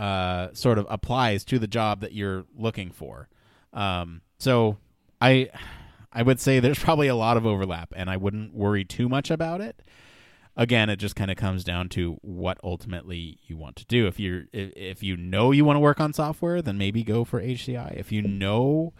uh, 0.00 0.48
sort 0.52 0.78
of 0.78 0.86
applies 0.88 1.44
to 1.46 1.58
the 1.58 1.66
job 1.66 2.00
that 2.00 2.12
you're 2.12 2.44
looking 2.56 2.90
for. 2.90 3.28
Um, 3.72 4.22
so 4.38 4.78
I 5.20 5.50
I 6.12 6.22
would 6.22 6.40
say 6.40 6.60
there's 6.60 6.78
probably 6.78 7.08
a 7.08 7.14
lot 7.14 7.36
of 7.36 7.46
overlap, 7.46 7.92
and 7.96 8.08
I 8.08 8.16
wouldn't 8.16 8.54
worry 8.54 8.84
too 8.84 9.08
much 9.08 9.30
about 9.30 9.60
it. 9.60 9.82
Again, 10.56 10.90
it 10.90 10.96
just 10.96 11.14
kind 11.14 11.30
of 11.30 11.36
comes 11.36 11.62
down 11.62 11.88
to 11.90 12.18
what 12.22 12.58
ultimately 12.64 13.38
you 13.46 13.56
want 13.56 13.76
to 13.76 13.86
do. 13.86 14.06
If 14.06 14.18
you're 14.18 14.44
if 14.52 15.02
you 15.02 15.16
know 15.16 15.52
you 15.52 15.64
want 15.64 15.76
to 15.76 15.80
work 15.80 16.00
on 16.00 16.12
software, 16.12 16.60
then 16.62 16.78
maybe 16.78 17.04
go 17.04 17.24
for 17.24 17.40
HCI. 17.40 17.96
If 17.96 18.10
you 18.10 18.22
know 18.22 18.92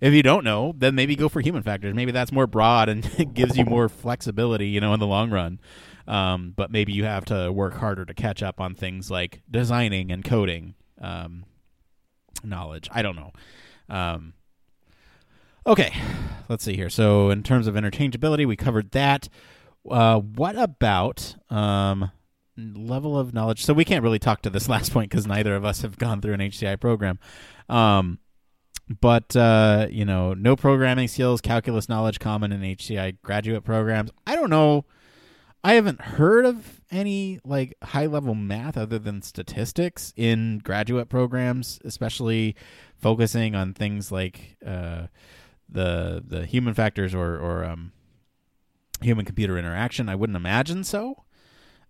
if 0.00 0.12
you 0.12 0.22
don't 0.22 0.44
know, 0.44 0.74
then 0.76 0.94
maybe 0.94 1.16
go 1.16 1.28
for 1.28 1.40
human 1.40 1.62
factors. 1.62 1.94
Maybe 1.94 2.12
that's 2.12 2.32
more 2.32 2.46
broad 2.46 2.88
and 2.88 3.34
gives 3.34 3.56
you 3.56 3.64
more 3.64 3.88
flexibility, 3.88 4.68
you 4.68 4.80
know, 4.80 4.94
in 4.94 5.00
the 5.00 5.06
long 5.06 5.30
run. 5.30 5.60
Um, 6.06 6.52
but 6.54 6.70
maybe 6.70 6.92
you 6.92 7.04
have 7.04 7.24
to 7.26 7.50
work 7.52 7.74
harder 7.74 8.04
to 8.04 8.14
catch 8.14 8.42
up 8.42 8.60
on 8.60 8.74
things 8.74 9.10
like 9.10 9.42
designing 9.50 10.12
and 10.12 10.24
coding 10.24 10.74
um, 11.00 11.44
knowledge. 12.44 12.88
I 12.92 13.02
don't 13.02 13.16
know. 13.16 13.32
Um, 13.88 14.34
okay, 15.66 15.92
let's 16.48 16.64
see 16.64 16.76
here. 16.76 16.90
So, 16.90 17.30
in 17.30 17.42
terms 17.42 17.66
of 17.66 17.74
interchangeability, 17.74 18.46
we 18.46 18.56
covered 18.56 18.92
that. 18.92 19.28
Uh, 19.88 20.18
what 20.18 20.56
about 20.56 21.36
um, 21.50 22.10
level 22.56 23.18
of 23.18 23.34
knowledge? 23.34 23.64
So, 23.64 23.74
we 23.74 23.84
can't 23.84 24.02
really 24.02 24.18
talk 24.18 24.42
to 24.42 24.50
this 24.50 24.68
last 24.68 24.92
point 24.92 25.10
because 25.10 25.26
neither 25.26 25.56
of 25.56 25.64
us 25.64 25.82
have 25.82 25.98
gone 25.98 26.20
through 26.20 26.34
an 26.34 26.40
HCI 26.40 26.80
program. 26.80 27.18
Um, 27.68 28.20
but 28.88 29.34
uh, 29.34 29.88
you 29.90 30.04
know, 30.04 30.34
no 30.34 30.56
programming 30.56 31.08
skills, 31.08 31.40
calculus 31.40 31.88
knowledge 31.88 32.20
common 32.20 32.52
in 32.52 32.60
HCI 32.60 33.18
graduate 33.22 33.64
programs. 33.64 34.10
I 34.26 34.36
don't 34.36 34.50
know. 34.50 34.84
I 35.64 35.74
haven't 35.74 36.00
heard 36.00 36.46
of 36.46 36.80
any 36.92 37.40
like 37.44 37.74
high 37.82 38.06
level 38.06 38.34
math 38.36 38.76
other 38.76 39.00
than 39.00 39.22
statistics 39.22 40.12
in 40.16 40.58
graduate 40.58 41.08
programs, 41.08 41.80
especially 41.84 42.54
focusing 42.96 43.56
on 43.56 43.74
things 43.74 44.12
like 44.12 44.56
uh, 44.64 45.08
the 45.68 46.22
the 46.24 46.46
human 46.46 46.74
factors 46.74 47.14
or 47.14 47.36
or 47.36 47.64
um, 47.64 47.92
human 49.02 49.24
computer 49.24 49.58
interaction. 49.58 50.08
I 50.08 50.14
wouldn't 50.14 50.36
imagine 50.36 50.84
so. 50.84 51.24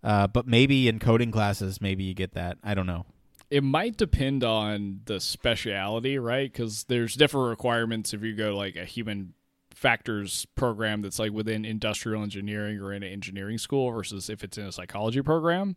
Uh, 0.03 0.27
but 0.27 0.47
maybe 0.47 0.89
in 0.89 0.99
coding 0.99 1.33
classes, 1.33 1.81
maybe 1.81 2.05
you 2.05 2.15
get 2.15 2.33
that. 2.35 2.59
I 2.63 2.75
don't 2.75 2.87
know 2.87 3.07
it 3.51 3.63
might 3.63 3.97
depend 3.97 4.43
on 4.43 5.01
the 5.05 5.21
speciality, 5.21 6.19
right? 6.19 6.53
Because 6.53 6.85
there's 6.85 7.15
different 7.15 7.49
requirements 7.49 8.13
if 8.13 8.23
you 8.23 8.35
go 8.35 8.57
like 8.57 8.77
a 8.77 8.85
human 8.85 9.35
factors 9.73 10.47
program 10.55 11.03
that's 11.03 11.19
like 11.19 11.33
within 11.33 11.65
industrial 11.65 12.23
engineering 12.23 12.81
or 12.81 12.93
in 12.93 13.03
an 13.03 13.13
engineering 13.13 13.59
school 13.59 13.91
versus 13.91 14.31
if 14.31 14.43
it's 14.43 14.57
in 14.59 14.65
a 14.65 14.73
psychology 14.73 15.23
program. 15.23 15.77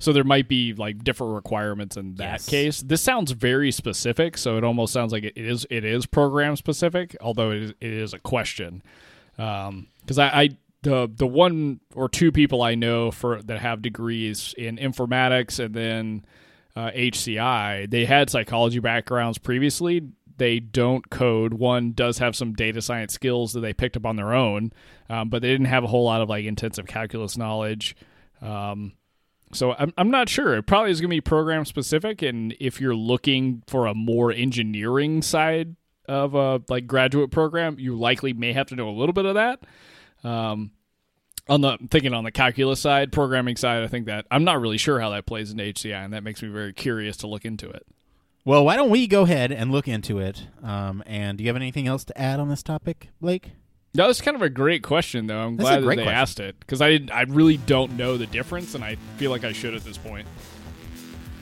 So 0.00 0.12
there 0.12 0.24
might 0.24 0.48
be 0.48 0.74
like 0.74 1.02
different 1.02 1.34
requirements 1.34 1.96
in 1.96 2.14
that 2.16 2.32
yes. 2.32 2.46
case. 2.46 2.82
This 2.82 3.02
sounds 3.02 3.32
very 3.32 3.72
specific, 3.72 4.38
so 4.38 4.56
it 4.56 4.64
almost 4.64 4.92
sounds 4.92 5.12
like 5.12 5.24
it 5.24 5.36
is 5.36 5.66
it 5.70 5.84
is 5.84 6.06
program 6.06 6.56
specific, 6.56 7.16
although 7.20 7.50
it 7.50 7.62
is, 7.62 7.70
it 7.80 7.92
is 7.92 8.14
a 8.14 8.18
question. 8.18 8.82
Because 9.36 9.68
um, 9.68 9.88
I, 10.20 10.42
I 10.42 10.48
the 10.82 11.10
the 11.12 11.26
one 11.26 11.80
or 11.94 12.08
two 12.08 12.30
people 12.30 12.62
I 12.62 12.76
know 12.76 13.10
for 13.10 13.42
that 13.42 13.58
have 13.58 13.82
degrees 13.82 14.54
in 14.56 14.76
informatics 14.78 15.62
and 15.62 15.74
then 15.74 16.24
uh, 16.78 16.92
HCI, 16.92 17.90
they 17.90 18.04
had 18.04 18.30
psychology 18.30 18.78
backgrounds 18.78 19.36
previously. 19.36 20.00
They 20.36 20.60
don't 20.60 21.10
code. 21.10 21.54
One 21.54 21.90
does 21.90 22.18
have 22.18 22.36
some 22.36 22.52
data 22.52 22.80
science 22.80 23.12
skills 23.12 23.52
that 23.54 23.60
they 23.60 23.72
picked 23.72 23.96
up 23.96 24.06
on 24.06 24.14
their 24.14 24.32
own, 24.32 24.72
um, 25.10 25.28
but 25.28 25.42
they 25.42 25.48
didn't 25.48 25.66
have 25.66 25.82
a 25.82 25.88
whole 25.88 26.04
lot 26.04 26.20
of 26.20 26.28
like 26.28 26.44
intensive 26.44 26.86
calculus 26.86 27.36
knowledge. 27.36 27.96
Um, 28.40 28.92
so 29.52 29.72
I'm 29.72 29.92
I'm 29.98 30.12
not 30.12 30.28
sure. 30.28 30.54
It 30.54 30.68
probably 30.68 30.92
is 30.92 31.00
going 31.00 31.10
to 31.10 31.16
be 31.16 31.20
program 31.20 31.64
specific, 31.64 32.22
and 32.22 32.54
if 32.60 32.80
you're 32.80 32.94
looking 32.94 33.64
for 33.66 33.86
a 33.86 33.94
more 33.94 34.30
engineering 34.30 35.20
side 35.20 35.74
of 36.06 36.36
a 36.36 36.62
like 36.68 36.86
graduate 36.86 37.32
program, 37.32 37.76
you 37.80 37.96
likely 37.96 38.32
may 38.32 38.52
have 38.52 38.68
to 38.68 38.76
know 38.76 38.88
a 38.88 38.94
little 38.94 39.12
bit 39.12 39.24
of 39.24 39.34
that. 39.34 39.64
Um, 40.22 40.70
on 41.48 41.60
the 41.60 41.78
thinking 41.90 42.14
on 42.14 42.24
the 42.24 42.30
calculus 42.30 42.80
side, 42.80 43.12
programming 43.12 43.56
side, 43.56 43.82
I 43.82 43.86
think 43.86 44.06
that 44.06 44.26
I'm 44.30 44.44
not 44.44 44.60
really 44.60 44.78
sure 44.78 45.00
how 45.00 45.10
that 45.10 45.26
plays 45.26 45.50
into 45.50 45.64
HCI, 45.64 46.04
and 46.04 46.12
that 46.12 46.22
makes 46.22 46.42
me 46.42 46.48
very 46.48 46.72
curious 46.72 47.16
to 47.18 47.26
look 47.26 47.44
into 47.44 47.68
it. 47.68 47.86
Well, 48.44 48.64
why 48.64 48.76
don't 48.76 48.90
we 48.90 49.06
go 49.06 49.22
ahead 49.22 49.52
and 49.52 49.70
look 49.70 49.88
into 49.88 50.18
it? 50.18 50.46
Um, 50.62 51.02
and 51.06 51.36
do 51.36 51.44
you 51.44 51.48
have 51.48 51.56
anything 51.56 51.86
else 51.86 52.04
to 52.06 52.18
add 52.18 52.40
on 52.40 52.48
this 52.48 52.62
topic, 52.62 53.08
Blake? 53.20 53.50
That 53.94 54.06
was 54.06 54.20
kind 54.20 54.34
of 54.36 54.42
a 54.42 54.50
great 54.50 54.82
question, 54.82 55.26
though. 55.26 55.38
I'm 55.40 55.56
That's 55.56 55.68
glad 55.68 55.82
that 55.82 55.86
they 55.86 55.94
question. 55.96 56.14
asked 56.14 56.40
it 56.40 56.60
because 56.60 56.80
I 56.80 57.00
I 57.12 57.22
really 57.22 57.56
don't 57.56 57.96
know 57.96 58.16
the 58.16 58.26
difference, 58.26 58.74
and 58.74 58.84
I 58.84 58.96
feel 59.16 59.30
like 59.30 59.44
I 59.44 59.52
should 59.52 59.74
at 59.74 59.82
this 59.84 59.98
point. 59.98 60.26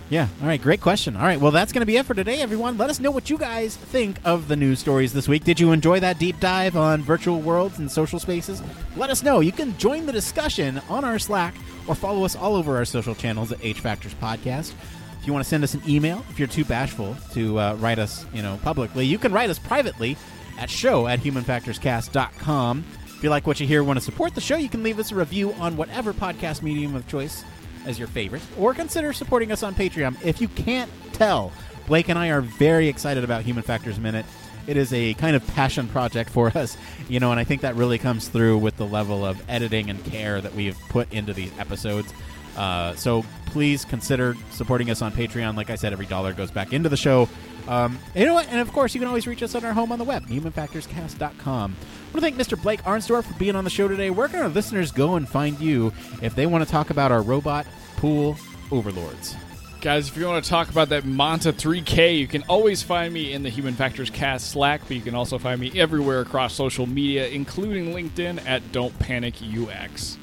Yeah. 0.09 0.29
All 0.41 0.47
right. 0.47 0.63
Great 0.63 0.81
question. 0.81 1.17
All 1.17 1.23
right. 1.23 1.41
Well, 1.41 1.51
that's 1.51 1.73
going 1.73 1.81
to 1.81 1.87
be 1.87 1.97
it 1.97 2.07
for 2.07 2.15
today, 2.15 2.41
everyone. 2.41 2.79
Let 2.79 2.91
us 2.91 3.01
know 3.01 3.11
what 3.11 3.29
you 3.29 3.37
guys 3.37 3.77
think 3.77 4.19
of 4.25 4.47
the 4.47 4.55
news 4.55 4.79
stories 4.79 5.13
this 5.13 5.27
week. 5.27 5.43
Did 5.43 5.59
you 5.59 5.73
enjoy 5.73 5.99
that 5.99 6.19
deep 6.21 6.39
dive 6.39 6.77
on 6.77 7.03
virtual 7.03 7.41
worlds 7.41 7.81
and 7.81 7.91
social 7.91 8.21
spaces? 8.21 8.63
Let 8.97 9.11
us 9.11 9.25
know. 9.25 9.41
You 9.41 9.51
can 9.51 9.77
join 9.79 10.07
the 10.07 10.13
discussion 10.13 10.81
on 10.89 11.05
our 11.05 11.19
Slack 11.19 11.57
or 11.89 11.97
follow 11.97 12.25
us 12.25 12.37
all 12.37 12.55
over 12.55 12.77
our 12.77 12.85
social 12.85 13.17
channels 13.17 13.51
at 13.51 13.59
H 13.65 13.81
Factors 13.81 14.15
Podcast. 14.15 14.75
If 15.21 15.27
you 15.27 15.33
want 15.33 15.45
to 15.45 15.49
send 15.49 15.65
us 15.65 15.75
an 15.75 15.83
email, 15.89 16.25
if 16.31 16.39
you're 16.39 16.47
too 16.47 16.65
bashful 16.65 17.17
to 17.33 17.59
uh, 17.59 17.75
write 17.75 17.99
us, 17.99 18.25
you 18.33 18.43
know, 18.43 18.61
publicly, 18.63 19.07
you 19.07 19.19
can 19.19 19.33
write 19.33 19.51
us 19.51 19.59
privately 19.59 20.17
at 20.57 20.71
show 20.71 21.09
at 21.09 21.19
humanfactorscast.com. 21.19 22.85
If 23.07 23.25
you 23.25 23.31
like 23.31 23.45
what 23.47 23.59
you 23.59 23.67
hear, 23.67 23.83
want 23.83 23.99
to 23.99 24.05
support 24.05 24.37
the 24.37 24.41
show, 24.41 24.57
you 24.57 24.69
can 24.69 24.85
leave 24.85 25.01
us 25.01 25.11
a 25.11 25.17
review 25.17 25.53
on 25.55 25.77
whatever 25.77 26.13
podcast 26.13 26.63
medium 26.63 26.95
of 26.95 27.09
choice 27.09 27.43
as 27.87 27.99
your 27.99 28.09
favorite, 28.09 28.43
or 28.59 28.75
consider 28.75 29.13
supporting 29.13 29.53
us 29.53 29.63
on 29.63 29.75
Patreon. 29.75 30.17
If 30.25 30.41
you 30.41 30.49
can't 30.49 30.91
tell, 31.13 31.53
Blake 31.87 32.09
and 32.09 32.19
I 32.19 32.29
are 32.29 32.41
very 32.41 32.89
excited 32.89 33.25
about 33.25 33.43
Human 33.43 33.63
Factors 33.63 33.99
Minute. 33.99 34.27
It 34.67 34.77
is 34.77 34.93
a 34.93 35.15
kind 35.15 35.37
of 35.37 35.47
passion 35.49 35.89
project 35.89 36.31
for 36.31 36.49
us, 36.57 36.77
you 37.09 37.21
know, 37.21 37.31
and 37.31 37.41
I 37.41 37.45
think 37.45 37.63
that 37.63 37.77
really 37.77 37.99
comes 37.99 38.29
through 38.29 38.59
with 38.59 38.77
the 38.77 38.87
level 38.87 39.25
of 39.25 39.41
editing 39.49 39.91
and 39.91 40.03
care 40.05 40.41
that 40.41 40.55
we 40.55 40.67
have 40.67 40.79
put 40.89 41.13
into 41.13 41.33
these 41.33 41.57
episodes. 41.59 42.13
Uh, 42.57 42.95
so 42.95 43.25
please 43.47 43.85
consider 43.85 44.35
supporting 44.51 44.91
us 44.91 45.03
on 45.03 45.13
Patreon. 45.13 45.57
Like 45.57 45.71
I 45.71 45.77
said, 45.77 45.93
every 45.93 46.07
dollar 46.07 46.33
goes 46.33 46.51
back 46.51 46.73
into 46.73 46.89
the 46.89 46.97
show. 46.97 47.29
Um, 47.69 47.99
you 48.15 48.25
know 48.25 48.35
what? 48.35 48.49
And 48.49 48.61
of 48.61 48.73
course, 48.73 48.95
you 48.95 49.01
can 49.01 49.09
always 49.09 49.27
reach 49.27 49.43
us 49.43 49.55
on 49.55 49.65
our 49.65 49.73
home 49.73 49.93
on 49.93 49.99
the 49.99 50.05
web, 50.05 50.27
humanfactorscast.com. 50.27 51.77
Want 52.17 52.25
to 52.25 52.35
thank 52.35 52.49
Mr. 52.49 52.63
Blake 52.63 52.83
Arnsdorf 52.85 53.25
for 53.25 53.35
being 53.35 53.57
on 53.57 53.65
the 53.65 53.69
show 53.69 53.89
today. 53.89 54.09
Where 54.09 54.27
can 54.27 54.41
our 54.41 54.49
listeners 54.49 54.91
go 54.91 55.17
and 55.17 55.29
find 55.29 55.61
you 55.61 55.93
if 56.23 56.35
they 56.35 56.47
want 56.47 56.65
to 56.65 56.71
talk 56.71 56.89
about 56.89 57.13
our 57.13 57.21
robot 57.21 57.67
pool 57.99 58.39
overlords? 58.71 59.37
Guys, 59.83 60.09
if 60.09 60.17
you 60.17 60.25
want 60.25 60.43
to 60.43 60.49
talk 60.49 60.71
about 60.71 60.89
that 60.89 61.05
Manta 61.05 61.53
3K, 61.53 62.19
you 62.19 62.27
can 62.27 62.43
always 62.45 62.83
find 62.83 63.13
me 63.13 63.35
in 63.35 63.43
the 63.43 63.51
Human 63.51 63.75
Factors 63.75 64.09
Cast 64.09 64.49
Slack, 64.49 64.81
but 64.89 64.93
you 64.97 65.03
can 65.03 65.15
also 65.15 65.37
find 65.37 65.61
me 65.61 65.71
everywhere 65.79 66.23
across 66.23 66.55
social 66.55 66.87
media, 66.87 67.29
including 67.29 67.93
LinkedIn 67.93 68.47
at 68.47 68.73
Don't 68.73 68.99
Panic 68.99 69.35
UX. 69.43 70.17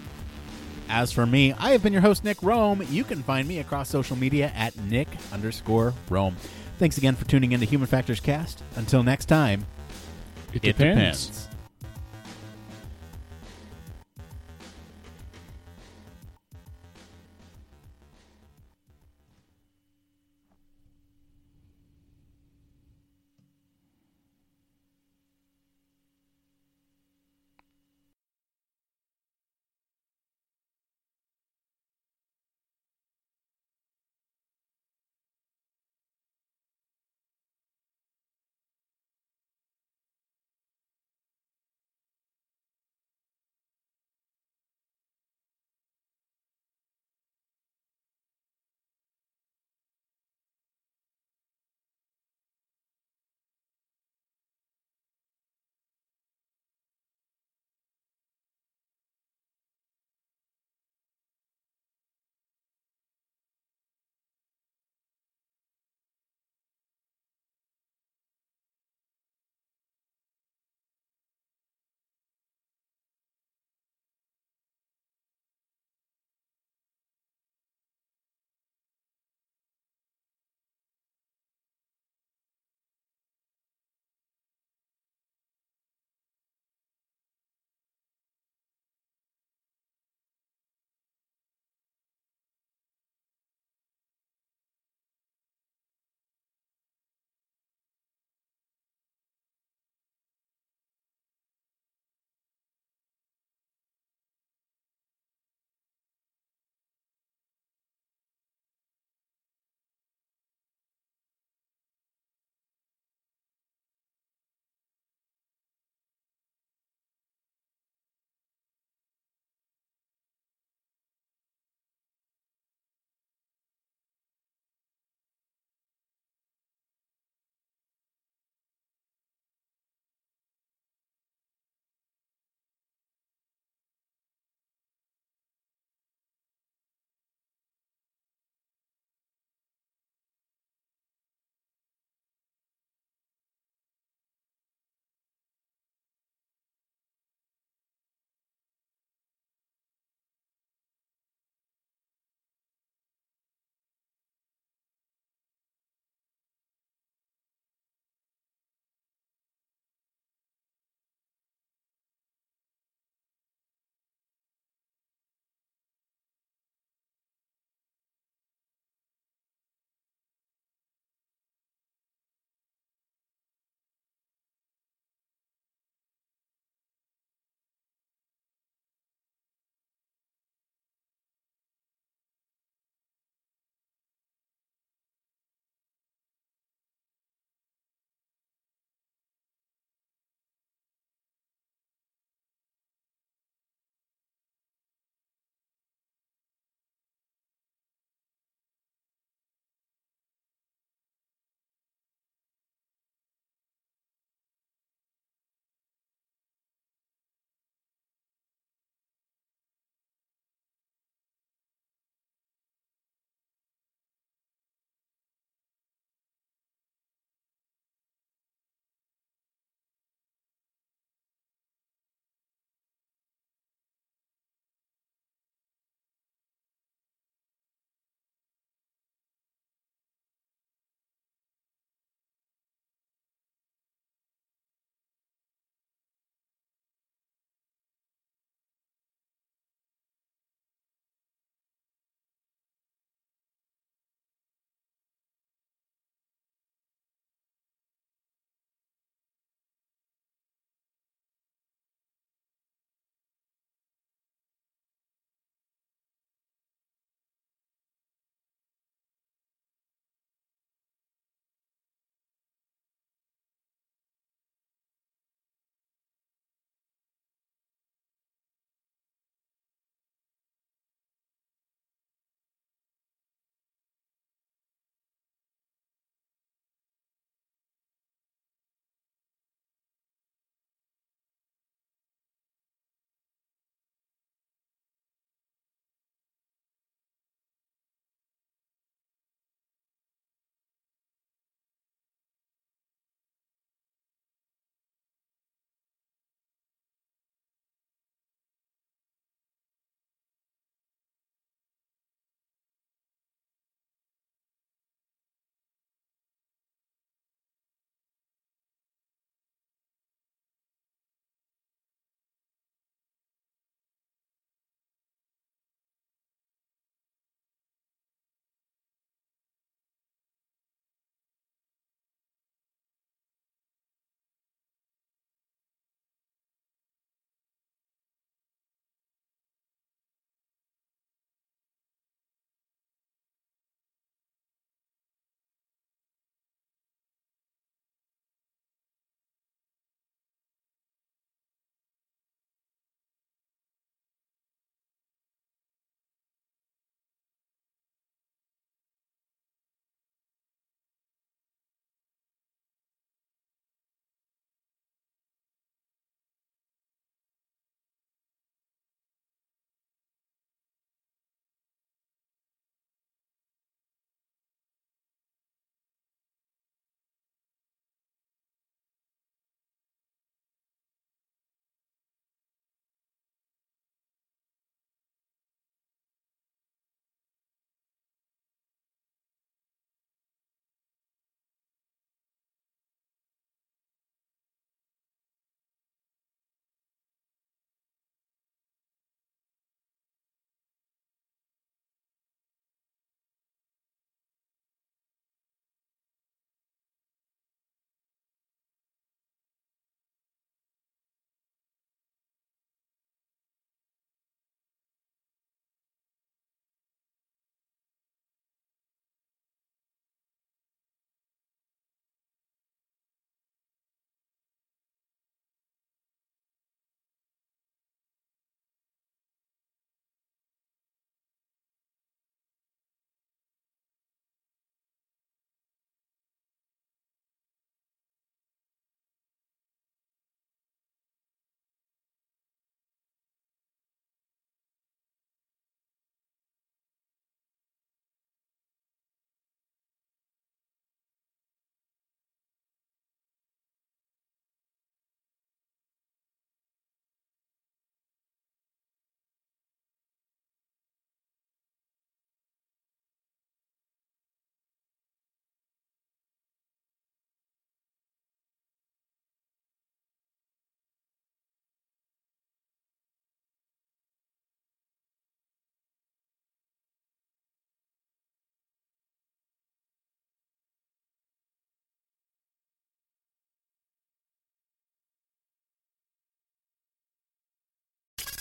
As 0.89 1.11
for 1.11 1.27
me, 1.27 1.53
I 1.59 1.73
have 1.73 1.83
been 1.83 1.93
your 1.93 2.01
host, 2.01 2.23
Nick 2.23 2.37
Roome. 2.37 2.89
You 2.89 3.03
can 3.03 3.21
find 3.21 3.47
me 3.47 3.59
across 3.59 3.87
social 3.87 4.15
media 4.15 4.51
at 4.55 4.75
Nick 4.85 5.09
underscore 5.31 5.93
Roome. 6.09 6.33
Thanks 6.79 6.97
again 6.97 7.13
for 7.13 7.25
tuning 7.25 7.51
in 7.51 7.59
to 7.59 7.67
Human 7.67 7.85
Factors 7.85 8.19
Cast. 8.19 8.63
Until 8.77 9.03
next 9.03 9.25
time, 9.25 9.67
It 10.53 10.65
it 10.65 10.77
depends. 10.77 11.49